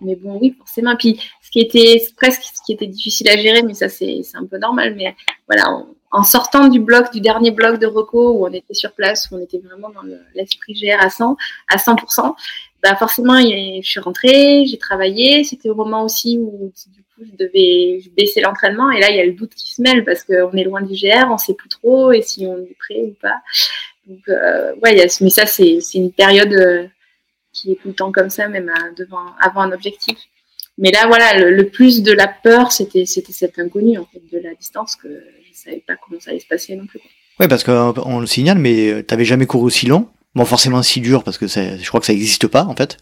[0.00, 3.62] mais bon oui forcément puis ce qui était presque ce qui était difficile à gérer
[3.62, 5.14] mais ça c'est c'est un peu normal mais
[5.46, 5.66] voilà
[6.12, 9.36] en sortant du bloc du dernier bloc de Reco où on était sur place où
[9.36, 11.36] on était vraiment dans le- l'esprit GR à 100
[11.68, 12.34] à 100%
[12.82, 15.44] bah forcément je suis rentrée j'ai travaillé.
[15.44, 18.90] C'était au moment aussi où du coup je devais baisser l'entraînement.
[18.90, 20.94] Et là il y a le doute qui se mêle parce qu'on est loin du
[20.94, 23.40] GR on sait plus trop et si on est prêt ou pas.
[24.06, 26.86] Donc euh, ouais mais ça c'est une période euh,
[27.52, 30.16] qui est tout le temps comme ça, même devant, avant un objectif.
[30.78, 34.22] Mais là, voilà, le, le plus de la peur, c'était c'était cet inconnu en fait
[34.32, 35.08] de la distance que
[35.64, 37.00] savais pas comment ça allait se passer non plus.
[37.38, 40.08] Ouais, parce qu'on on le signale, mais euh, t'avais jamais couru aussi long.
[40.34, 42.98] Bon, forcément si dur parce que je crois que ça n'existe pas en fait.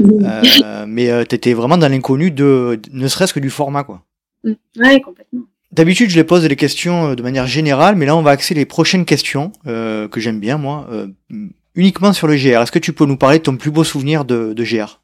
[0.00, 4.02] Euh, mais euh, t'étais vraiment dans l'inconnu de, ne serait-ce que du format quoi.
[4.44, 4.52] Mm.
[4.78, 5.42] Ouais, complètement.
[5.72, 8.54] D'habitude, je les pose les questions euh, de manière générale, mais là, on va axer
[8.54, 11.06] les prochaines questions euh, que j'aime bien moi, euh,
[11.74, 12.60] uniquement sur le GR.
[12.60, 15.00] Est-ce que tu peux nous parler de ton plus beau souvenir de, de GR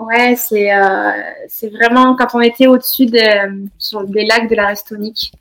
[0.00, 1.10] Ouais, c'est euh,
[1.48, 5.38] c'est vraiment quand on était au-dessus de- sur des lacs de la Restonique, euh,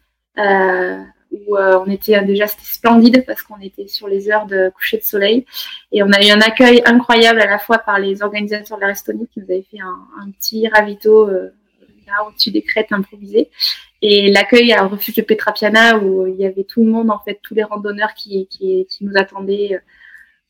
[1.32, 4.98] où euh, on était déjà c'était splendide parce qu'on était sur les heures de coucher
[4.98, 5.46] de soleil
[5.92, 8.94] et on a eu un accueil incroyable à la fois par les organisateurs de la
[8.94, 11.54] qui nous avaient fait un, un petit ravito euh,
[12.08, 13.50] là au-dessus des crêtes improvisées
[14.02, 17.40] et l'accueil à refuge de Petrapiana où il y avait tout le monde en fait
[17.44, 19.80] tous les randonneurs qui qui, qui nous attendaient euh,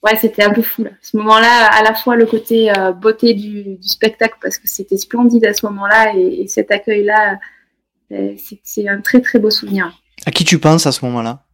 [0.03, 0.85] ouais, c'était un peu fou.
[0.85, 0.91] Là.
[1.01, 4.95] Ce moment-là, à la fois le côté euh, beauté du, du spectacle, parce que c'était
[4.95, 7.37] splendide à ce moment-là, et, et cet accueil-là,
[8.09, 9.91] c'est- c'est un très très beau souvenir.
[10.25, 11.45] À qui tu penses à ce moment-là?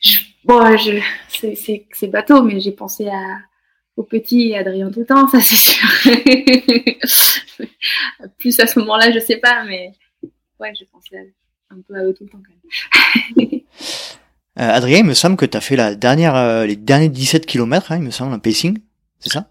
[0.00, 3.38] Je- bon, je, c'est- c'est c'est bateau, mais j'ai pensé à,
[3.96, 5.88] au petit et Adrien tout le temps, ça c'est sûr.
[8.38, 9.92] Plus à ce moment-là, je sais pas, mais
[10.58, 12.54] ouais, j'ai pensé à- un peu à eux tout le temps quand
[13.36, 13.60] même.
[14.58, 17.46] Euh, Adrien, il me semble que tu as fait la dernière, euh, les derniers 17
[17.46, 18.76] km, hein, il me semble, un pacing,
[19.20, 19.48] c'est ça?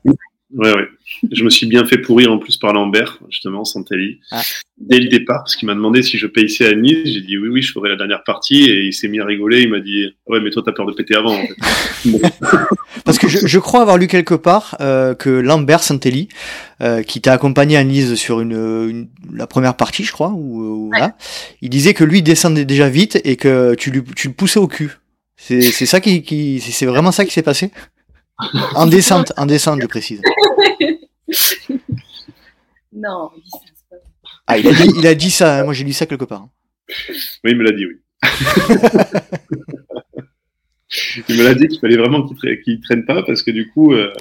[0.56, 0.88] Ouais, ouais.
[1.32, 4.42] Je me suis bien fait pourrir en plus par Lambert, justement, Santelli, Ah.
[4.80, 6.98] dès le départ, parce qu'il m'a demandé si je payais à Nice.
[7.06, 9.62] J'ai dit oui, oui, je ferai la dernière partie, et il s'est mis à rigoler.
[9.62, 11.36] Il m'a dit ouais, mais toi, t'as peur de péter avant.
[11.36, 12.34] En fait.
[13.06, 16.30] Parce que je, je crois avoir lu quelque part euh, que Lambert Santelli,
[16.82, 20.62] euh, qui t'a accompagné à Nice sur une, une- la première partie, je crois, ou,
[20.62, 21.16] ou voilà,
[21.62, 24.68] il disait que lui descendait déjà vite et que tu, lui, tu le poussais au
[24.68, 24.92] cul.
[25.38, 27.72] C'est c'est ça qui, qui c'est vraiment ça qui s'est passé?
[28.76, 30.22] En descente, en descente, je précise.
[32.92, 34.04] Non, dis ça, c'est pas vrai.
[34.48, 35.60] Ah, il a dit, il a dit ça.
[35.60, 36.48] hein, Moi, j'ai lu ça quelque part.
[37.44, 38.00] Oui, il me l'a dit, oui.
[41.30, 43.70] il me l'a dit qu'il fallait vraiment qu'il tra- qu'il traîne pas, parce que du
[43.70, 44.12] coup, euh,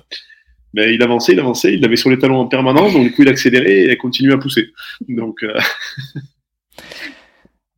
[0.75, 3.23] ben, il avançait, il avançait, il l'avait sur les talons en permanence, donc du coup,
[3.23, 4.71] il accélérait et il continuait à pousser.
[5.09, 5.59] Donc, euh,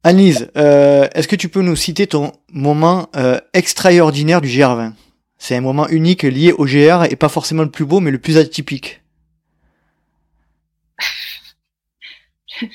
[0.02, 4.92] Anise, euh, est-ce que tu peux nous citer ton moment euh, extraordinaire du GR20
[5.42, 8.18] C'est un moment unique lié au GR et pas forcément le plus beau, mais le
[8.18, 9.00] plus atypique.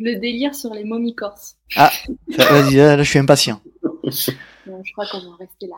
[0.00, 1.56] Le délire sur les momies corses.
[1.70, 1.90] Ça,
[2.28, 3.60] Vas-y, là, là, je suis impatient.
[4.04, 4.32] je
[4.92, 5.76] crois qu'on va rester là.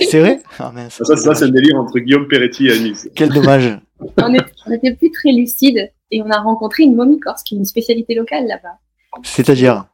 [0.08, 0.40] c'est vrai?
[0.60, 3.08] Ah, Ça, ça c'est un délire entre Guillaume Peretti et Anis.
[3.16, 3.78] Quel dommage.
[4.16, 7.64] on n'était plus très lucide et on a rencontré une momie corse qui est une
[7.64, 8.78] spécialité locale là-bas.
[9.24, 9.86] C'est-à-dire?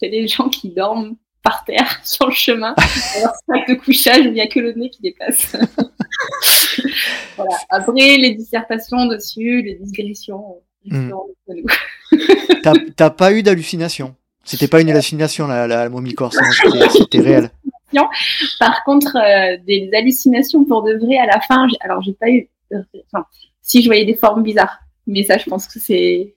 [0.00, 1.16] C'est des gens qui dorment
[1.48, 2.74] par terre sur le chemin,
[3.22, 5.56] leur sac de couchage où il n'y a que le nez qui dépasse.
[7.36, 7.56] voilà.
[7.70, 10.56] Après, les dissertations dessus, les digressions.
[10.84, 11.10] Hmm.
[12.96, 14.14] T'as pas eu d'hallucination?
[14.44, 16.38] C'était pas une hallucination la, la, momie corse,
[16.92, 17.50] c'était réel.
[18.58, 22.48] Par contre, euh, des hallucinations pour de vrai à la fin, alors j'ai pas eu.
[22.72, 23.26] Enfin,
[23.60, 26.34] si je voyais des formes bizarres, mais ça, je pense que c'est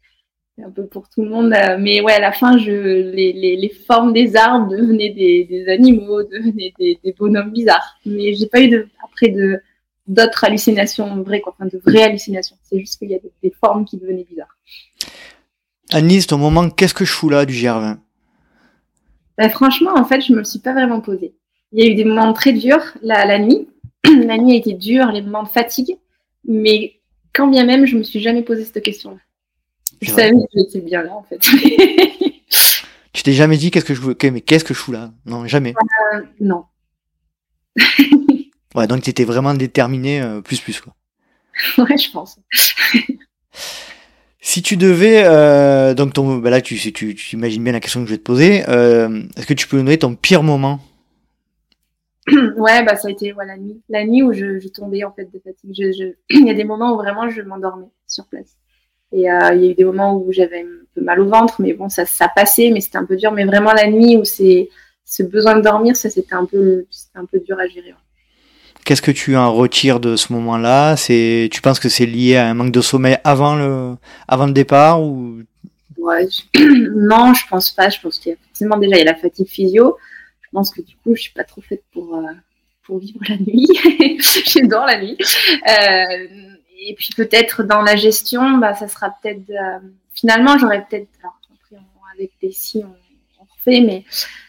[0.64, 1.54] un peu pour tout le monde.
[1.54, 5.46] Euh, mais ouais, à la fin, je, les, les, les formes des arbres devenaient des,
[5.46, 7.98] des animaux, devenaient des, des, bonhommes bizarres.
[8.06, 9.62] Mais j'ai pas eu de, après de
[10.08, 12.58] d'autres hallucinations vraies, quoi, enfin de vraies hallucinations.
[12.64, 14.58] C'est juste qu'il y a des, formes qui devenaient bizarres.
[15.92, 17.98] Anis, ton moment, qu'est-ce que je fous là du GR20
[19.38, 21.34] bah, Franchement, en fait, je me le suis pas vraiment posé.
[21.72, 23.70] Il y a eu des moments très durs la, la nuit.
[24.06, 25.98] la nuit a été dure, les moments de fatigue.
[26.46, 27.00] Mais
[27.34, 29.18] quand bien même, je me suis jamais posé cette question-là.
[30.02, 31.40] Je savais que j'étais bien là, en fait.
[33.14, 35.12] tu t'es jamais dit qu'est-ce que je mais qu'est-ce que je fous là?
[35.26, 35.74] Non, jamais.
[36.14, 36.66] Euh, non.
[38.76, 40.96] ouais, donc tu étais vraiment déterminé euh, plus plus quoi.
[41.78, 42.40] ouais, je pense.
[44.40, 48.02] si tu devais, euh, donc ton, bah là tu, tu, tu imagines bien la question
[48.02, 48.58] que je vais te poser.
[48.58, 50.80] Est-ce que tu peux nous donner ton pire moment?
[52.58, 55.26] Ouais, bah ça a été la nuit, la nuit où je, je, tombais en fait
[55.26, 55.74] de fatigue.
[55.76, 58.58] Je, Il y a des moments où vraiment je m'endormais sur place.
[59.12, 61.62] Et euh, il y a eu des moments où j'avais un peu mal au ventre,
[61.62, 63.32] mais bon, ça, ça passait, mais c'était un peu dur.
[63.32, 64.70] Mais vraiment la nuit où c'est
[65.06, 66.86] ce besoin de dormir, ça c'était un peu,
[67.16, 67.94] un peu dur à gérer.
[68.86, 70.96] Qu'est-ce que tu en retires de ce moment-là?
[70.96, 73.96] C'est, tu penses que c'est lié à un manque de sommeil avant le,
[74.28, 75.40] avant le départ ou?
[75.98, 76.28] Ouais,
[76.96, 77.90] Non, je pense pas.
[77.90, 79.98] Je pense qu'il y a forcément déjà il y a la fatigue physio.
[80.42, 82.24] Je pense que du coup, je suis pas trop faite pour euh,
[82.84, 83.68] pour vivre la nuit.
[84.48, 85.18] J'adore la nuit.
[85.70, 89.50] Euh, et puis peut-être dans la gestion, bah, ça sera peut-être.
[89.50, 89.80] Euh,
[90.14, 91.08] finalement, j'aurais peut-être.
[91.22, 91.38] Alors,
[92.14, 94.04] avec des si, on, refait, mais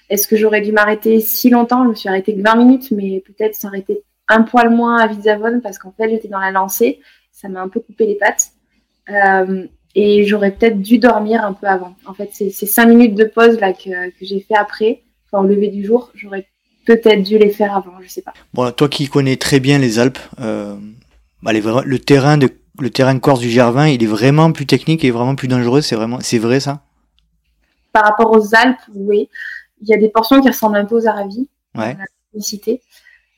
[0.09, 1.85] est-ce que j'aurais dû m'arrêter si longtemps?
[1.85, 5.61] Je me suis arrêtée que 20 minutes, mais peut-être s'arrêter un poil moins à Vizavone
[5.61, 7.01] parce qu'en fait, j'étais dans la lancée.
[7.31, 8.49] Ça m'a un peu coupé les pattes.
[9.11, 11.95] Euh, et j'aurais peut-être dû dormir un peu avant.
[12.07, 15.47] En fait, ces 5 minutes de pause là que, que j'ai fait après, enfin, au
[15.47, 16.47] lever du jour, j'aurais
[16.85, 18.33] peut-être dû les faire avant, je sais pas.
[18.55, 20.77] Bon, toi qui connais très bien les Alpes, euh,
[21.43, 22.49] bah, le terrain de
[22.81, 25.81] le terrain corse du Gervin, il est vraiment plus technique et vraiment plus dangereux.
[25.81, 26.83] C'est vraiment, c'est vrai ça?
[27.93, 29.29] Par rapport aux Alpes, oui.
[29.83, 31.49] Il y a des portions qui ressemblent un peu aux Aravis.
[31.75, 31.97] Ouais.
[31.99, 32.75] La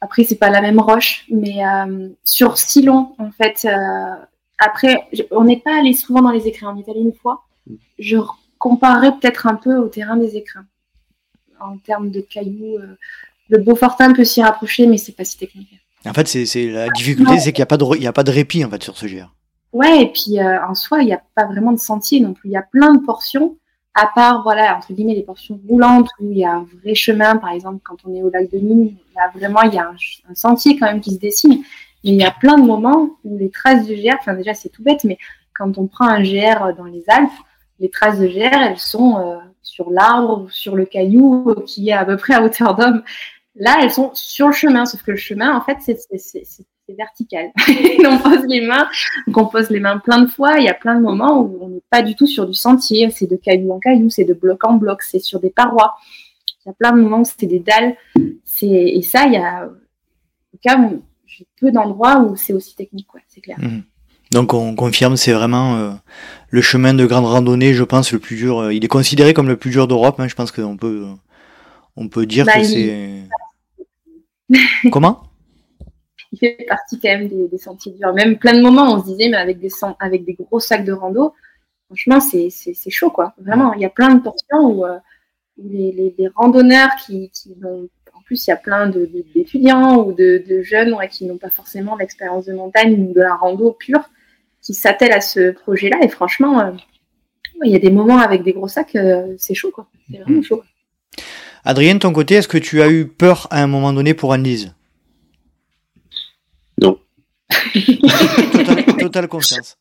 [0.01, 3.64] Après, c'est pas la même roche, mais euh, sur Silon, en fait.
[3.64, 4.24] Euh,
[4.59, 6.74] après, on n'est pas allé souvent dans les écrins.
[6.76, 7.44] On est allé une fois.
[7.98, 8.18] Je
[8.59, 10.66] comparerais peut-être un peu au terrain des écrins
[11.60, 12.78] en termes de cailloux.
[12.78, 12.97] Euh,
[13.48, 15.84] le Beaufortin peut s'y rapprocher, mais c'est pas si technique.
[16.06, 18.64] En fait, c'est la difficulté, c'est qu'il n'y a pas de a pas de répit
[18.64, 19.32] en fait sur ce GR.
[19.72, 22.51] Ouais, et puis euh, en soi, il n'y a pas vraiment de sentier non plus.
[22.51, 23.56] Il y a plein de portions,
[23.94, 27.36] à part voilà entre guillemets les portions roulantes où il y a un vrai chemin,
[27.36, 30.35] par exemple quand on est au lac de Nîmes, là vraiment il y a un,
[30.35, 31.62] sentier quand même qui se dessine.
[32.05, 34.68] Mais il y a plein de moments où les traces de GR, enfin déjà c'est
[34.68, 35.18] tout bête, mais
[35.56, 37.31] quand on prend un GR dans les Alpes,
[37.81, 42.05] les traces de GR, elles sont euh, sur l'arbre sur le caillou qui est à
[42.05, 43.02] peu près à hauteur d'homme.
[43.56, 45.97] Là, elles sont sur le chemin, sauf que le chemin, en fait, c'est
[46.89, 47.51] vertical.
[48.06, 48.89] on pose les mains,
[49.26, 50.59] donc on pose les mains plein de fois.
[50.59, 53.10] Il y a plein de moments où on n'est pas du tout sur du sentier.
[53.10, 55.94] C'est de caillou en caillou, c'est de bloc en bloc, c'est sur des parois.
[56.64, 57.97] Il y a plein de moments où c'est des dalles.
[58.62, 60.78] Et ça, il y a, au cas
[61.26, 63.20] j'ai peu d'endroits où c'est aussi technique, quoi.
[63.28, 63.59] C'est clair.
[63.60, 63.82] Mmh.
[64.31, 65.90] Donc on confirme, c'est vraiment euh,
[66.48, 68.59] le chemin de grande randonnée, je pense, le plus dur.
[68.59, 70.18] Euh, il est considéré comme le plus dur d'Europe.
[70.18, 70.28] Hein.
[70.28, 71.06] je pense qu'on peut,
[71.97, 73.24] on peut dire bah, que c'est.
[74.93, 75.23] Comment?
[76.33, 78.12] Il fait partie quand même des, sentiers durs.
[78.12, 80.93] Même plein de moments, on se disait, mais avec des, avec des gros sacs de
[80.93, 81.33] rando,
[81.87, 83.35] franchement, c'est chaud, quoi.
[83.39, 84.99] Vraiment, il y a plein de portions où, euh,
[85.59, 87.31] les, randonneurs qui,
[88.15, 92.47] En plus, il y a plein d'étudiants ou de, jeunes qui n'ont pas forcément l'expérience
[92.47, 94.11] de montagne ou de la rando pure
[94.61, 95.99] qui s'attellent à ce projet-là.
[96.03, 96.73] Et franchement, euh,
[97.65, 99.87] il y a des moments avec des gros sacs, euh, c'est chaud, quoi.
[100.11, 100.62] C'est vraiment chaud.
[101.65, 104.35] Adrien, de ton côté, est-ce que tu as eu peur à un moment donné pour
[104.35, 104.74] Anne-Lise?
[106.81, 106.99] Non.
[108.99, 109.78] Totale confiance.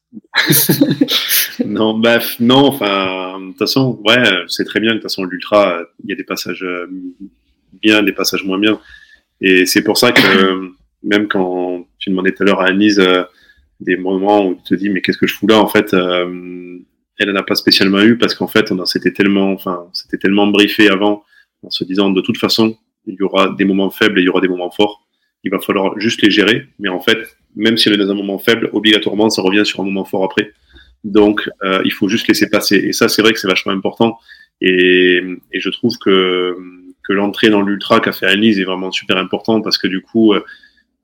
[1.65, 4.91] non, bah, non, enfin, de toute façon, ouais, c'est très bien.
[4.91, 6.87] De toute façon, l'ultra, il y a des passages euh,
[7.81, 8.79] bien, des passages moins bien.
[9.41, 10.71] Et c'est pour ça que,
[11.03, 13.23] même quand tu demandais tout à l'heure à Anise euh,
[13.81, 16.77] des moments où tu te dis, mais qu'est-ce que je fous là, en fait, euh,
[17.19, 20.47] elle n'en a pas spécialement eu parce qu'en fait, on s'était tellement, enfin, c'était tellement
[20.47, 21.25] briefé avant
[21.63, 24.29] en se disant de toute façon, Il y aura des moments faibles et il y
[24.29, 25.05] aura des moments forts.
[25.43, 26.67] Il va falloir juste les gérer.
[26.79, 29.81] Mais en fait, même si on est dans un moment faible, obligatoirement, ça revient sur
[29.81, 30.53] un moment fort après.
[31.03, 32.77] Donc, euh, il faut juste laisser passer.
[32.77, 34.17] Et ça, c'est vrai que c'est vachement important.
[34.61, 35.21] Et,
[35.51, 36.55] et, je trouve que,
[37.03, 40.33] que l'entrée dans l'ultra qu'a fait Annelise est vraiment super importante parce que du coup,
[40.33, 40.43] euh,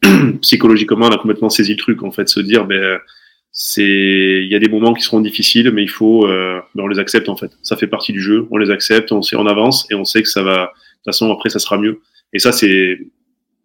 [0.42, 2.04] psychologiquement, on a complètement saisi le truc.
[2.04, 3.00] En fait, se dire, ben,
[3.52, 6.88] c'est, il y a des moments qui seront difficiles, mais il faut, euh, ben, on
[6.88, 7.52] les accepte en fait.
[7.64, 8.48] Ça fait partie du jeu.
[8.52, 10.58] On les accepte, on sait, on avance et on sait que ça va.
[10.58, 12.02] De toute façon, après, ça sera mieux.
[12.34, 13.00] Et ça, c'est,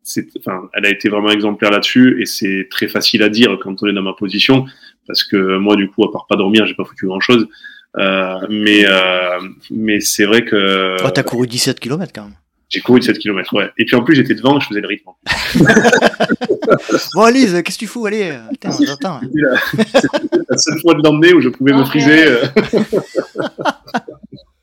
[0.02, 3.82] c'est, enfin, elle a été vraiment exemplaire là-dessus et c'est très facile à dire quand
[3.82, 4.66] on est dans ma position
[5.06, 7.48] parce que moi, du coup, à part pas dormir, j'ai pas foutu grand-chose.
[7.96, 9.40] Euh, mais euh,
[9.70, 10.96] mais c'est vrai que.
[11.04, 12.34] Oh, t'as couru 17 km quand même.
[12.74, 13.70] J'ai couru 17 km, ouais.
[13.78, 15.10] Et puis en plus, j'étais devant, je faisais le rythme.
[17.14, 18.04] bon, Alice, qu'est-ce que tu fous?
[18.04, 19.20] Allez, attends, attends.
[19.20, 22.26] C'était la seule fois de l'emmener où je pouvais me friser.
[22.26, 22.44] Euh.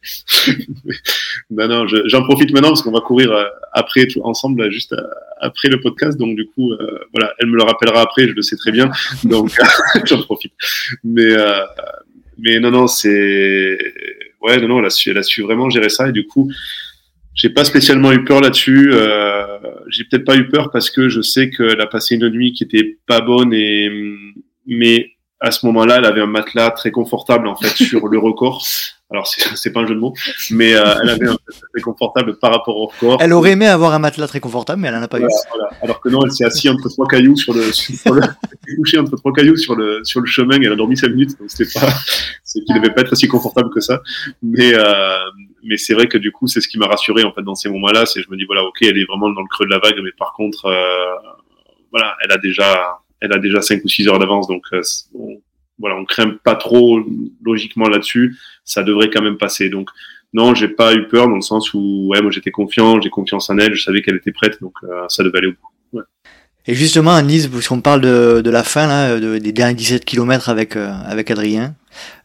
[1.51, 3.31] non, non, j'en profite maintenant parce qu'on va courir
[3.71, 4.93] après tout ensemble, juste
[5.39, 6.17] après le podcast.
[6.17, 8.91] Donc, du coup, euh, voilà, elle me le rappellera après, je le sais très bien.
[9.23, 9.57] Donc,
[10.03, 10.51] j'en profite.
[11.05, 11.63] Mais, euh,
[12.37, 13.77] mais non, non, c'est.
[14.41, 16.09] Ouais, non, non, elle a, su, elle a su vraiment gérer ça.
[16.09, 16.51] Et du coup,
[17.33, 18.91] j'ai pas spécialement eu peur là-dessus.
[18.93, 22.53] Euh, j'ai peut-être pas eu peur parce que je sais qu'elle a passé une nuit
[22.53, 23.89] qui était pas bonne et
[24.67, 28.63] mais à ce moment-là, elle avait un matelas très confortable en fait sur le record.
[29.09, 30.13] Alors c'est pas un jeu de mots,
[30.51, 33.17] mais euh, elle avait un matelas très confortable par rapport au record.
[33.21, 35.27] Elle aurait aimé avoir un matelas très confortable, mais elle en a pas eu.
[35.49, 35.69] Voilà.
[35.81, 38.21] Alors que non, elle s'est assise entre trois cailloux sur le, sur le
[38.77, 40.61] couchée entre trois cailloux sur le sur le chemin.
[40.61, 41.91] Et elle a dormi cinq minutes, donc c'était pas,
[42.43, 44.01] c'est qu'il devait pas être aussi confortable que ça.
[44.43, 45.17] Mais euh,
[45.63, 47.69] mais c'est vrai que du coup, c'est ce qui m'a rassuré en fait dans ces
[47.69, 48.05] moments-là.
[48.05, 49.99] C'est je me dis voilà, ok, elle est vraiment dans le creux de la vague,
[50.03, 51.15] mais par contre, euh,
[51.91, 54.81] voilà, elle a déjà elle a déjà 5 ou 6 heures d'avance, donc euh,
[55.13, 55.41] on,
[55.79, 56.99] voilà, on craint pas trop
[57.43, 58.37] logiquement là-dessus.
[58.65, 59.69] Ça devrait quand même passer.
[59.69, 59.89] Donc
[60.33, 63.49] non, j'ai pas eu peur dans le sens où ouais, moi j'étais confiant, j'ai confiance
[63.49, 65.97] en elle, je savais qu'elle était prête, donc euh, ça devait aller au bout.
[65.99, 66.03] Ouais.
[66.67, 70.49] Et justement, Anise, puisqu'on parle de, de, la fin, là, de, des derniers 17 km
[70.49, 71.75] avec, euh, avec Adrien,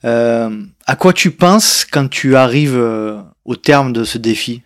[0.04, 4.62] euh, à quoi tu penses quand tu arrives euh, au terme de ce défi?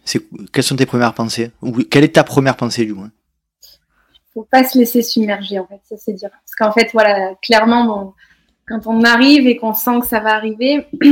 [0.53, 1.51] Quelles sont tes premières pensées?
[1.63, 3.11] Ou quelle est ta première pensée du moins?
[4.35, 6.31] Faut pas se laisser submerger en fait, ça c'est dire.
[6.31, 8.13] Parce qu'en fait, voilà, clairement, bon,
[8.67, 10.87] quand on arrive et qu'on sent que ça va arriver,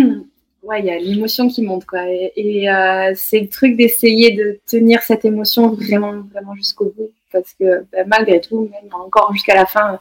[0.62, 2.00] ouais, il y a l'émotion qui monte quoi.
[2.06, 7.52] Et, euh, c'est le truc d'essayer de tenir cette émotion vraiment, vraiment jusqu'au bout, parce
[7.58, 9.98] que bah, malgré tout, même encore jusqu'à la fin,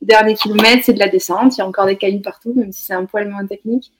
[0.00, 1.56] dernier kilomètre, c'est de la descente.
[1.56, 3.92] Il y a encore des cailloux partout, même si c'est un poil moins technique.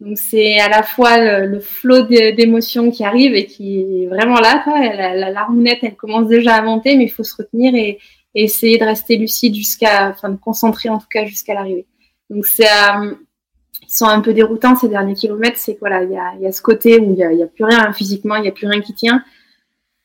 [0.00, 4.38] Donc c'est à la fois le, le flot d'émotions qui arrive et qui est vraiment
[4.40, 4.60] là.
[4.62, 4.78] Quoi.
[4.78, 7.98] La, la larmounette, elle commence déjà à monter, mais il faut se retenir et,
[8.34, 11.86] et essayer de rester lucide jusqu'à, enfin de concentrer en tout cas jusqu'à l'arrivée.
[12.28, 13.14] Donc c'est, euh,
[13.82, 15.58] ils sont un peu déroutants ces derniers kilomètres.
[15.58, 17.46] C'est voilà, il y a, y a, ce côté où il y a, y a,
[17.46, 19.24] plus rien physiquement, il y a plus rien qui tient.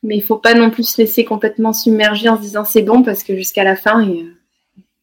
[0.03, 3.03] Mais il faut pas non plus se laisser complètement submerger en se disant c'est bon
[3.03, 4.01] parce que jusqu'à la fin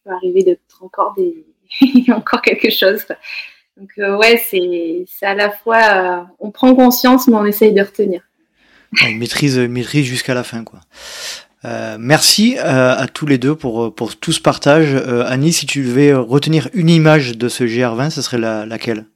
[0.09, 1.45] peut arriver d'être encore des,
[2.13, 3.05] encore quelque chose.
[3.77, 7.73] Donc euh, ouais, c'est, c'est à la fois euh, on prend conscience mais on essaye
[7.73, 8.23] de retenir.
[9.05, 10.81] On maîtrise, maîtrise jusqu'à la fin quoi.
[11.65, 14.95] Euh, merci à tous les deux pour, pour tout ce partage.
[14.95, 19.07] Annie, si tu devais retenir une image de ce GR20, ce serait la, laquelle?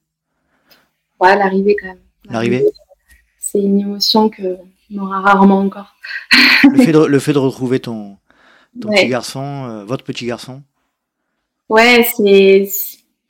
[1.20, 2.00] Ouais, l'arrivée quand même.
[2.28, 2.64] L'arrivée?
[3.38, 4.56] C'est une émotion que
[4.94, 5.94] on aura rarement encore.
[6.70, 8.18] le, fait de, le fait de retrouver ton,
[8.80, 8.96] ton ouais.
[8.96, 10.62] petit garçon, votre petit garçon?
[11.72, 12.68] Ouais, c'est.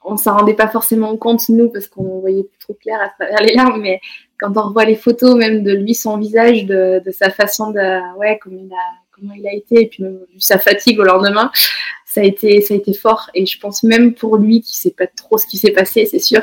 [0.04, 3.40] On s'en rendait pas forcément compte, nous, parce qu'on voyait plus trop clair à travers
[3.40, 4.00] les larmes, mais
[4.40, 8.18] quand on revoit les photos, même de lui, son visage, de, sa façon de.
[8.18, 11.52] Ouais, comme il a comment il a été et puis même sa fatigue au lendemain,
[12.04, 15.38] ça a été ça fort et je pense même pour lui qui sait pas trop
[15.38, 16.42] ce qui s'est passé, c'est sûr.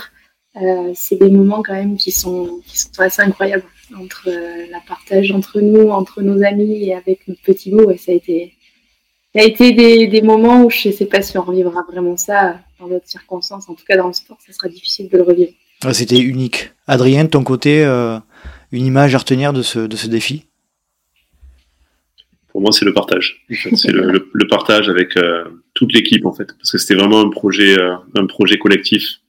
[0.55, 3.65] Euh, c'est des moments quand même qui sont, qui assez incroyables
[3.99, 7.91] entre euh, la partage entre nous, entre nos amis et avec notre petit bout.
[7.91, 8.53] Et ça a été,
[9.35, 12.17] ça a été des, des moments où je ne sais pas si on revivra vraiment
[12.17, 13.69] ça dans d'autres circonstances.
[13.69, 15.51] En tout cas, dans le sport, ça sera difficile de le revivre.
[15.83, 16.71] Ah, C'était unique.
[16.87, 18.17] Adrien, de ton côté, euh,
[18.71, 20.45] une image à retenir de ce, de ce défi?
[22.47, 23.45] Pour moi, c'est le partage.
[23.75, 25.43] C'est le, le, le, partage avec euh,
[25.75, 29.19] toute l'équipe, en fait, parce que c'était vraiment un projet, euh, un projet collectif.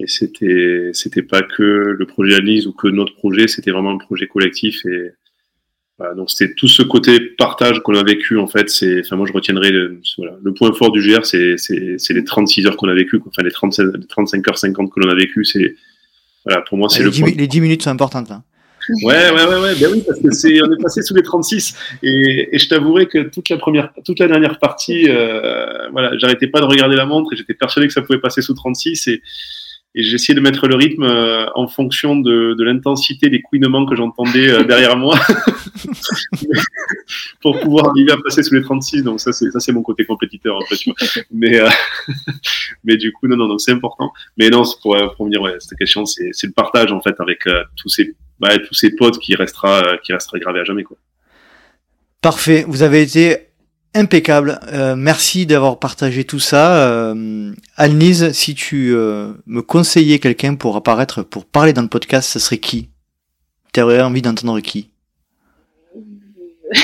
[0.00, 3.98] Et c'était, c'était pas que le projet Anise ou que notre projet, c'était vraiment un
[3.98, 4.84] projet collectif.
[4.86, 5.12] Et
[5.98, 8.68] voilà, donc c'était tout ce côté partage qu'on a vécu, en fait.
[8.68, 12.14] C'est, enfin, moi, je retiendrai le, voilà, le point fort du GR, c'est, c'est, c'est
[12.14, 15.14] les 36 heures qu'on a vécu, enfin les 35, 35 heures 50 que l'on a
[15.14, 15.44] vécu.
[15.44, 15.76] C'est,
[16.44, 17.30] voilà, pour moi, c'est le 10, point.
[17.36, 18.42] Les 10 minutes sont importantes, là.
[19.02, 21.74] Ouais, ouais, ouais, ouais, ben oui, parce que c'est, on est passé sous les 36
[22.02, 26.48] et, et je t'avouerai que toute la première, toute la dernière partie, euh, voilà, j'arrêtais
[26.48, 29.22] pas de regarder la montre et j'étais persuadé que ça pouvait passer sous 36 et,
[29.96, 33.94] et j'essayais de mettre le rythme euh, en fonction de, de l'intensité des couinements que
[33.94, 35.16] j'entendais euh, derrière moi
[37.40, 39.04] pour pouvoir arriver à passer sous les 36.
[39.04, 40.90] Donc ça, c'est ça, c'est mon côté compétiteur en fait.
[41.30, 41.68] Mais euh,
[42.84, 44.12] mais du coup, non, non, c'est important.
[44.36, 47.44] Mais non, pour, pour venir, ouais, cette question, c'est c'est le partage en fait avec
[47.76, 50.96] tous ces bah, tous ces potes qui restera qui restera gravé à jamais quoi.
[52.20, 53.36] Parfait, vous avez été
[53.94, 54.60] impeccable.
[54.72, 56.88] Euh, merci d'avoir partagé tout ça.
[56.88, 62.28] Euh, Annelise, si tu euh, me conseillais quelqu'un pour apparaître, pour parler dans le podcast,
[62.30, 62.90] ce serait qui?
[63.72, 64.90] Tu aurais envie d'entendre qui?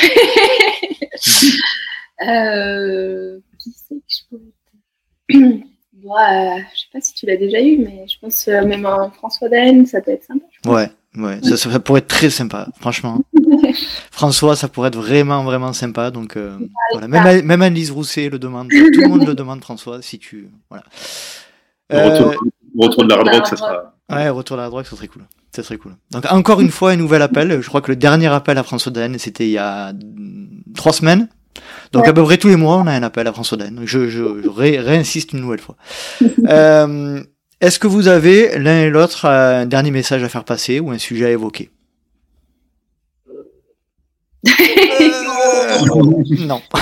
[2.29, 5.63] Euh, qui c'est que je pourrais
[6.03, 9.49] Moi, je sais pas si tu l'as déjà eu, mais je pense même un François
[9.49, 10.45] Daen, ça peut être sympa.
[10.53, 10.75] je pense.
[10.75, 13.21] Ouais, ouais, ça, pourrait être très sympa, franchement.
[14.11, 16.11] François, ça pourrait être vraiment, vraiment sympa.
[16.11, 16.57] Donc euh,
[16.93, 20.49] voilà, même, même Annelise Rousset le demande, tout le monde le demande, François, si tu
[20.69, 20.85] voilà.
[21.93, 22.31] Euh,
[22.79, 23.95] retour, de la hard rock, ça sera.
[24.11, 25.23] Ouais, retour à la drogue, ça serait cool.
[25.55, 25.93] Ça serait cool.
[26.13, 27.61] Donc encore une fois, un nouvel appel.
[27.61, 29.93] Je crois que le dernier appel à François Daen, c'était il y a
[30.75, 31.29] trois semaines.
[31.93, 32.11] Donc Ouais.
[32.11, 33.81] à peu près tous les mois, on a un appel à François Daen.
[33.85, 35.77] Je, je, je ré- réinsiste une nouvelle fois.
[36.49, 37.21] euh,
[37.61, 40.99] Est-ce que vous avez l'un et l'autre un dernier message à faire passer ou un
[40.99, 41.71] sujet à évoquer?
[44.47, 44.53] Euh,
[46.47, 46.63] Non.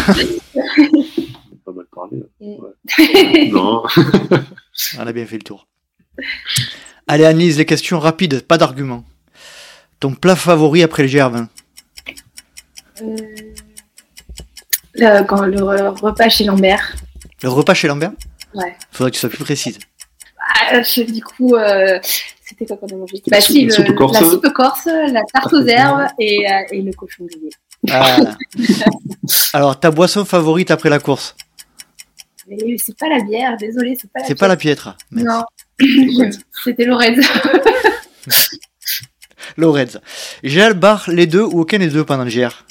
[1.65, 2.23] Pas mal parlé.
[2.41, 3.49] Ouais.
[3.51, 3.83] non.
[4.99, 5.67] On a bien fait le tour.
[7.07, 9.05] Allez, Annelise, les questions rapides, pas d'arguments.
[10.01, 11.47] Ton plat favori après le GR20
[13.03, 13.17] Euh,
[14.95, 16.97] le, quand le re- repas chez Lambert.
[17.43, 18.13] Le repas chez Lambert?
[18.55, 18.77] Ouais.
[18.91, 19.79] Faudrait que tu sois plus précise.
[20.51, 21.99] Ah, je- du coup, euh,
[22.45, 24.21] c'était quoi qu'on a mangé La bah, soupe- si, la le- soupe corse.
[24.21, 27.51] La soupe corse, la tarte aux herbes et, euh, et le cochon grillé.
[27.91, 28.17] Ah.
[29.53, 31.37] Alors, ta boisson favorite après la course
[32.49, 34.41] Mais c'est pas la bière, désolé, c'est pas la C'est bière.
[34.41, 34.97] pas la Pietra.
[35.11, 35.43] mais Non,
[36.65, 37.21] c'était Lorraine.
[39.57, 39.99] Lorenz.
[40.43, 42.65] Gel, bar, les deux ou aucun des deux pendant le GR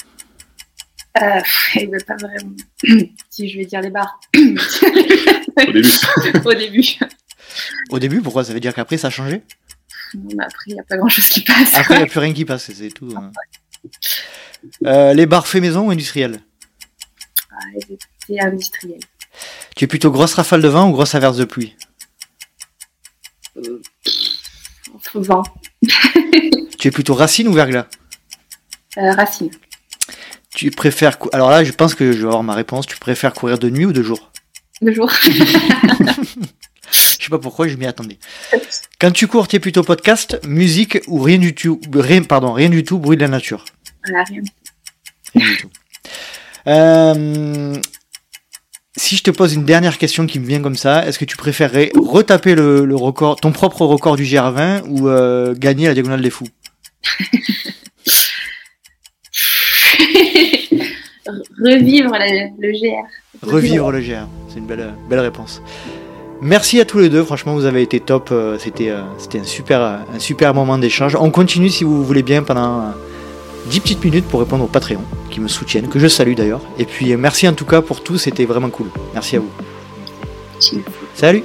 [1.22, 1.41] Euh,
[1.76, 2.52] eh ben, pas vraiment.
[3.30, 4.20] si je vais dire les bars.
[4.36, 5.90] Au début.
[6.45, 6.84] Au début.
[7.89, 9.43] Au début, pourquoi Ça veut dire qu'après, ça a changé?
[10.39, 11.73] Après, il n'y a pas grand chose qui passe.
[11.76, 13.14] Après, il n'y a plus rien qui passe, c'est tout.
[13.15, 13.31] hein.
[14.85, 16.39] Euh, les bars fait maison ou industriels?
[17.51, 17.55] Ah,
[18.27, 18.99] c'est industriel.
[19.76, 21.76] Tu es plutôt grosse rafale de vent ou grosse averse de pluie?
[24.93, 25.43] Entre vent.
[26.80, 27.88] Tu es plutôt racine ou verglas?
[28.97, 29.49] Euh, racine.
[30.53, 31.18] Tu préfères...
[31.34, 32.85] Alors là, je pense que je vais avoir ma réponse.
[32.85, 34.31] Tu préfères courir de nuit ou de jour?
[34.81, 35.11] Le jour.
[37.28, 38.18] Sais pas pourquoi, je m'y attendais.
[39.02, 42.70] Quand tu cours, tu es plutôt podcast, musique ou rien du tout rien, Pardon, rien
[42.70, 43.66] du tout, bruit de la nature
[44.08, 44.41] Voilà, rien.
[45.36, 45.70] Rien du tout.
[46.68, 47.76] Euh,
[48.95, 51.36] si je te pose une dernière question qui me vient comme ça, est-ce que tu
[51.36, 56.22] préférerais retaper le, le record, ton propre record du GR20 ou euh, gagner la diagonale
[56.22, 56.48] des fous?
[61.62, 63.06] Revivre la- le GR.
[63.41, 65.62] Revivre le GR, c'est une belle, belle réponse.
[66.41, 69.43] Merci à tous les deux, franchement vous avez été top, euh, c'était euh, c'était un
[69.43, 71.15] super, euh, un super moment d'échange.
[71.19, 72.91] On continue si vous voulez bien pendant euh,
[73.65, 76.61] 10 petites minutes pour répondre aux Patreons qui me soutiennent, que je salue d'ailleurs.
[76.77, 78.88] Et puis merci en tout cas pour tout, c'était vraiment cool.
[79.14, 79.49] Merci à vous.
[81.15, 81.43] Salut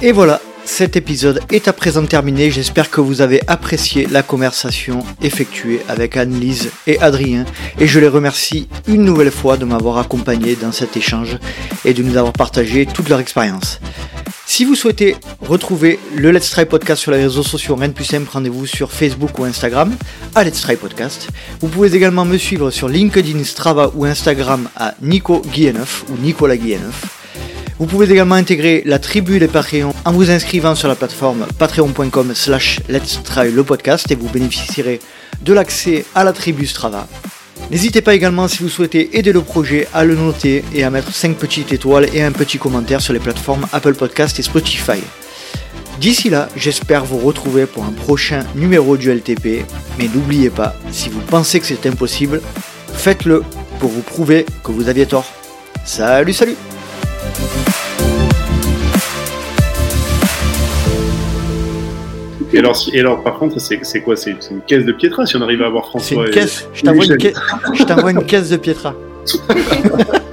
[0.00, 2.50] Et voilà, cet épisode est à présent terminé.
[2.50, 7.44] J'espère que vous avez apprécié la conversation effectuée avec Anne-Lise et Adrien.
[7.78, 11.38] Et je les remercie une nouvelle fois de m'avoir accompagné dans cet échange
[11.84, 13.80] et de nous avoir partagé toute leur expérience.
[14.46, 18.04] Si vous souhaitez retrouver le Let's Try Podcast sur les réseaux sociaux, rien de plus
[18.04, 19.94] simple, rendez-vous sur Facebook ou Instagram
[20.34, 21.28] à Let's Try Podcast.
[21.60, 26.56] Vous pouvez également me suivre sur LinkedIn, Strava ou Instagram à Nico Guilleneuf ou Nicolas
[26.56, 27.23] Guilleneuf.
[27.78, 32.32] Vous pouvez également intégrer la tribu des Patreons en vous inscrivant sur la plateforme patreon.com
[32.34, 35.00] slash let's try le podcast et vous bénéficierez
[35.42, 37.08] de l'accès à la tribu Strava.
[37.72, 41.12] N'hésitez pas également si vous souhaitez aider le projet à le noter et à mettre
[41.12, 45.00] 5 petites étoiles et un petit commentaire sur les plateformes Apple Podcast et Spotify.
[46.00, 49.64] D'ici là, j'espère vous retrouver pour un prochain numéro du LTP,
[49.98, 52.40] mais n'oubliez pas, si vous pensez que c'est impossible,
[52.92, 53.42] faites-le
[53.80, 55.26] pour vous prouver que vous aviez tort.
[55.84, 56.56] Salut salut
[62.54, 64.16] Et alors, si- et alors par contre, c'est c'est quoi?
[64.16, 66.30] C'est c'est une caisse de Pietra si on arrive à avoir C'est François une et-
[66.30, 66.68] caisse.
[66.72, 68.94] Je t'envoie une, ca- une caisse de Pietra.